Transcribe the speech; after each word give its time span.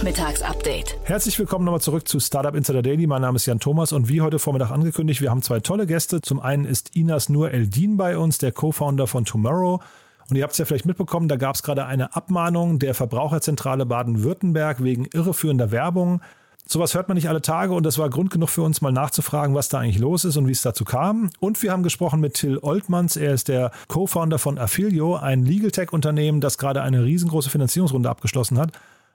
Nachmittagsupdate. 0.00 0.96
Herzlich 1.04 1.38
willkommen 1.38 1.66
nochmal 1.66 1.82
zurück 1.82 2.08
zu 2.08 2.20
Startup 2.20 2.54
Insider 2.54 2.80
Daily. 2.80 3.06
Mein 3.06 3.20
Name 3.20 3.36
ist 3.36 3.44
Jan 3.44 3.60
Thomas 3.60 3.92
und 3.92 4.08
wie 4.08 4.22
heute 4.22 4.38
Vormittag 4.38 4.70
angekündigt, 4.70 5.20
wir 5.20 5.28
haben 5.28 5.42
zwei 5.42 5.60
tolle 5.60 5.86
Gäste. 5.86 6.22
Zum 6.22 6.40
einen 6.40 6.64
ist 6.64 6.96
Inas 6.96 7.28
Nur 7.28 7.50
Eldin 7.50 7.98
bei 7.98 8.16
uns, 8.16 8.38
der 8.38 8.50
Co-Founder 8.50 9.06
von 9.06 9.26
Tomorrow. 9.26 9.82
Und 10.30 10.36
ihr 10.36 10.42
habt 10.42 10.52
es 10.52 10.58
ja 10.58 10.64
vielleicht 10.64 10.86
mitbekommen, 10.86 11.28
da 11.28 11.36
gab 11.36 11.54
es 11.54 11.62
gerade 11.62 11.84
eine 11.84 12.16
Abmahnung 12.16 12.78
der 12.78 12.94
Verbraucherzentrale 12.94 13.84
Baden-Württemberg 13.84 14.82
wegen 14.82 15.04
irreführender 15.04 15.70
Werbung. 15.70 16.22
Sowas 16.66 16.94
hört 16.94 17.08
man 17.08 17.16
nicht 17.16 17.28
alle 17.28 17.42
Tage 17.42 17.74
und 17.74 17.84
das 17.84 17.98
war 17.98 18.08
Grund 18.08 18.30
genug 18.30 18.48
für 18.48 18.62
uns 18.62 18.80
mal 18.80 18.92
nachzufragen, 18.92 19.54
was 19.54 19.68
da 19.68 19.80
eigentlich 19.80 19.98
los 19.98 20.24
ist 20.24 20.38
und 20.38 20.46
wie 20.46 20.52
es 20.52 20.62
dazu 20.62 20.86
kam. 20.86 21.28
Und 21.40 21.62
wir 21.62 21.72
haben 21.72 21.82
gesprochen 21.82 22.20
mit 22.20 22.32
Till 22.32 22.58
Oltmanns. 22.62 23.16
Er 23.16 23.34
ist 23.34 23.48
der 23.48 23.70
Co-Founder 23.88 24.38
von 24.38 24.56
Affilio, 24.56 25.16
ein 25.16 25.44
Legal 25.44 25.72
Tech-Unternehmen, 25.72 26.40
das 26.40 26.56
gerade 26.56 26.80
eine 26.80 27.04
riesengroße 27.04 27.50
Finanzierungsrunde 27.50 28.08
abgeschlossen 28.08 28.56
hat. 28.56 28.72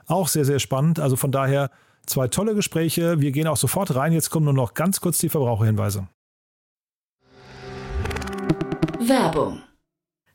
Auch 0.08 0.28
sehr, 0.28 0.46
sehr 0.46 0.60
spannend. 0.60 1.00
Also 1.00 1.16
von 1.16 1.32
daher 1.32 1.72
zwei 2.06 2.28
tolle 2.28 2.56
Gespräche. 2.56 3.20
Wir 3.22 3.32
gehen 3.32 3.48
auch 3.48 3.58
sofort 3.58 3.96
rein. 3.96 4.14
Jetzt 4.14 4.30
kommen 4.30 4.46
nur 4.46 4.54
noch 4.54 4.74
ganz 4.74 5.02
kurz 5.02 5.18
die 5.18 5.30
Verbraucherhinweise. 5.30 6.08
Werbung. 9.00 9.62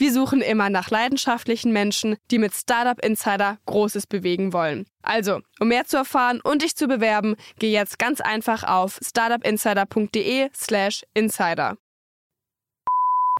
Wir 0.00 0.12
suchen 0.12 0.42
immer 0.42 0.70
nach 0.70 0.90
leidenschaftlichen 0.90 1.72
Menschen, 1.72 2.18
die 2.30 2.38
mit 2.38 2.54
Startup 2.54 3.04
Insider 3.04 3.58
Großes 3.66 4.06
bewegen 4.06 4.52
wollen. 4.52 4.86
Also, 5.02 5.40
um 5.58 5.66
mehr 5.66 5.86
zu 5.86 5.96
erfahren 5.96 6.40
und 6.40 6.62
dich 6.62 6.76
zu 6.76 6.86
bewerben, 6.86 7.34
geh 7.58 7.72
jetzt 7.72 7.98
ganz 7.98 8.20
einfach 8.20 8.62
auf 8.62 9.00
startupinsider.de/slash 9.02 11.02
insider. 11.14 11.78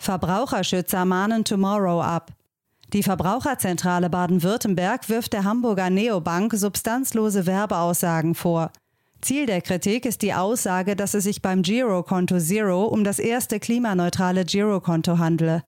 Verbraucherschützer 0.00 1.04
mahnen 1.04 1.44
Tomorrow 1.44 2.02
ab. 2.02 2.32
Die 2.92 3.04
Verbraucherzentrale 3.04 4.10
Baden-Württemberg 4.10 5.08
wirft 5.08 5.34
der 5.34 5.44
Hamburger 5.44 5.90
Neobank 5.90 6.54
substanzlose 6.54 7.46
Werbeaussagen 7.46 8.34
vor. 8.34 8.72
Ziel 9.20 9.46
der 9.46 9.60
Kritik 9.60 10.04
ist 10.06 10.22
die 10.22 10.34
Aussage, 10.34 10.96
dass 10.96 11.14
es 11.14 11.22
sich 11.22 11.40
beim 11.40 11.62
Girokonto 11.62 12.40
Zero 12.40 12.84
um 12.84 13.04
das 13.04 13.20
erste 13.20 13.60
klimaneutrale 13.60 14.44
Girokonto 14.44 15.18
handle. 15.18 15.62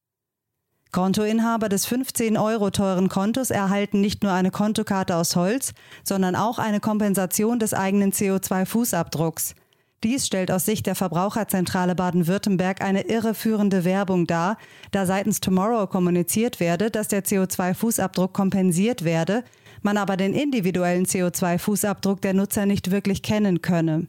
Kontoinhaber 0.92 1.68
des 1.68 1.86
15 1.86 2.36
Euro 2.36 2.70
teuren 2.70 3.08
Kontos 3.08 3.50
erhalten 3.50 4.00
nicht 4.00 4.24
nur 4.24 4.32
eine 4.32 4.50
Kontokarte 4.50 5.14
aus 5.14 5.36
Holz, 5.36 5.72
sondern 6.02 6.34
auch 6.34 6.58
eine 6.58 6.80
Kompensation 6.80 7.60
des 7.60 7.74
eigenen 7.74 8.10
CO2-Fußabdrucks. 8.10 9.54
Dies 10.02 10.26
stellt 10.26 10.50
aus 10.50 10.64
Sicht 10.64 10.86
der 10.86 10.96
Verbraucherzentrale 10.96 11.94
Baden-Württemberg 11.94 12.82
eine 12.82 13.02
irreführende 13.02 13.84
Werbung 13.84 14.26
dar, 14.26 14.56
da 14.90 15.06
seitens 15.06 15.40
Tomorrow 15.40 15.86
kommuniziert 15.86 16.58
werde, 16.58 16.90
dass 16.90 17.06
der 17.06 17.22
CO2-Fußabdruck 17.22 18.32
kompensiert 18.32 19.04
werde, 19.04 19.44
man 19.82 19.96
aber 19.96 20.16
den 20.16 20.34
individuellen 20.34 21.04
CO2-Fußabdruck 21.04 22.20
der 22.20 22.34
Nutzer 22.34 22.66
nicht 22.66 22.90
wirklich 22.90 23.22
kennen 23.22 23.62
könne. 23.62 24.08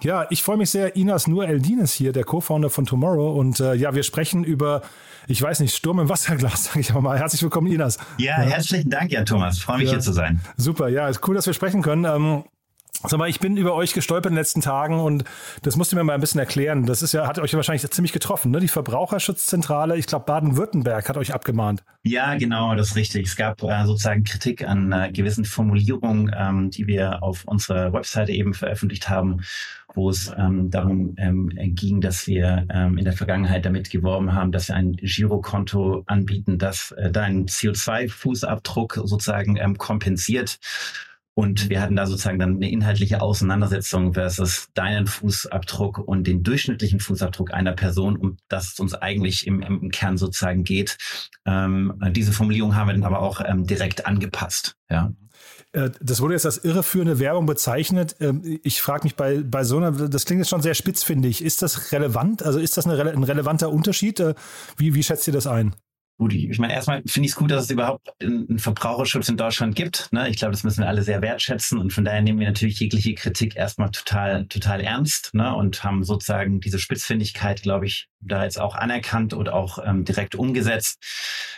Ja, 0.00 0.26
ich 0.30 0.42
freue 0.42 0.56
mich 0.56 0.70
sehr. 0.70 0.94
Inas 0.94 1.26
Nur 1.26 1.48
Eldin 1.48 1.80
ist 1.80 1.92
hier, 1.92 2.12
der 2.12 2.24
Co-Founder 2.24 2.70
von 2.70 2.86
Tomorrow. 2.86 3.32
Und 3.32 3.58
äh, 3.58 3.74
ja, 3.74 3.94
wir 3.94 4.04
sprechen 4.04 4.44
über, 4.44 4.82
ich 5.26 5.42
weiß 5.42 5.58
nicht, 5.60 5.74
Sturm 5.74 5.98
im 5.98 6.08
Wasserglas, 6.08 6.64
sage 6.66 6.80
ich 6.80 6.92
auch 6.92 7.00
mal. 7.00 7.18
Herzlich 7.18 7.42
willkommen, 7.42 7.66
Inas. 7.66 7.98
Ja, 8.16 8.42
ja. 8.42 8.50
herzlichen 8.50 8.90
Dank, 8.90 9.10
Jan 9.10 9.26
Thomas. 9.26 9.58
Freue 9.58 9.78
mich 9.78 9.86
ja. 9.86 9.94
hier 9.94 10.00
zu 10.00 10.12
sein. 10.12 10.40
Super, 10.56 10.88
ja, 10.88 11.08
ist 11.08 11.26
cool, 11.26 11.34
dass 11.34 11.46
wir 11.46 11.52
sprechen 11.52 11.82
können. 11.82 12.04
Ähm, 12.04 12.44
Sag 13.04 13.16
mal, 13.16 13.28
ich 13.28 13.38
bin 13.38 13.56
über 13.56 13.74
euch 13.74 13.92
gestolpert 13.92 14.30
in 14.30 14.34
den 14.34 14.40
letzten 14.40 14.60
Tagen 14.60 14.98
und 14.98 15.22
das 15.62 15.76
musst 15.76 15.92
du 15.92 15.96
mir 15.96 16.02
mal 16.02 16.14
ein 16.14 16.20
bisschen 16.20 16.40
erklären. 16.40 16.84
Das 16.84 17.00
ist 17.00 17.12
ja, 17.12 17.28
hat 17.28 17.38
euch 17.38 17.54
wahrscheinlich 17.54 17.88
ziemlich 17.88 18.12
getroffen, 18.12 18.50
ne? 18.50 18.58
Die 18.58 18.66
Verbraucherschutzzentrale, 18.66 19.96
ich 19.96 20.06
glaube 20.06 20.24
Baden-Württemberg 20.24 21.08
hat 21.08 21.16
euch 21.16 21.32
abgemahnt. 21.32 21.84
Ja, 22.02 22.34
genau, 22.34 22.74
das 22.74 22.88
ist 22.88 22.96
richtig. 22.96 23.28
Es 23.28 23.36
gab 23.36 23.62
äh, 23.62 23.86
sozusagen 23.86 24.24
Kritik 24.24 24.66
an 24.66 24.90
äh, 24.90 25.12
gewissen 25.12 25.44
Formulierungen, 25.44 26.34
ähm, 26.36 26.70
die 26.70 26.88
wir 26.88 27.22
auf 27.22 27.44
unserer 27.44 27.92
Webseite 27.92 28.32
eben 28.32 28.52
veröffentlicht 28.52 29.08
haben, 29.08 29.42
wo 29.94 30.10
es 30.10 30.32
ähm, 30.36 30.70
darum 30.70 31.14
ähm, 31.16 31.50
ging, 31.74 32.00
dass 32.00 32.26
wir 32.26 32.66
ähm, 32.70 32.98
in 32.98 33.04
der 33.04 33.14
Vergangenheit 33.14 33.64
damit 33.64 33.90
geworben 33.90 34.34
haben, 34.34 34.52
dass 34.52 34.68
wir 34.68 34.76
ein 34.76 34.92
Girokonto 34.92 36.04
anbieten, 36.06 36.58
das 36.58 36.92
äh, 36.92 37.10
deinen 37.10 37.46
CO2-Fußabdruck 37.46 39.06
sozusagen 39.06 39.56
ähm, 39.56 39.78
kompensiert. 39.78 40.58
Und 41.38 41.70
wir 41.70 41.80
hatten 41.80 41.94
da 41.94 42.04
sozusagen 42.04 42.40
dann 42.40 42.56
eine 42.56 42.68
inhaltliche 42.68 43.20
Auseinandersetzung 43.20 44.14
versus 44.14 44.70
deinen 44.74 45.06
Fußabdruck 45.06 45.98
und 45.98 46.26
den 46.26 46.42
durchschnittlichen 46.42 46.98
Fußabdruck 46.98 47.54
einer 47.54 47.74
Person, 47.74 48.16
um 48.16 48.38
das 48.48 48.72
es 48.72 48.80
uns 48.80 48.92
eigentlich 48.92 49.46
im, 49.46 49.62
im 49.62 49.90
Kern 49.90 50.16
sozusagen 50.16 50.64
geht. 50.64 50.98
Ähm, 51.46 51.94
diese 52.10 52.32
Formulierung 52.32 52.74
haben 52.74 52.88
wir 52.88 52.94
dann 52.94 53.04
aber 53.04 53.20
auch 53.20 53.40
ähm, 53.44 53.68
direkt 53.68 54.04
angepasst. 54.04 54.74
Ja. 54.90 55.12
Äh, 55.72 55.90
das 56.00 56.20
wurde 56.20 56.34
jetzt 56.34 56.46
als 56.46 56.58
irreführende 56.58 57.18
Werbung 57.18 57.46
bezeichnet. 57.46 58.16
Ähm, 58.20 58.60
ich 58.62 58.80
frage 58.80 59.04
mich 59.04 59.16
bei, 59.16 59.42
bei 59.42 59.64
so 59.64 59.76
einer, 59.76 59.92
das 59.92 60.24
klingt 60.24 60.40
jetzt 60.40 60.50
schon 60.50 60.62
sehr 60.62 60.74
spitz, 60.74 61.02
finde 61.02 61.28
ich. 61.28 61.42
Ist 61.42 61.62
das 61.62 61.92
relevant? 61.92 62.42
Also 62.42 62.58
ist 62.58 62.76
das 62.76 62.86
eine, 62.86 63.00
ein 63.10 63.22
relevanter 63.22 63.70
Unterschied? 63.70 64.20
Äh, 64.20 64.34
wie, 64.76 64.94
wie 64.94 65.02
schätzt 65.02 65.26
ihr 65.26 65.34
das 65.34 65.46
ein? 65.46 65.74
Gut, 66.20 66.34
ich 66.34 66.58
meine, 66.58 66.72
erstmal 66.72 67.00
finde 67.06 67.26
ich 67.26 67.32
es 67.32 67.36
gut, 67.36 67.52
dass 67.52 67.64
es 67.64 67.70
überhaupt 67.70 68.10
einen 68.20 68.58
Verbraucherschutz 68.58 69.28
in 69.28 69.36
Deutschland 69.36 69.76
gibt. 69.76 70.12
Ne? 70.12 70.28
Ich 70.28 70.36
glaube, 70.36 70.50
das 70.50 70.64
müssen 70.64 70.80
wir 70.80 70.88
alle 70.88 71.04
sehr 71.04 71.22
wertschätzen 71.22 71.78
und 71.78 71.92
von 71.92 72.04
daher 72.04 72.22
nehmen 72.22 72.40
wir 72.40 72.48
natürlich 72.48 72.80
jegliche 72.80 73.14
Kritik 73.14 73.54
erstmal 73.54 73.92
total, 73.92 74.44
total 74.46 74.80
ernst 74.80 75.32
ne? 75.32 75.54
und 75.54 75.84
haben 75.84 76.02
sozusagen 76.02 76.58
diese 76.58 76.80
Spitzfindigkeit, 76.80 77.62
glaube 77.62 77.86
ich, 77.86 78.08
da 78.20 78.44
jetzt 78.44 78.60
auch 78.60 78.74
anerkannt 78.74 79.32
und 79.32 79.48
auch 79.48 79.78
ähm, 79.84 80.04
direkt 80.04 80.34
umgesetzt. 80.34 80.98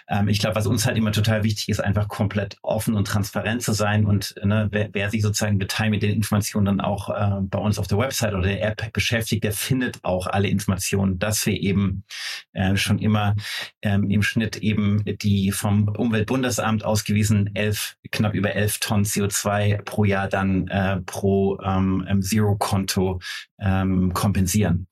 Ähm, 0.08 0.28
ich 0.28 0.38
glaube, 0.38 0.56
was 0.56 0.66
uns 0.66 0.86
halt 0.86 0.96
immer 0.96 1.12
total 1.12 1.44
wichtig 1.44 1.68
ist, 1.68 1.80
einfach 1.80 2.08
komplett 2.08 2.56
offen 2.62 2.94
und 2.94 3.06
transparent 3.06 3.62
zu 3.62 3.72
sein 3.72 4.04
und 4.06 4.34
ne, 4.42 4.68
wer, 4.70 4.88
wer 4.92 5.10
sich 5.10 5.22
sozusagen 5.22 5.58
beteiligt 5.58 5.90
mit 5.90 6.02
den 6.02 6.12
Informationen 6.12 6.66
dann 6.66 6.80
auch 6.80 7.08
äh, 7.10 7.40
bei 7.42 7.58
uns 7.58 7.78
auf 7.78 7.86
der 7.86 7.98
Website 7.98 8.34
oder 8.34 8.48
der 8.48 8.62
App 8.62 8.92
beschäftigt, 8.92 9.44
der 9.44 9.52
findet 9.52 9.98
auch 10.02 10.26
alle 10.26 10.48
Informationen, 10.48 11.18
dass 11.18 11.46
wir 11.46 11.58
eben 11.58 12.04
äh, 12.52 12.76
schon 12.76 12.98
immer 12.98 13.34
ähm, 13.82 14.10
im 14.10 14.22
Schnitt 14.22 14.56
eben 14.56 15.02
die 15.04 15.52
vom 15.52 15.88
Umweltbundesamt 15.88 16.84
ausgewiesen 16.84 17.50
elf, 17.54 17.96
knapp 18.10 18.34
über 18.34 18.52
elf 18.52 18.78
Tonnen 18.78 19.04
CO2 19.04 19.82
pro 19.82 20.04
Jahr 20.04 20.28
dann 20.28 20.68
äh, 20.68 21.00
pro 21.00 21.58
ähm, 21.60 22.20
Zero-Konto 22.20 23.20
ähm, 23.58 24.12
kompensieren. 24.12 24.86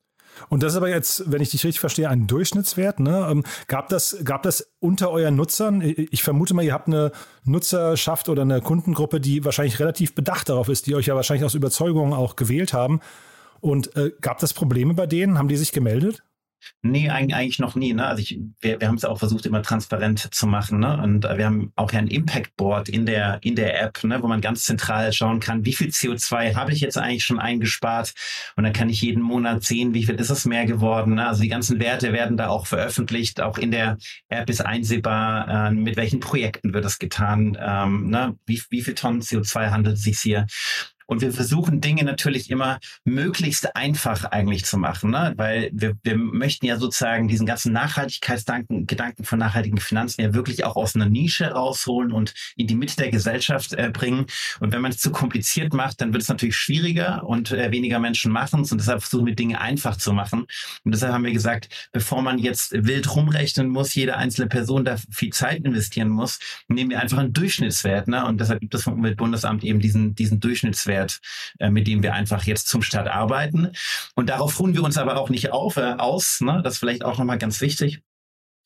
Und 0.47 0.63
das 0.63 0.73
ist 0.73 0.77
aber 0.77 0.89
jetzt, 0.89 1.29
wenn 1.31 1.41
ich 1.41 1.49
dich 1.49 1.63
richtig 1.65 1.79
verstehe, 1.79 2.09
ein 2.09 2.27
Durchschnittswert. 2.27 2.99
Ne? 2.99 3.27
Ähm, 3.29 3.43
gab, 3.67 3.89
das, 3.89 4.17
gab 4.23 4.43
das 4.43 4.71
unter 4.79 5.11
euren 5.11 5.35
Nutzern? 5.35 5.81
Ich 5.81 6.23
vermute 6.23 6.53
mal, 6.53 6.63
ihr 6.63 6.73
habt 6.73 6.87
eine 6.87 7.11
Nutzerschaft 7.43 8.29
oder 8.29 8.43
eine 8.43 8.61
Kundengruppe, 8.61 9.19
die 9.19 9.43
wahrscheinlich 9.43 9.79
relativ 9.79 10.15
bedacht 10.15 10.49
darauf 10.49 10.69
ist, 10.69 10.87
die 10.87 10.95
euch 10.95 11.07
ja 11.07 11.15
wahrscheinlich 11.15 11.45
aus 11.45 11.55
Überzeugung 11.55 12.13
auch 12.13 12.35
gewählt 12.35 12.73
haben. 12.73 13.01
Und 13.61 13.95
äh, 13.97 14.11
gab 14.21 14.39
das 14.39 14.53
Probleme 14.53 14.93
bei 14.93 15.05
denen? 15.05 15.37
Haben 15.37 15.49
die 15.49 15.57
sich 15.57 15.71
gemeldet? 15.71 16.23
Nee, 16.81 17.09
eigentlich 17.09 17.59
noch 17.59 17.75
nie. 17.75 17.93
Ne? 17.93 18.05
Also 18.05 18.21
ich, 18.21 18.39
wir, 18.61 18.79
wir 18.79 18.87
haben 18.87 18.95
es 18.95 19.05
auch 19.05 19.19
versucht, 19.19 19.45
immer 19.45 19.61
transparent 19.61 20.33
zu 20.33 20.47
machen. 20.47 20.79
Ne? 20.79 21.01
Und 21.01 21.25
äh, 21.25 21.37
wir 21.37 21.45
haben 21.45 21.73
auch 21.75 21.91
ein 21.91 22.07
Impact 22.07 22.55
Board 22.55 22.89
in 22.89 23.05
der, 23.05 23.39
in 23.41 23.55
der 23.55 23.81
App, 23.81 24.03
ne? 24.03 24.21
wo 24.21 24.27
man 24.27 24.41
ganz 24.41 24.63
zentral 24.63 25.11
schauen 25.11 25.39
kann, 25.39 25.65
wie 25.65 25.73
viel 25.73 25.89
CO2 25.89 26.55
habe 26.55 26.71
ich 26.71 26.79
jetzt 26.79 26.97
eigentlich 26.97 27.23
schon 27.23 27.39
eingespart. 27.39 28.13
Und 28.55 28.63
dann 28.63 28.73
kann 28.73 28.89
ich 28.89 29.01
jeden 29.01 29.21
Monat 29.21 29.63
sehen, 29.63 29.93
wie 29.93 30.05
viel 30.05 30.15
ist 30.15 30.29
es 30.29 30.45
mehr 30.45 30.65
geworden. 30.65 31.15
Ne? 31.15 31.27
Also 31.27 31.41
die 31.41 31.49
ganzen 31.49 31.79
Werte 31.79 32.13
werden 32.13 32.37
da 32.37 32.47
auch 32.47 32.67
veröffentlicht. 32.67 33.41
Auch 33.41 33.57
in 33.57 33.71
der 33.71 33.97
App 34.29 34.49
ist 34.49 34.65
einsehbar, 34.65 35.67
äh, 35.67 35.71
mit 35.71 35.97
welchen 35.97 36.19
Projekten 36.19 36.73
wird 36.73 36.85
das 36.85 36.99
getan, 36.99 37.57
ähm, 37.59 38.09
ne? 38.09 38.37
wie, 38.45 38.61
wie 38.69 38.81
viel 38.81 38.95
Tonnen 38.95 39.21
CO2 39.21 39.71
handelt 39.71 39.97
es 39.97 40.03
sich 40.03 40.19
hier. 40.19 40.47
Und 41.09 41.21
wir 41.21 41.33
versuchen 41.33 41.81
Dinge 41.81 42.03
natürlich 42.03 42.51
immer 42.51 42.79
möglichst 43.03 43.75
einfach 43.75 44.25
eigentlich 44.25 44.63
zu 44.65 44.77
machen, 44.77 45.09
ne? 45.09 45.33
weil 45.37 45.71
wir, 45.73 45.97
wir 46.03 46.15
möchten 46.15 46.67
ja 46.67 46.77
sozusagen 46.77 47.27
diesen 47.27 47.47
ganzen 47.47 47.73
Nachhaltigkeitsgedanken 47.73 48.85
Gedanken 48.85 49.23
von 49.23 49.39
nachhaltigen 49.39 49.79
Finanzen 49.79 50.21
ja 50.21 50.33
wirklich 50.33 50.65
auch 50.65 50.75
aus 50.75 50.95
einer 50.95 51.07
Nische 51.07 51.47
rausholen 51.47 52.11
und 52.11 52.33
in 52.55 52.67
die 52.67 52.75
Mitte 52.75 52.95
der 52.97 53.09
Gesellschaft 53.09 53.73
äh, 53.73 53.89
bringen. 53.91 54.27
Und 54.59 54.71
wenn 54.71 54.81
man 54.81 54.91
es 54.91 54.99
zu 54.99 55.11
kompliziert 55.11 55.73
macht, 55.73 56.01
dann 56.01 56.13
wird 56.13 56.21
es 56.21 56.29
natürlich 56.29 56.55
schwieriger 56.55 57.23
und 57.23 57.51
äh, 57.51 57.71
weniger 57.71 57.99
Menschen 57.99 58.31
machen 58.31 58.61
es. 58.61 58.71
Und 58.71 58.79
deshalb 58.79 59.01
versuchen 59.01 59.25
wir 59.25 59.35
Dinge 59.35 59.59
einfach 59.59 59.97
zu 59.97 60.13
machen. 60.13 60.45
Und 60.83 60.93
deshalb 60.93 61.13
haben 61.13 61.23
wir 61.23 61.31
gesagt, 61.31 61.89
bevor 61.91 62.21
man 62.21 62.37
jetzt 62.37 62.71
wild 62.71 63.15
rumrechnen 63.15 63.69
muss, 63.69 63.95
jede 63.95 64.15
einzelne 64.15 64.47
Person 64.47 64.85
da 64.85 64.97
viel 65.09 65.31
Zeit 65.31 65.63
investieren 65.65 66.09
muss, 66.09 66.39
nehmen 66.67 66.91
wir 66.91 66.99
einfach 66.99 67.17
einen 67.17 67.33
Durchschnittswert. 67.33 68.07
Ne? 68.07 68.25
Und 68.25 68.39
deshalb 68.39 68.59
gibt 68.59 68.75
es 68.75 68.83
vom 68.83 68.93
Umweltbundesamt 68.93 69.63
eben 69.63 69.79
diesen, 69.79 70.13
diesen 70.13 70.39
Durchschnittswert, 70.39 70.98
äh, 71.59 71.69
mit 71.69 71.87
dem 71.87 72.03
wir 72.03 72.13
einfach 72.13 72.43
jetzt 72.43 72.67
zum 72.67 72.81
Start 72.81 73.07
arbeiten. 73.07 73.71
Und 74.15 74.29
darauf 74.29 74.59
ruhen 74.59 74.73
wir 74.73 74.83
uns 74.83 74.97
aber 74.97 75.17
auch 75.17 75.29
nicht 75.29 75.51
auf, 75.51 75.77
äh, 75.77 75.95
aus. 75.97 76.41
Ne? 76.41 76.61
Das 76.63 76.73
ist 76.73 76.79
vielleicht 76.79 77.03
auch 77.03 77.17
nochmal 77.17 77.37
ganz 77.37 77.61
wichtig. 77.61 78.01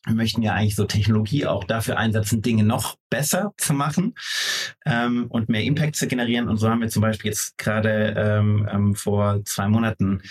Wir 0.06 0.16
möchten 0.16 0.42
ja 0.42 0.54
eigentlich 0.54 0.76
so 0.76 0.84
Technologie 0.84 1.46
auch 1.46 1.64
dafür 1.64 1.98
einsetzen, 1.98 2.42
Dinge 2.42 2.64
noch 2.64 2.98
besser 3.10 3.54
zu 3.58 3.74
machen 3.74 4.16
ähm, 4.86 5.28
und 5.30 5.48
mehr 5.48 5.64
Impact 5.64 5.96
zu 5.96 6.08
generieren. 6.08 6.50
Und 6.50 6.58
so 6.58 6.70
haben 6.70 6.82
wir 6.82 6.90
zum 6.90 7.02
Beispiel 7.02 7.32
jetzt 7.32 7.58
gerade 7.58 8.14
ähm, 8.18 8.68
ähm, 8.70 8.96
vor 8.96 9.46
zwei 9.46 9.70
Monaten 9.70 10.22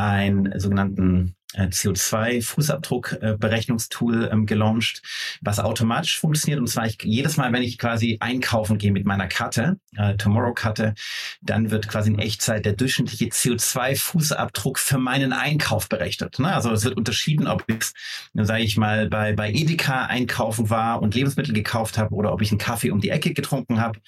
einen 0.00 0.58
sogenannten 0.58 1.36
äh, 1.54 1.66
CO2-Fußabdruck-Berechnungstool 1.66 4.30
ähm, 4.32 4.46
gelauncht, 4.46 5.02
was 5.40 5.58
automatisch 5.58 6.20
funktioniert. 6.20 6.60
Und 6.60 6.68
zwar 6.68 6.86
ich, 6.86 6.98
jedes 7.02 7.36
Mal, 7.36 7.52
wenn 7.52 7.62
ich 7.62 7.76
quasi 7.78 8.18
einkaufen 8.20 8.78
gehe 8.78 8.92
mit 8.92 9.04
meiner 9.04 9.26
Karte, 9.26 9.80
äh, 9.96 10.14
Tomorrow-Karte, 10.16 10.94
dann 11.42 11.72
wird 11.72 11.88
quasi 11.88 12.12
in 12.12 12.20
Echtzeit 12.20 12.64
der 12.64 12.74
durchschnittliche 12.74 13.24
CO2-Fußabdruck 13.26 14.78
für 14.78 14.98
meinen 14.98 15.32
Einkauf 15.32 15.88
berechnet. 15.88 16.38
Ne? 16.38 16.54
Also 16.54 16.70
es 16.70 16.84
wird 16.84 16.96
unterschieden, 16.96 17.48
ob 17.48 17.64
ich, 17.66 17.90
sage 18.34 18.62
ich 18.62 18.76
mal, 18.76 19.08
bei, 19.08 19.32
bei 19.32 19.50
Edeka 19.50 20.06
einkaufen 20.06 20.70
war 20.70 21.02
und 21.02 21.16
Lebensmittel 21.16 21.54
gekauft 21.54 21.98
habe 21.98 22.14
oder 22.14 22.32
ob 22.32 22.42
ich 22.42 22.52
einen 22.52 22.58
Kaffee 22.58 22.90
um 22.90 23.00
die 23.00 23.10
Ecke 23.10 23.34
getrunken 23.34 23.80
habe 23.80 23.98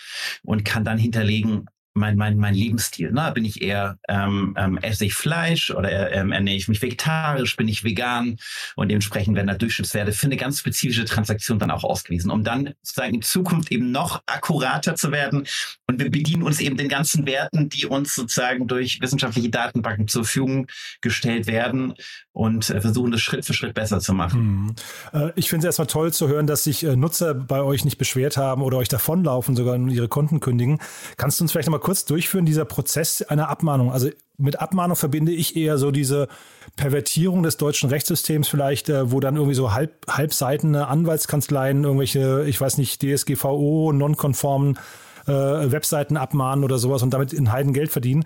und 0.43 0.65
kann 0.65 0.85
dann 0.85 0.99
hinterlegen, 0.99 1.67
mein, 1.95 2.17
mein, 2.17 2.37
mein 2.39 2.55
Lebensstil. 2.55 3.13
Ne? 3.13 3.31
Bin 3.35 3.45
ich 3.45 3.63
eher, 3.63 3.99
ähm, 4.09 4.55
ähm, 4.59 4.79
esse 4.79 5.05
ich 5.05 5.15
Fleisch 5.15 5.71
oder 5.71 6.13
ähm, 6.13 6.33
ernähre 6.33 6.57
ich 6.57 6.69
mich 6.69 6.83
vegetarisch, 6.83 7.57
bin 7.57 7.69
ich 7.69 7.85
vegan 7.85 8.39
und 8.77 8.89
dementsprechend 8.89 9.37
werden 9.37 9.49
da 9.49 9.55
Durchschnittswerte 9.55 10.13
für 10.13 10.27
eine 10.27 10.37
ganz 10.37 10.61
spezifische 10.61 11.05
Transaktion 11.05 11.59
dann 11.59 11.71
auch 11.71 11.85
ausgewiesen, 11.85 12.31
um 12.31 12.45
dann 12.45 12.75
sozusagen 12.83 13.15
in 13.15 13.23
Zukunft 13.23 13.71
eben 13.71 13.91
noch 13.91 14.23
akkurater 14.27 14.95
zu 14.95 15.13
werden. 15.13 15.47
Und 15.87 16.01
wir 16.01 16.11
bedienen 16.11 16.43
uns 16.43 16.61
eben 16.61 16.77
den 16.77 16.89
ganzen 16.89 17.27
Werten, 17.27 17.69
die 17.69 17.87
uns 17.87 18.15
sozusagen 18.15 18.67
durch 18.67 19.01
wissenschaftliche 19.01 19.51
Datenbanken 19.51 20.09
zur 20.09 20.25
Verfügung 20.25 20.67
gestellt 21.01 21.47
werden 21.47 21.95
und 22.33 22.71
äh, 22.71 22.81
versuchen, 22.81 23.13
das 23.13 23.21
Schritt 23.21 23.45
für 23.45 23.53
Schritt 23.53 23.75
besser 23.75 24.01
zu 24.01 24.15
machen. 24.15 24.41
Mhm. 24.41 24.75
Äh, 25.13 25.33
ich 25.37 25.51
finde 25.51 25.67
es 25.67 25.69
erstmal 25.69 25.87
toll 25.87 26.13
zu 26.13 26.29
hören, 26.29 26.47
dass 26.47 26.65
sich 26.65 26.85
äh, 26.85 26.97
Nutzer 26.97 27.35
bei 27.35 27.63
euch 27.63 27.85
nicht 27.85 27.99
beschwert 27.99 28.37
haben 28.37 28.63
oder 28.63 28.79
euch 28.79 28.89
davonlaufen, 28.89 29.55
sogar 29.55 29.77
ihre 29.77 30.09
Konten 30.09 30.41
kündigen. 30.41 30.79
Kannst 31.17 31.41
du 31.41 31.45
uns 31.45 31.53
vielleicht 31.53 31.69
nochmal 31.69 31.82
kurz 31.83 32.05
durchführen, 32.05 32.47
dieser 32.47 32.65
Prozess 32.65 33.23
einer 33.23 33.49
Abmahnung? 33.49 33.93
Also 33.93 34.09
mit 34.39 34.61
Abmahnung 34.61 34.97
verbinde 34.97 35.33
ich 35.33 35.57
eher 35.57 35.79
so 35.79 35.91
diese 35.91 36.29
Pervertierung 36.77 37.43
des 37.43 37.59
deutschen 37.59 37.91
Rechtssystems 37.91 38.49
vielleicht, 38.49 38.89
wo 38.89 39.21
dann 39.21 39.37
irgendwie 39.37 39.55
so 39.55 39.73
halb, 39.73 40.07
halbseitene 40.09 40.89
Anwaltskanzleien 40.89 41.85
irgendwelche, 41.85 42.45
ich 42.47 42.61
weiß 42.61 42.79
nicht, 42.79 43.03
DSGVO, 43.03 43.93
nonkonformen 43.93 44.79
äh, 45.27 45.33
Webseiten 45.33 46.17
abmahnen 46.17 46.65
oder 46.65 46.79
sowas 46.79 47.03
und 47.03 47.13
damit 47.13 47.33
in 47.33 47.53
Heiden 47.53 47.73
Geld 47.73 47.91
verdienen. 47.91 48.25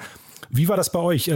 Wie 0.48 0.68
war 0.68 0.76
das 0.76 0.90
bei 0.90 1.00
euch? 1.00 1.30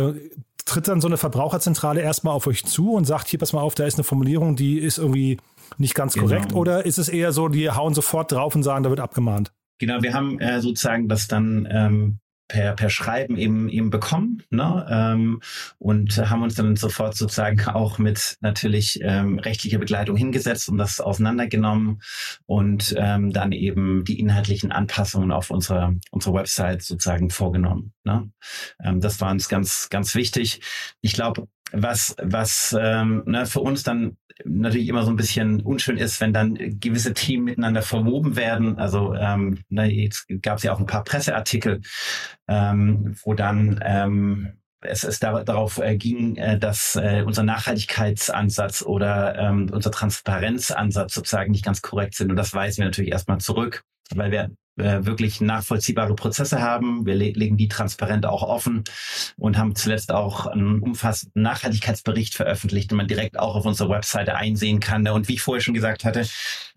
tritt 0.70 0.86
dann 0.86 1.00
so 1.00 1.08
eine 1.08 1.16
Verbraucherzentrale 1.16 2.00
erstmal 2.00 2.34
auf 2.34 2.46
euch 2.46 2.64
zu 2.64 2.92
und 2.92 3.04
sagt, 3.04 3.28
hier, 3.28 3.38
pass 3.38 3.52
mal 3.52 3.60
auf, 3.60 3.74
da 3.74 3.86
ist 3.86 3.96
eine 3.96 4.04
Formulierung, 4.04 4.54
die 4.54 4.78
ist 4.78 4.98
irgendwie 4.98 5.38
nicht 5.78 5.94
ganz 5.94 6.14
genau. 6.14 6.26
korrekt? 6.26 6.54
Oder 6.54 6.86
ist 6.86 6.98
es 6.98 7.08
eher 7.08 7.32
so, 7.32 7.48
die 7.48 7.70
hauen 7.70 7.94
sofort 7.94 8.30
drauf 8.30 8.54
und 8.54 8.62
sagen, 8.62 8.84
da 8.84 8.90
wird 8.90 9.00
abgemahnt? 9.00 9.52
Genau, 9.80 10.02
wir 10.02 10.12
haben 10.12 10.38
äh, 10.40 10.60
sozusagen 10.60 11.08
das 11.08 11.26
dann 11.26 11.66
ähm, 11.70 12.20
per, 12.50 12.74
per 12.74 12.90
Schreiben 12.90 13.36
eben, 13.38 13.68
eben 13.70 13.88
bekommen 13.88 14.42
ne? 14.50 14.86
ähm, 14.90 15.40
und 15.78 16.18
haben 16.18 16.42
uns 16.42 16.54
dann 16.56 16.76
sofort 16.76 17.16
sozusagen 17.16 17.60
auch 17.68 17.98
mit 17.98 18.36
natürlich 18.40 18.98
ähm, 19.02 19.38
rechtlicher 19.38 19.78
Begleitung 19.78 20.16
hingesetzt 20.16 20.68
und 20.68 20.76
das 20.76 21.00
auseinandergenommen 21.00 22.02
und 22.46 22.94
ähm, 22.98 23.32
dann 23.32 23.52
eben 23.52 24.04
die 24.04 24.18
inhaltlichen 24.18 24.70
Anpassungen 24.70 25.32
auf 25.32 25.50
unserer, 25.50 25.94
unserer 26.10 26.34
Website 26.34 26.82
sozusagen 26.82 27.30
vorgenommen. 27.30 27.94
Ne? 28.04 28.30
Ähm, 28.84 29.00
das 29.00 29.18
war 29.22 29.30
uns 29.30 29.48
ganz, 29.48 29.88
ganz 29.88 30.14
wichtig. 30.14 30.60
Ich 31.00 31.14
glaube, 31.14 31.48
was, 31.72 32.16
was 32.20 32.76
ähm, 32.78 33.22
ne, 33.26 33.46
für 33.46 33.60
uns 33.60 33.82
dann 33.82 34.16
natürlich 34.44 34.88
immer 34.88 35.04
so 35.04 35.10
ein 35.10 35.16
bisschen 35.16 35.60
unschön 35.60 35.96
ist, 35.96 36.20
wenn 36.20 36.32
dann 36.32 36.54
gewisse 36.80 37.14
Themen 37.14 37.44
miteinander 37.44 37.82
verwoben 37.82 38.36
werden. 38.36 38.78
Also 38.78 39.14
ähm, 39.14 39.58
ne, 39.68 39.86
jetzt 39.86 40.26
gab 40.42 40.58
es 40.58 40.64
ja 40.64 40.72
auch 40.72 40.80
ein 40.80 40.86
paar 40.86 41.04
Presseartikel, 41.04 41.80
ähm, 42.48 43.16
wo 43.24 43.34
dann 43.34 43.80
ähm, 43.84 44.52
es, 44.82 45.04
es 45.04 45.18
da, 45.18 45.44
darauf 45.44 45.78
äh, 45.78 45.96
ging, 45.96 46.36
äh, 46.36 46.58
dass 46.58 46.96
äh, 46.96 47.22
unser 47.26 47.42
Nachhaltigkeitsansatz 47.42 48.82
oder 48.82 49.38
ähm, 49.38 49.68
unser 49.72 49.90
Transparenzansatz 49.90 51.14
sozusagen 51.14 51.52
nicht 51.52 51.64
ganz 51.64 51.82
korrekt 51.82 52.14
sind. 52.14 52.30
Und 52.30 52.36
das 52.36 52.54
weisen 52.54 52.78
wir 52.78 52.86
natürlich 52.86 53.12
erstmal 53.12 53.38
zurück, 53.38 53.84
weil 54.16 54.30
wir 54.30 54.50
äh, 54.80 55.04
wirklich 55.04 55.40
nachvollziehbare 55.40 56.14
Prozesse 56.14 56.60
haben. 56.60 57.04
Wir 57.04 57.14
le 57.14 57.30
legen 57.30 57.56
die 57.56 57.68
transparent 57.68 58.24
auch 58.24 58.42
offen 58.42 58.84
und 59.36 59.58
haben 59.58 59.74
zuletzt 59.74 60.12
auch 60.12 60.46
einen 60.46 60.80
umfassenden 60.80 61.42
Nachhaltigkeitsbericht 61.42 62.34
veröffentlicht, 62.34 62.90
den 62.90 62.96
man 62.96 63.06
direkt 63.06 63.38
auch 63.38 63.56
auf 63.56 63.66
unserer 63.66 63.90
Webseite 63.90 64.36
einsehen 64.36 64.80
kann. 64.80 65.06
Und 65.08 65.28
wie 65.28 65.34
ich 65.34 65.42
vorher 65.42 65.60
schon 65.60 65.74
gesagt 65.74 66.04
hatte, 66.04 66.26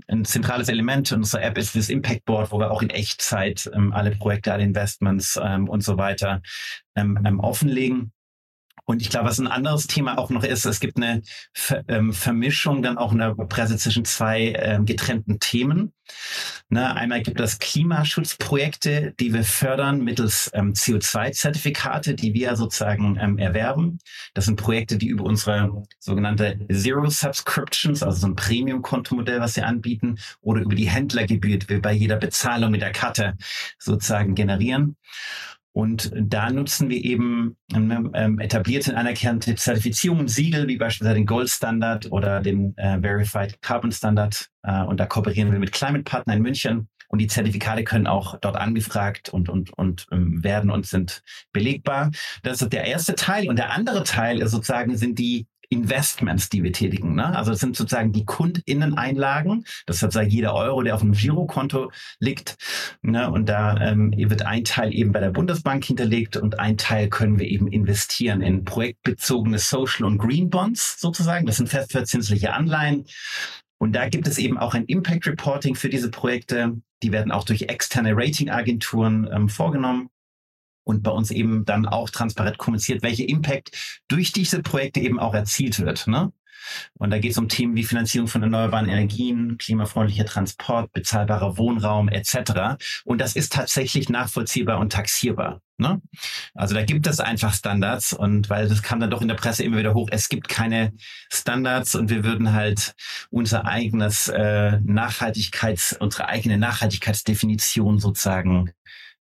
ein 0.07 0.25
zentrales 0.25 0.69
Element 0.69 1.11
unserer 1.11 1.43
App 1.43 1.57
ist 1.57 1.75
das 1.75 1.89
Impact 1.89 2.25
Board, 2.25 2.51
wo 2.51 2.59
wir 2.59 2.71
auch 2.71 2.81
in 2.81 2.89
Echtzeit 2.89 3.69
ähm, 3.73 3.93
alle 3.93 4.11
Projekte, 4.11 4.51
alle 4.51 4.63
Investments 4.63 5.39
ähm, 5.41 5.69
und 5.69 5.83
so 5.83 5.97
weiter 5.97 6.41
ähm, 6.95 7.19
ähm 7.25 7.39
offenlegen. 7.39 8.11
Und 8.85 9.01
ich 9.01 9.09
glaube, 9.09 9.29
was 9.29 9.39
ein 9.39 9.47
anderes 9.47 9.87
Thema 9.87 10.17
auch 10.17 10.29
noch 10.29 10.43
ist, 10.43 10.65
es 10.65 10.79
gibt 10.79 10.97
eine 10.97 11.21
Ver 11.53 11.83
ähm, 11.87 12.11
Vermischung 12.11 12.81
dann 12.81 12.97
auch 12.97 13.13
in 13.13 13.19
der 13.19 13.33
Presse 13.33 13.77
zwischen 13.77 14.05
zwei 14.05 14.53
ähm, 14.57 14.85
getrennten 14.85 15.39
Themen. 15.39 15.93
Ne, 16.69 16.93
einmal 16.95 17.21
gibt 17.21 17.39
es 17.39 17.59
Klimaschutzprojekte, 17.59 19.13
die 19.19 19.33
wir 19.33 19.43
fördern 19.43 20.03
mittels 20.03 20.49
ähm, 20.53 20.73
CO2-Zertifikate, 20.73 22.13
die 22.15 22.33
wir 22.33 22.55
sozusagen 22.55 23.17
ähm, 23.21 23.37
erwerben. 23.37 23.99
Das 24.33 24.45
sind 24.45 24.57
Projekte, 24.57 24.97
die 24.97 25.07
über 25.07 25.23
unsere 25.23 25.83
sogenannte 25.99 26.59
Zero 26.71 27.09
Subscriptions, 27.09 28.03
also 28.03 28.19
so 28.19 28.27
ein 28.27 28.35
Premium-Kontomodell, 28.35 29.39
was 29.39 29.55
wir 29.55 29.67
anbieten, 29.67 30.17
oder 30.41 30.61
über 30.61 30.75
die 30.75 30.89
Händlergebühr, 30.89 31.57
die 31.57 31.69
wir 31.69 31.81
bei 31.81 31.93
jeder 31.93 32.17
Bezahlung 32.17 32.71
mit 32.71 32.81
der 32.81 32.91
Karte 32.91 33.35
sozusagen 33.77 34.35
generieren. 34.35 34.97
Und 35.73 36.11
da 36.15 36.51
nutzen 36.51 36.89
wir 36.89 37.03
eben 37.03 37.57
ähm, 37.73 38.11
ähm 38.13 38.39
etablierte 38.39 38.95
anerkannte 38.95 39.55
Zertifizierungen, 39.55 40.27
Siegel, 40.27 40.67
wie 40.67 40.77
beispielsweise 40.77 41.15
den 41.15 41.25
Gold 41.25 41.49
Standard 41.49 42.11
oder 42.11 42.41
den 42.41 42.77
äh, 42.77 43.01
Verified 43.01 43.59
Carbon 43.61 43.91
Standard. 43.91 44.49
Äh, 44.61 44.83
und 44.83 44.99
da 44.99 45.07
kooperieren 45.07 45.51
wir 45.51 45.59
mit 45.59 45.71
Climate 45.71 46.03
Partner 46.03 46.35
in 46.35 46.43
München. 46.43 46.87
Und 47.07 47.19
die 47.19 47.27
Zertifikate 47.27 47.83
können 47.83 48.07
auch 48.07 48.39
dort 48.39 48.55
angefragt 48.55 49.29
und, 49.29 49.49
und, 49.49 49.71
und 49.77 50.07
ähm, 50.11 50.43
werden 50.43 50.71
und 50.71 50.85
sind 50.85 51.21
belegbar. 51.51 52.11
Das 52.41 52.61
ist 52.61 52.73
der 52.73 52.85
erste 52.85 53.13
Teil. 53.15 53.49
Und 53.49 53.57
der 53.57 53.71
andere 53.71 54.03
Teil 54.03 54.41
ist 54.41 54.51
sozusagen 54.51 54.97
sind 54.97 55.19
die 55.19 55.45
Investments, 55.73 56.49
die 56.49 56.63
wir 56.63 56.71
tätigen. 56.71 57.15
Ne? 57.15 57.35
Also 57.35 57.51
das 57.51 57.59
sind 57.59 57.75
sozusagen 57.75 58.11
die 58.11 58.25
Kundinneneinlagen. 58.25 59.65
Das 59.85 59.97
ist 59.97 60.01
sozusagen 60.01 60.29
jeder 60.29 60.53
Euro, 60.53 60.83
der 60.83 60.95
auf 60.95 61.01
einem 61.01 61.13
Girokonto 61.13 61.91
liegt. 62.19 62.55
Ne? 63.01 63.29
Und 63.29 63.49
da 63.49 63.77
ähm, 63.81 64.13
wird 64.15 64.45
ein 64.45 64.63
Teil 64.63 64.93
eben 64.93 65.11
bei 65.11 65.19
der 65.19 65.31
Bundesbank 65.31 65.83
hinterlegt 65.83 66.37
und 66.37 66.59
ein 66.59 66.77
Teil 66.77 67.09
können 67.09 67.39
wir 67.39 67.47
eben 67.47 67.67
investieren 67.67 68.41
in 68.41 68.63
projektbezogene 68.63 69.57
Social 69.57 70.05
und 70.05 70.19
Green 70.19 70.49
Bonds 70.49 70.99
sozusagen. 70.99 71.45
Das 71.45 71.57
sind 71.57 71.69
festverzinsliche 71.69 72.53
Anleihen. 72.53 73.05
Und 73.79 73.93
da 73.93 74.07
gibt 74.07 74.27
es 74.27 74.37
eben 74.37 74.57
auch 74.57 74.75
ein 74.75 74.85
Impact 74.85 75.27
Reporting 75.27 75.75
für 75.75 75.89
diese 75.89 76.09
Projekte. 76.09 76.77
Die 77.01 77.11
werden 77.11 77.31
auch 77.31 77.43
durch 77.43 77.63
externe 77.63 78.13
Ratingagenturen 78.15 79.27
ähm, 79.33 79.49
vorgenommen 79.49 80.09
und 80.83 81.03
bei 81.03 81.11
uns 81.11 81.31
eben 81.31 81.65
dann 81.65 81.85
auch 81.85 82.09
transparent 82.09 82.57
kommuniziert, 82.57 83.03
welcher 83.03 83.27
Impact 83.27 84.01
durch 84.07 84.31
diese 84.31 84.61
Projekte 84.61 84.99
eben 84.99 85.19
auch 85.19 85.33
erzielt 85.33 85.79
wird. 85.79 86.07
Ne? 86.07 86.31
Und 86.93 87.11
da 87.11 87.19
geht 87.19 87.31
es 87.31 87.37
um 87.37 87.49
Themen 87.49 87.75
wie 87.75 87.83
Finanzierung 87.83 88.27
von 88.27 88.43
erneuerbaren 88.43 88.87
Energien, 88.87 89.57
klimafreundlicher 89.57 90.25
Transport, 90.25 90.91
bezahlbarer 90.93 91.57
Wohnraum 91.57 92.09
etc. 92.09 92.77
Und 93.05 93.19
das 93.19 93.35
ist 93.35 93.53
tatsächlich 93.53 94.09
nachvollziehbar 94.09 94.79
und 94.79 94.91
taxierbar. 94.91 95.61
Ne? 95.77 96.01
Also 96.53 96.75
da 96.75 96.83
gibt 96.83 97.07
es 97.07 97.19
einfach 97.19 97.53
Standards 97.53 98.13
und 98.13 98.49
weil 98.49 98.69
das 98.69 98.83
kam 98.83 98.99
dann 98.99 99.09
doch 99.09 99.21
in 99.21 99.27
der 99.27 99.35
Presse 99.35 99.63
immer 99.63 99.77
wieder 99.77 99.95
hoch, 99.95 100.07
es 100.11 100.29
gibt 100.29 100.47
keine 100.47 100.93
Standards 101.31 101.95
und 101.95 102.09
wir 102.09 102.23
würden 102.23 102.53
halt 102.53 102.93
unser 103.31 103.65
eigenes 103.65 104.27
äh, 104.27 104.79
Nachhaltigkeits, 104.83 105.97
unsere 105.99 106.27
eigene 106.27 106.59
Nachhaltigkeitsdefinition 106.59 107.99
sozusagen 107.99 108.71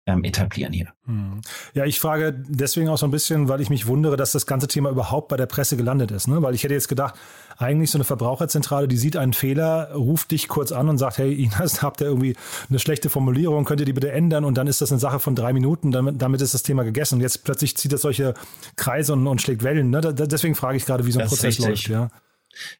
ähm, 0.08 0.24
etablieren 0.24 0.72
hier. 0.72 0.88
Hm. 1.04 1.42
Ja, 1.74 1.84
ich 1.84 2.00
frage 2.00 2.32
deswegen 2.48 2.88
auch 2.88 2.96
so 2.96 3.06
ein 3.06 3.10
bisschen, 3.10 3.48
weil 3.48 3.60
ich 3.60 3.68
mich 3.68 3.86
wundere, 3.86 4.16
dass 4.16 4.32
das 4.32 4.46
ganze 4.46 4.66
Thema 4.66 4.90
überhaupt 4.90 5.28
bei 5.28 5.36
der 5.36 5.46
Presse 5.46 5.76
gelandet 5.76 6.10
ist. 6.10 6.28
Ne? 6.28 6.40
Weil 6.42 6.54
ich 6.54 6.64
hätte 6.64 6.72
jetzt 6.72 6.88
gedacht, 6.88 7.14
eigentlich 7.58 7.90
so 7.90 7.98
eine 7.98 8.04
Verbraucherzentrale, 8.04 8.88
die 8.88 8.96
sieht 8.96 9.16
einen 9.16 9.34
Fehler, 9.34 9.92
ruft 9.92 10.30
dich 10.30 10.48
kurz 10.48 10.72
an 10.72 10.88
und 10.88 10.96
sagt, 10.96 11.18
hey 11.18 11.32
Ines, 11.44 11.82
habt 11.82 12.00
ihr 12.00 12.06
irgendwie 12.06 12.36
eine 12.70 12.78
schlechte 12.78 13.10
Formulierung, 13.10 13.64
könnt 13.64 13.80
ihr 13.80 13.86
die 13.86 13.92
bitte 13.92 14.10
ändern? 14.10 14.44
Und 14.44 14.56
dann 14.56 14.66
ist 14.66 14.80
das 14.80 14.90
eine 14.90 14.98
Sache 14.98 15.20
von 15.20 15.34
drei 15.34 15.52
Minuten, 15.52 15.90
damit, 15.90 16.22
damit 16.22 16.40
ist 16.40 16.54
das 16.54 16.62
Thema 16.62 16.84
gegessen. 16.84 17.16
Und 17.16 17.20
jetzt 17.20 17.44
plötzlich 17.44 17.76
zieht 17.76 17.92
das 17.92 18.00
solche 18.00 18.32
Kreise 18.76 19.12
und, 19.12 19.26
und 19.26 19.42
schlägt 19.42 19.62
Wellen. 19.62 19.90
Ne? 19.90 20.00
Da, 20.00 20.12
deswegen 20.12 20.54
frage 20.54 20.78
ich 20.78 20.86
gerade, 20.86 21.04
wie 21.04 21.12
so 21.12 21.18
ein 21.18 21.24
das 21.24 21.30
Prozess 21.30 21.58
läuft. 21.58 21.88
Ja. 21.88 22.08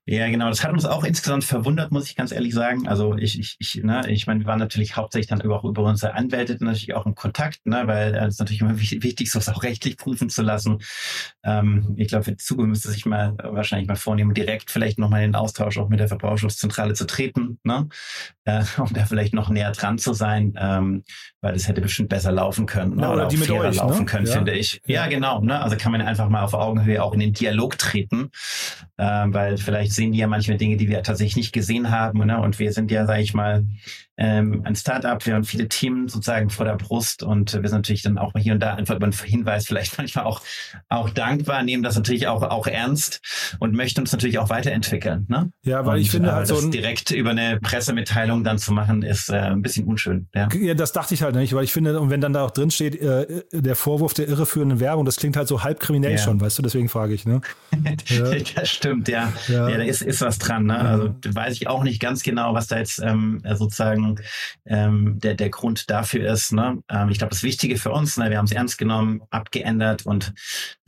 Ja, 0.07 0.29
genau. 0.29 0.49
Das 0.49 0.65
hat 0.65 0.73
uns 0.73 0.85
auch 0.85 1.05
insgesamt 1.05 1.45
verwundert, 1.45 1.93
muss 1.93 2.09
ich 2.09 2.17
ganz 2.17 2.33
ehrlich 2.33 2.55
sagen. 2.55 2.89
Also 2.89 3.17
ich, 3.17 3.39
ich, 3.39 3.57
ich, 3.59 3.83
ne, 3.83 4.03
ich 4.09 4.27
meine, 4.27 4.41
wir 4.41 4.47
waren 4.47 4.59
natürlich 4.59 4.97
hauptsächlich 4.97 5.29
dann 5.29 5.41
über, 5.41 5.57
auch 5.57 5.65
über 5.65 5.83
unsere 5.83 6.15
Anwälte 6.15 6.57
natürlich 6.61 6.95
auch 6.95 7.07
im 7.07 7.15
Kontakt, 7.15 7.65
ne, 7.67 7.83
weil 7.87 8.15
es 8.15 8.35
ist 8.35 8.41
natürlich 8.41 8.63
immer 8.63 8.79
wichtig, 8.79 9.31
sowas 9.31 9.49
auch 9.49 9.63
rechtlich 9.63 9.97
prüfen 9.97 10.31
zu 10.31 10.43
lassen. 10.43 10.79
Ähm, 11.45 11.95
ich 11.97 12.09
glaube, 12.09 12.25
für 12.25 12.33
die 12.33 12.39
Zukunft 12.39 12.71
müsste 12.71 12.91
sich 12.91 13.07
mal 13.07 13.37
wahrscheinlich 13.43 13.89
mal 13.89 13.97
vornehmen, 13.97 14.35
direkt 14.35 14.71
vielleicht 14.71 14.99
nochmal 14.99 15.23
in 15.23 15.33
den 15.33 15.37
Austausch 15.37 15.79
auch 15.79 15.89
mit 15.89 16.01
der 16.01 16.09
Verbraucherschutzzentrale 16.09 16.95
zu 16.95 17.07
treten, 17.07 17.59
ne, 17.63 17.89
äh, 18.45 18.65
um 18.79 18.93
da 18.93 19.05
vielleicht 19.05 19.35
noch 19.35 19.51
näher 19.51 19.73
dran 19.73 19.99
zu 19.99 20.15
sein, 20.15 20.55
ähm, 20.59 21.05
weil 21.41 21.55
es 21.55 21.69
hätte 21.69 21.81
bestimmt 21.81 22.09
besser 22.09 22.33
laufen 22.33 22.67
können 22.67 22.97
ne, 22.97 23.03
ja, 23.03 23.09
oder, 23.13 23.27
oder 23.27 23.29
die 23.29 23.37
mit 23.37 23.51
euch, 23.51 23.77
ne? 23.77 23.83
laufen 23.83 24.01
ne? 24.01 24.05
können, 24.07 24.27
ja. 24.27 24.33
finde 24.33 24.53
ich. 24.53 24.81
Ja, 24.87 25.07
genau. 25.07 25.41
Ne, 25.41 25.61
also 25.61 25.77
kann 25.77 25.93
man 25.93 26.01
einfach 26.01 26.29
mal 26.29 26.43
auf 26.43 26.55
Augenhöhe 26.55 27.03
auch 27.03 27.13
in 27.13 27.21
den 27.21 27.33
Dialog 27.33 27.79
treten, 27.79 28.31
äh, 28.97 29.05
weil 29.05 29.59
vielleicht 29.69 29.93
sehen 29.93 30.13
die 30.13 30.19
ja 30.19 30.27
manchmal 30.27 30.57
Dinge, 30.57 30.79
die 30.79 30.89
wir 30.89 31.03
tatsächlich 31.03 31.37
nicht 31.37 31.53
gesehen 31.53 31.91
haben. 31.91 32.25
Ne? 32.25 32.41
Und 32.41 32.59
wir 32.59 32.73
sind 32.73 32.91
ja, 32.91 33.05
sage 33.05 33.21
ich 33.21 33.35
mal, 33.35 33.67
ähm, 34.17 34.63
ein 34.65 34.75
Startup, 34.75 35.25
wir 35.25 35.35
haben 35.35 35.45
viele 35.45 35.69
Themen 35.69 36.09
sozusagen 36.09 36.49
vor 36.51 36.65
der 36.65 36.75
Brust 36.75 37.23
und 37.23 37.53
wir 37.53 37.69
sind 37.69 37.79
natürlich 37.79 38.03
dann 38.03 38.19
auch 38.19 38.33
hier 38.37 38.55
und 38.55 38.61
da 38.61 38.75
einfach 38.75 38.97
über 38.97 39.05
einen 39.05 39.13
Hinweis 39.13 39.67
vielleicht 39.67 39.97
manchmal 39.99 40.25
auch, 40.25 40.41
auch 40.89 41.11
dankbar, 41.11 41.63
nehmen 41.63 41.83
das 41.83 41.97
natürlich 41.97 42.27
auch, 42.27 42.43
auch 42.43 42.67
ernst 42.67 43.21
und 43.61 43.75
möchten 43.75 44.01
uns 44.01 44.11
natürlich 44.11 44.39
auch 44.39 44.49
weiterentwickeln. 44.49 45.27
Ne? 45.29 45.53
Ja, 45.63 45.87
weil 45.87 45.97
und, 45.97 46.01
ich 46.01 46.11
finde, 46.11 46.31
äh, 46.31 46.33
halt 46.33 46.51
das 46.51 46.71
direkt 46.71 47.11
über 47.11 47.31
eine 47.31 47.61
Pressemitteilung 47.61 48.43
dann 48.43 48.59
zu 48.59 48.73
machen, 48.73 49.03
ist 49.03 49.29
äh, 49.29 49.37
ein 49.37 49.63
bisschen 49.63 49.87
unschön. 49.87 50.29
Ja. 50.35 50.49
ja, 50.53 50.75
das 50.75 50.93
dachte 50.93 51.15
ich 51.15 51.23
halt 51.23 51.37
nicht, 51.37 51.53
weil 51.53 51.65
ich 51.65 51.73
finde, 51.73 52.01
und 52.01 52.11
wenn 52.11 52.21
dann 52.21 52.33
da 52.33 52.45
auch 52.45 52.51
drin 52.51 52.71
steht, 52.73 53.01
äh, 53.01 53.45
der 53.53 53.77
Vorwurf 53.77 54.15
der 54.15 54.27
irreführenden 54.27 54.81
Werbung, 54.81 55.05
das 55.05 55.17
klingt 55.17 55.37
halt 55.37 55.47
so 55.47 55.63
halb 55.63 55.79
kriminell 55.79 56.13
ja. 56.13 56.19
schon, 56.19 56.41
weißt 56.41 56.59
du, 56.59 56.63
deswegen 56.63 56.89
frage 56.89 57.15
ich. 57.15 57.25
Ne? 57.25 57.41
ja. 58.07 58.35
Das 58.57 58.69
stimmt, 58.69 59.07
ja. 59.09 59.33
Ja. 59.49 59.69
ja. 59.69 59.77
da 59.77 59.85
ist, 59.85 60.03
ist 60.03 60.21
was 60.21 60.39
dran. 60.39 60.67
Ne? 60.67 60.79
Also 60.79 61.15
weiß 61.27 61.55
ich 61.55 61.69
auch 61.69 61.83
nicht 61.83 62.01
ganz 62.01 62.23
genau, 62.23 62.55
was 62.55 62.67
da 62.67 62.79
jetzt 62.79 63.01
ähm, 63.01 63.43
sozusagen 63.55 64.17
ähm, 64.67 65.19
der, 65.19 65.35
der 65.35 65.51
Grund 65.51 65.91
dafür 65.91 66.33
ist. 66.33 66.53
Ne? 66.53 66.83
Ähm, 66.89 67.09
ich 67.11 67.19
glaube, 67.19 67.31
das 67.31 67.43
Wichtige 67.43 67.77
für 67.77 67.91
uns, 67.91 68.17
ne, 68.17 68.31
wir 68.31 68.39
haben 68.39 68.47
es 68.47 68.53
ernst 68.53 68.79
genommen, 68.79 69.23
abgeändert 69.31 70.07
und 70.07 70.33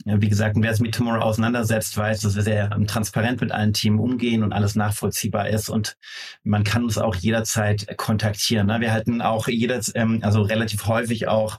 wie 0.05 0.29
gesagt, 0.29 0.55
wer 0.59 0.73
sich 0.73 0.81
mit 0.81 0.95
Tomorrow 0.95 1.21
auseinandersetzt, 1.21 1.95
weiß, 1.97 2.21
dass 2.21 2.35
wir 2.35 2.43
sehr 2.43 2.71
ähm, 2.73 2.87
transparent 2.87 3.41
mit 3.41 3.51
allen 3.51 3.73
Teams 3.73 3.99
umgehen 3.99 4.43
und 4.43 4.53
alles 4.53 4.75
nachvollziehbar 4.75 5.49
ist 5.49 5.69
und 5.69 5.95
man 6.43 6.63
kann 6.63 6.83
uns 6.83 6.97
auch 6.97 7.15
jederzeit 7.15 7.97
kontaktieren. 7.97 8.67
Ne? 8.67 8.79
Wir 8.79 8.93
halten 8.93 9.21
auch 9.21 9.47
jedes, 9.47 9.91
ähm, 9.95 10.19
also 10.21 10.41
relativ 10.41 10.87
häufig 10.87 11.27
auch 11.27 11.57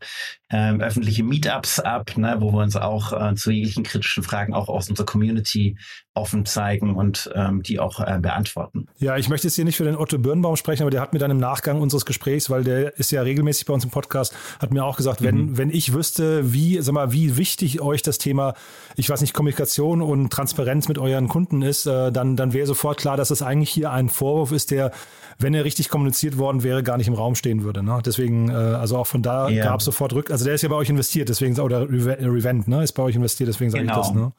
ähm, 0.51 0.81
öffentliche 0.81 1.23
Meetups 1.23 1.81
ab, 1.81 2.17
ne, 2.17 2.37
wo 2.41 2.53
wir 2.53 2.63
uns 2.63 2.77
auch 2.77 3.13
äh, 3.13 3.35
zu 3.35 3.51
jeglichen 3.51 3.85
kritischen 3.85 4.23
Fragen 4.23 4.53
auch 4.53 4.69
aus 4.69 4.91
unserer 4.91 5.07
Community 5.07 5.77
offen 6.15 6.45
zeigen 6.45 6.95
und 6.95 7.31
die 7.67 7.81
auch 7.81 8.01
äh, 8.01 8.19
beantworten. 8.21 8.87
Ja, 8.99 9.17
ich 9.17 9.31
möchte 9.31 9.47
jetzt 9.47 9.55
hier 9.55 9.65
nicht 9.65 9.79
für 9.79 9.85
den 9.85 9.97
Otto 9.97 10.19
Birnbaum 10.19 10.57
sprechen, 10.57 10.83
aber 10.83 10.91
der 10.91 11.01
hat 11.01 11.15
mir 11.15 11.19
dann 11.19 11.31
im 11.31 11.39
Nachgang 11.39 11.81
unseres 11.81 12.05
Gesprächs, 12.05 12.51
weil 12.51 12.65
der 12.65 12.99
ist 12.99 13.11
ja 13.13 13.23
regelmäßig 13.23 13.65
bei 13.65 13.73
uns 13.73 13.85
im 13.85 13.91
Podcast, 13.91 14.35
hat 14.59 14.73
mir 14.73 14.85
auch 14.85 14.99
gesagt, 14.99 15.23
mhm. 15.23 15.27
wenn, 15.27 15.59
wenn 15.59 15.71
ich 15.71 15.95
wüsste, 15.95 16.53
wie, 16.53 16.81
sag 16.83 16.93
mal, 16.93 17.13
wie 17.13 17.37
wichtig 17.39 17.81
euch 17.81 18.03
das 18.03 18.19
Thema, 18.19 18.32
ich 18.97 19.09
weiß 19.09 19.21
nicht, 19.21 19.35
Kommunikation 19.35 20.03
und 20.03 20.31
Transparenz 20.31 20.89
mit 20.89 20.99
euren 20.99 21.29
Kunden 21.29 21.63
ist, 21.63 21.87
äh, 21.87 22.13
dann, 22.13 22.37
dann 22.37 22.53
wäre 22.53 22.67
sofort 22.67 22.99
klar, 22.99 23.17
dass 23.17 23.31
es 23.31 23.43
eigentlich 23.43 23.71
hier 23.71 23.91
ein 23.91 24.09
Vorwurf 24.09 24.53
ist, 24.53 24.71
der, 24.71 24.93
wenn 25.39 25.55
er 25.55 25.65
richtig 25.65 25.89
kommuniziert 25.89 26.39
worden 26.39 26.63
wäre, 26.63 26.83
gar 26.83 26.97
nicht 26.97 27.09
im 27.09 27.15
Raum 27.15 27.35
stehen 27.35 27.63
würde. 27.65 27.83
Ne? 27.83 28.01
Deswegen, 28.05 28.49
äh, 28.49 28.53
also 28.53 28.99
auch 28.99 29.07
von 29.07 29.23
da 29.23 29.49
ja. 29.49 29.65
gab 29.65 29.81
es 29.81 29.87
sofort 29.87 30.13
Rück, 30.13 30.31
also 30.31 30.45
der 30.45 30.55
ist 30.55 30.63
ja 30.63 30.69
bei 30.69 30.77
euch 30.77 30.91
investiert, 30.91 31.29
deswegen, 31.29 31.59
oder 31.61 31.89
Revent, 31.89 32.69
ne, 32.69 32.83
ist 32.83 32.93
bei 32.93 33.03
euch 33.03 33.17
investiert, 33.17 33.49
deswegen 33.49 33.71
sage 33.71 33.85
genau. 33.85 34.01
ich 34.01 34.07
das, 34.07 34.15
ne? 34.15 34.33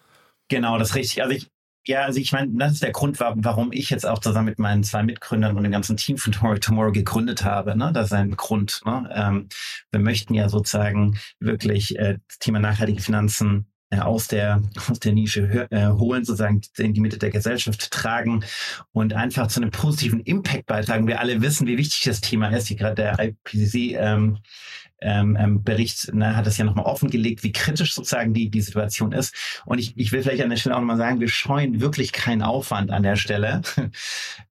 Genau, 0.50 0.78
das 0.78 0.90
ist 0.90 0.96
richtig. 0.96 1.24
Also 1.24 1.36
ich, 1.36 1.50
ja, 1.86 2.04
also 2.04 2.20
ich 2.20 2.32
meine, 2.32 2.50
das 2.54 2.74
ist 2.74 2.84
der 2.84 2.92
Grund, 2.92 3.20
warum 3.20 3.74
ich 3.74 3.90
jetzt 3.90 4.06
auch 4.06 4.20
zusammen 4.20 4.46
mit 4.46 4.60
meinen 4.60 4.84
zwei 4.84 5.04
Mitgründern 5.04 5.58
und 5.58 5.64
dem 5.64 5.72
ganzen 5.72 5.98
Team 5.98 6.18
von 6.18 6.32
Tomorrow, 6.32 6.58
Tomorrow 6.58 6.92
gegründet 6.94 7.44
habe. 7.44 7.78
Ne? 7.78 7.92
Das 7.94 8.08
ist 8.08 8.14
ein 8.14 8.38
Grund. 8.38 8.82
Ne? 8.86 9.10
Ähm, 9.14 9.50
wir 9.92 10.00
möchten 10.00 10.34
ja 10.34 10.48
sozusagen 10.48 11.18
wirklich 11.40 11.98
äh, 12.00 12.20
das 12.28 12.40
Thema 12.40 12.60
nachhaltige 12.60 13.02
Finanzen 13.02 13.68
äh, 13.94 14.00
aus 14.00 14.28
der 14.28 14.62
aus 14.90 15.00
der 15.00 15.14
Nische 15.14 15.68
äh, 15.70 15.88
holen, 15.88 16.26
sozusagen 16.26 16.62
in 16.78 16.94
die 16.94 17.02
Mitte 17.02 17.18
der 17.18 17.30
Gesellschaft 17.30 17.92
tragen 17.92 18.44
und 18.92 19.14
einfach 19.14 19.48
zu 19.48 19.62
einem 19.62 19.72
positiven 19.72 20.22
Impact 20.22 20.66
beitragen. 20.66 21.08
Wir 21.08 21.20
alle 21.20 21.42
wissen, 21.42 21.68
wie 21.68 21.78
wichtig 21.78 22.02
das 22.06 22.22
Thema 22.22 22.48
ist. 22.50 22.70
Wie 22.70 22.76
gerade 22.76 22.96
der 22.96 23.20
IPCC 23.20 23.96
ähm, 23.98 24.40
ähm, 25.04 25.38
ähm, 25.40 25.64
Bericht 25.64 26.14
ne, 26.14 26.36
hat 26.36 26.48
es 26.48 26.58
ja 26.58 26.64
nochmal 26.64 26.86
offengelegt, 26.86 27.44
wie 27.44 27.52
kritisch 27.52 27.94
sozusagen 27.94 28.34
die, 28.34 28.50
die 28.50 28.62
Situation 28.62 29.12
ist. 29.12 29.36
Und 29.66 29.78
ich, 29.80 29.98
ich 29.98 30.12
will 30.12 30.24
vielleicht 30.24 30.42
an 30.42 30.50
der 30.50 30.58
Stelle 30.58 30.76
auch 30.76 30.80
nochmal 30.80 30.98
sagen, 30.98 31.20
wir 31.20 31.28
scheuen 31.28 31.82
wirklich 31.82 32.14
keinen 32.14 32.42
Aufwand 32.42 32.90
an 32.90 33.04
der 33.04 33.18
Stelle, 33.18 33.62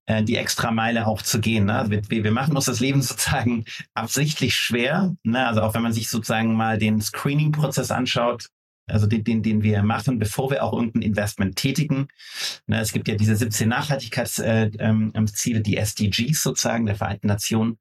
äh, 0.06 0.22
die 0.22 0.36
extra 0.36 0.70
Meile 0.70 1.06
auch 1.06 1.22
zu 1.22 1.40
gehen. 1.40 1.66
Ne? 1.66 1.78
Also 1.78 1.90
wir, 1.90 2.02
wir 2.08 2.32
machen 2.32 2.54
uns 2.54 2.66
das 2.66 2.80
Leben 2.80 3.00
sozusagen 3.02 3.64
absichtlich 3.94 4.54
schwer. 4.54 5.16
Ne? 5.22 5.46
Also 5.46 5.62
auch 5.62 5.74
wenn 5.74 5.82
man 5.82 5.94
sich 5.94 6.10
sozusagen 6.10 6.54
mal 6.54 6.78
den 6.78 7.00
Screening-Prozess 7.00 7.90
anschaut, 7.90 8.48
also 8.86 9.06
den, 9.06 9.24
den, 9.24 9.42
den 9.42 9.62
wir 9.62 9.82
machen, 9.82 10.18
bevor 10.18 10.50
wir 10.50 10.64
auch 10.64 10.72
irgendein 10.72 11.02
Investment 11.02 11.56
tätigen. 11.56 12.08
Ne, 12.66 12.80
es 12.80 12.92
gibt 12.92 13.08
ja 13.08 13.14
diese 13.14 13.36
17 13.36 13.68
Nachhaltigkeitsziele, 13.68 14.70
äh, 14.78 14.78
ähm, 14.78 15.12
die 15.62 15.76
SDGs 15.76 16.42
sozusagen 16.42 16.86
der 16.86 16.96
Vereinten 16.96 17.28
Nationen. 17.28 17.78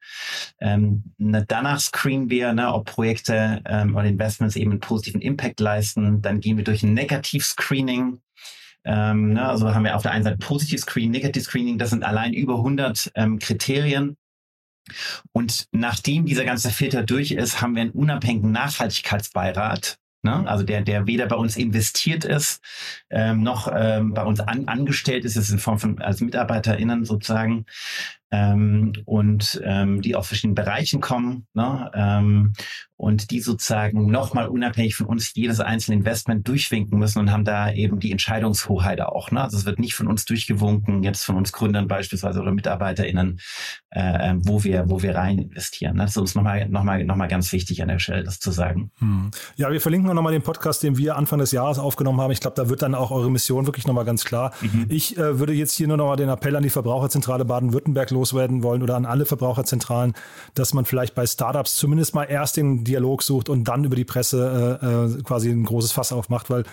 Ähm, 0.59 1.03
ne, 1.17 1.43
danach 1.47 1.79
screenen 1.79 2.29
wir, 2.29 2.53
ne, 2.53 2.73
ob 2.73 2.85
Projekte 2.85 3.61
ähm, 3.65 3.95
oder 3.95 4.05
Investments 4.05 4.55
eben 4.55 4.71
einen 4.71 4.79
positiven 4.79 5.21
Impact 5.21 5.59
leisten. 5.59 6.21
Dann 6.21 6.39
gehen 6.39 6.57
wir 6.57 6.63
durch 6.63 6.83
ein 6.83 6.93
Negativ-Screening. 6.93 8.19
Ähm, 8.83 9.33
ne, 9.33 9.47
also 9.47 9.73
haben 9.73 9.83
wir 9.83 9.95
auf 9.95 10.03
der 10.03 10.11
einen 10.11 10.23
Seite 10.23 10.37
Positiv-Screening, 10.37 11.11
Negativ-Screening. 11.11 11.77
Das 11.77 11.89
sind 11.89 12.03
allein 12.03 12.33
über 12.33 12.57
100 12.57 13.11
ähm, 13.15 13.39
Kriterien. 13.39 14.17
Und 15.31 15.67
nachdem 15.71 16.25
dieser 16.25 16.45
ganze 16.45 16.71
Filter 16.71 17.03
durch 17.03 17.31
ist, 17.31 17.61
haben 17.61 17.75
wir 17.75 17.83
einen 17.83 17.91
unabhängigen 17.91 18.51
Nachhaltigkeitsbeirat, 18.51 19.97
Ne? 20.23 20.47
Also 20.47 20.63
der, 20.63 20.81
der 20.81 21.07
weder 21.07 21.25
bei 21.25 21.35
uns 21.35 21.57
investiert 21.57 22.25
ist, 22.25 22.61
ähm, 23.09 23.41
noch 23.41 23.71
ähm, 23.73 24.13
bei 24.13 24.23
uns 24.23 24.39
an, 24.39 24.67
angestellt 24.67 25.25
ist, 25.25 25.35
ist 25.35 25.49
in 25.49 25.59
Form 25.59 25.79
von 25.79 25.99
als 25.99 26.21
MitarbeiterInnen 26.21 27.05
sozusagen, 27.05 27.65
ähm, 28.31 28.93
und 29.05 29.61
ähm, 29.63 30.01
die 30.01 30.15
aus 30.15 30.27
verschiedenen 30.27 30.55
Bereichen 30.55 31.01
kommen 31.01 31.47
ne? 31.53 31.91
ähm, 31.93 32.53
und 32.95 33.31
die 33.31 33.41
sozusagen 33.41 34.11
nochmal 34.11 34.47
unabhängig 34.47 34.95
von 34.95 35.07
uns 35.07 35.33
jedes 35.33 35.59
einzelne 35.59 35.97
Investment 35.97 36.47
durchwinken 36.47 36.99
müssen 36.99 37.19
und 37.19 37.31
haben 37.31 37.43
da 37.43 37.71
eben 37.71 37.99
die 37.99 38.11
Entscheidungshoheit 38.11 39.01
auch. 39.01 39.31
Ne? 39.31 39.41
Also 39.41 39.57
es 39.57 39.65
wird 39.65 39.79
nicht 39.79 39.95
von 39.95 40.07
uns 40.07 40.25
durchgewunken, 40.25 41.03
jetzt 41.03 41.25
von 41.25 41.35
uns 41.35 41.51
Gründern 41.51 41.87
beispielsweise 41.87 42.41
oder 42.41 42.51
MitarbeiterInnen, 42.51 43.39
äh, 43.89 44.29
ähm, 44.29 44.41
wo 44.47 44.63
wir 44.63 44.89
wo 44.89 45.01
wir 45.01 45.15
rein 45.15 45.39
investieren. 45.39 45.97
Ne? 45.97 46.03
Das 46.03 46.11
ist 46.11 46.17
uns 46.17 46.35
nochmal 46.35 46.69
noch 46.69 46.83
mal, 46.83 47.03
noch 47.03 47.15
mal 47.15 47.27
ganz 47.27 47.51
wichtig 47.51 47.81
an 47.81 47.87
der 47.87 47.99
Stelle, 47.99 48.23
das 48.23 48.39
zu 48.39 48.51
sagen. 48.51 48.91
Hm. 48.99 49.31
Ja, 49.55 49.71
wir 49.71 49.81
verlinken 49.81 50.09
auch 50.09 50.13
nochmal 50.13 50.33
den 50.33 50.43
Podcast, 50.43 50.83
den 50.83 50.97
wir 50.97 51.17
Anfang 51.17 51.39
des 51.39 51.51
Jahres 51.51 51.79
aufgenommen 51.79 52.21
haben. 52.21 52.31
Ich 52.31 52.39
glaube, 52.39 52.55
da 52.55 52.69
wird 52.69 52.81
dann 52.81 52.95
auch 52.95 53.11
eure 53.11 53.31
Mission 53.31 53.65
wirklich 53.65 53.87
nochmal 53.87 54.05
ganz 54.05 54.23
klar. 54.23 54.53
Mhm. 54.61 54.85
Ich 54.89 55.17
äh, 55.17 55.39
würde 55.39 55.53
jetzt 55.53 55.73
hier 55.73 55.87
nur 55.87 55.97
nochmal 55.97 56.17
den 56.17 56.29
Appell 56.29 56.55
an 56.55 56.63
die 56.63 56.69
Verbraucherzentrale 56.69 57.45
Baden-Württemberg 57.45 58.11
loswerden 58.21 58.61
wollen 58.61 58.83
oder 58.83 58.95
an 58.95 59.05
alle 59.05 59.25
Verbraucherzentralen, 59.25 60.13
dass 60.53 60.73
man 60.73 60.85
vielleicht 60.85 61.15
bei 61.15 61.25
Startups 61.25 61.75
zumindest 61.75 62.13
mal 62.13 62.25
erst 62.25 62.57
den 62.57 62.83
Dialog 62.83 63.23
sucht 63.23 63.49
und 63.49 63.63
dann 63.65 63.83
über 63.83 63.95
die 63.95 64.05
Presse 64.05 64.79
äh, 64.81 64.85
äh 64.85 65.23
quasi 65.23 65.49
ein 65.49 65.65
großes 65.65 65.91
Fass 65.91 66.11
aufmacht, 66.11 66.49
weil 66.49 66.63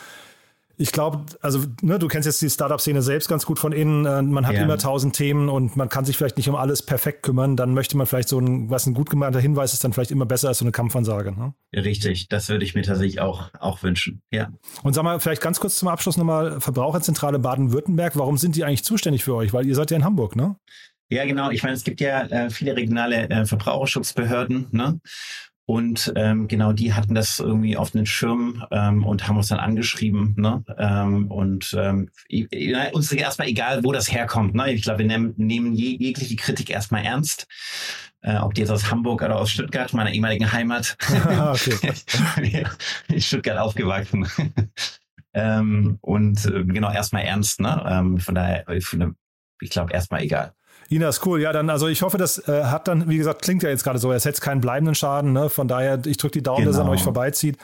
ich 0.81 0.93
glaube, 0.93 1.27
also 1.41 1.65
ne, 1.83 1.99
du 1.99 2.07
kennst 2.07 2.27
jetzt 2.27 2.41
die 2.41 2.49
Startup-Szene 2.49 3.03
selbst 3.03 3.29
ganz 3.29 3.45
gut 3.45 3.59
von 3.59 3.73
innen. 3.73 4.07
Äh, 4.07 4.23
man 4.23 4.47
hat 4.47 4.55
ja. 4.55 4.63
immer 4.63 4.79
tausend 4.79 5.17
Themen 5.17 5.49
und 5.49 5.77
man 5.77 5.89
kann 5.89 6.05
sich 6.05 6.17
vielleicht 6.17 6.37
nicht 6.37 6.49
um 6.49 6.55
alles 6.55 6.83
perfekt 6.83 7.25
kümmern. 7.25 7.57
Dann 7.57 7.75
möchte 7.75 7.97
man 7.97 8.07
vielleicht 8.07 8.29
so 8.29 8.39
ein, 8.39 8.71
was 8.71 8.87
ein 8.87 8.95
gut 8.95 9.11
gemeinter 9.11 9.41
Hinweis 9.41 9.73
ist, 9.73 9.83
dann 9.83 9.93
vielleicht 9.93 10.13
immer 10.13 10.25
besser 10.25 10.49
als 10.49 10.59
so 10.59 10.65
eine 10.65 10.71
Kampfansage. 10.71 11.33
Ne? 11.33 11.53
Richtig, 11.75 12.29
das 12.29 12.49
würde 12.49 12.65
ich 12.65 12.77
mir 12.77 12.83
tatsächlich 12.83 13.21
auch, 13.21 13.51
auch 13.59 13.83
wünschen. 13.83 14.23
Ja. 14.31 14.51
Und 14.85 14.95
sag 14.95 15.03
mal, 15.03 15.19
vielleicht 15.19 15.43
ganz 15.43 15.59
kurz 15.59 15.77
zum 15.77 15.89
Abschluss 15.89 16.17
nochmal 16.17 16.61
Verbraucherzentrale 16.61 17.41
Baden-Württemberg. 17.41 18.17
Warum 18.17 18.39
sind 18.39 18.55
die 18.55 18.65
eigentlich 18.65 18.85
zuständig 18.85 19.25
für 19.25 19.35
euch? 19.35 19.53
Weil 19.53 19.67
ihr 19.67 19.75
seid 19.75 19.91
ja 19.91 19.97
in 19.97 20.05
Hamburg, 20.05 20.37
ne? 20.37 20.57
Ja, 21.11 21.25
genau. 21.25 21.51
Ich 21.51 21.63
meine, 21.63 21.75
es 21.75 21.85
gibt 21.85 22.01
ja 22.01 22.23
äh, 22.23 22.51
viele 22.51 22.77
regionale 22.77 23.29
äh, 23.31 23.47
Verbraucherschutzbehörden, 23.47 24.69
ne? 24.73 25.01
Und 25.71 26.15
ähm, 26.17 26.49
genau, 26.49 26.73
die 26.73 26.95
hatten 26.95 27.15
das 27.15 27.41
irgendwie 27.41 27.77
auf 27.77 27.91
den 27.91 28.07
Schirm 28.07 28.65
ähm, 28.71 29.05
und 29.05 29.29
haben 29.29 29.37
uns 29.37 29.49
dann 29.49 29.59
angeschrieben. 29.59 30.35
Ne? 30.39 30.65
Ähm, 30.79 31.31
und 31.31 31.77
ähm, 31.79 32.09
uns 32.93 33.13
ist 33.13 33.19
erstmal 33.19 33.49
egal, 33.49 33.85
wo 33.85 33.93
das 33.93 34.11
herkommt. 34.11 34.55
Ne? 34.55 34.73
Ich 34.73 34.81
glaube, 34.81 35.01
wir 35.01 35.07
nehmen, 35.07 35.35
nehmen 35.37 35.75
je, 35.75 35.95
jegliche 35.99 36.37
Kritik 36.37 36.71
erstmal 36.71 37.05
ernst. 37.05 37.47
äh, 38.23 38.39
ob 38.39 38.55
die 38.55 38.63
jetzt 38.63 38.71
aus 38.71 38.91
Hamburg 38.91 39.21
oder 39.21 39.37
aus 39.37 39.51
Stuttgart, 39.51 39.93
meiner 39.93 40.11
ehemaligen 40.11 40.51
Heimat. 40.51 40.97
in 43.09 43.21
Stuttgart 43.21 43.59
aufgewachsen. 43.59 44.27
ähm, 45.35 45.99
und 46.01 46.47
äh, 46.47 46.65
genau, 46.65 46.91
erstmal 46.91 47.25
ernst, 47.25 47.61
ne? 47.61 47.85
Ähm, 47.87 48.19
von 48.21 48.35
daher, 48.35 48.65
ich 48.71 49.71
glaube, 49.71 49.93
erstmal 49.93 50.23
egal. 50.23 50.55
Ina 50.91 51.09
ist 51.09 51.25
cool. 51.27 51.41
Ja, 51.41 51.53
dann, 51.53 51.71
also 51.71 51.89
ich 51.89 52.03
hoffe, 52.03 52.19
das 52.19 52.49
äh, 52.49 52.65
hat 52.65 52.89
dann, 52.89 53.09
wie 53.09 53.19
gesagt, 53.19 53.43
klingt 53.43 53.63
ja 53.63 53.69
jetzt 53.69 53.85
gerade 53.85 53.99
so, 53.99 54.13
es 54.13 54.25
hätte 54.25 54.41
keinen 54.41 54.61
bleibenden 54.61 54.95
Schaden. 54.95 55.33
Ne? 55.33 55.49
Von 55.51 55.69
daher, 55.69 56.01
ich 56.07 56.17
drücke 56.17 56.33
die 56.33 56.43
Daumen, 56.43 56.61
genau. 56.61 56.71
dass 56.71 56.77
er 56.77 56.81
an 56.81 56.87
genau. 56.87 56.97
euch 56.97 57.03
vorbeizieht. 57.03 57.59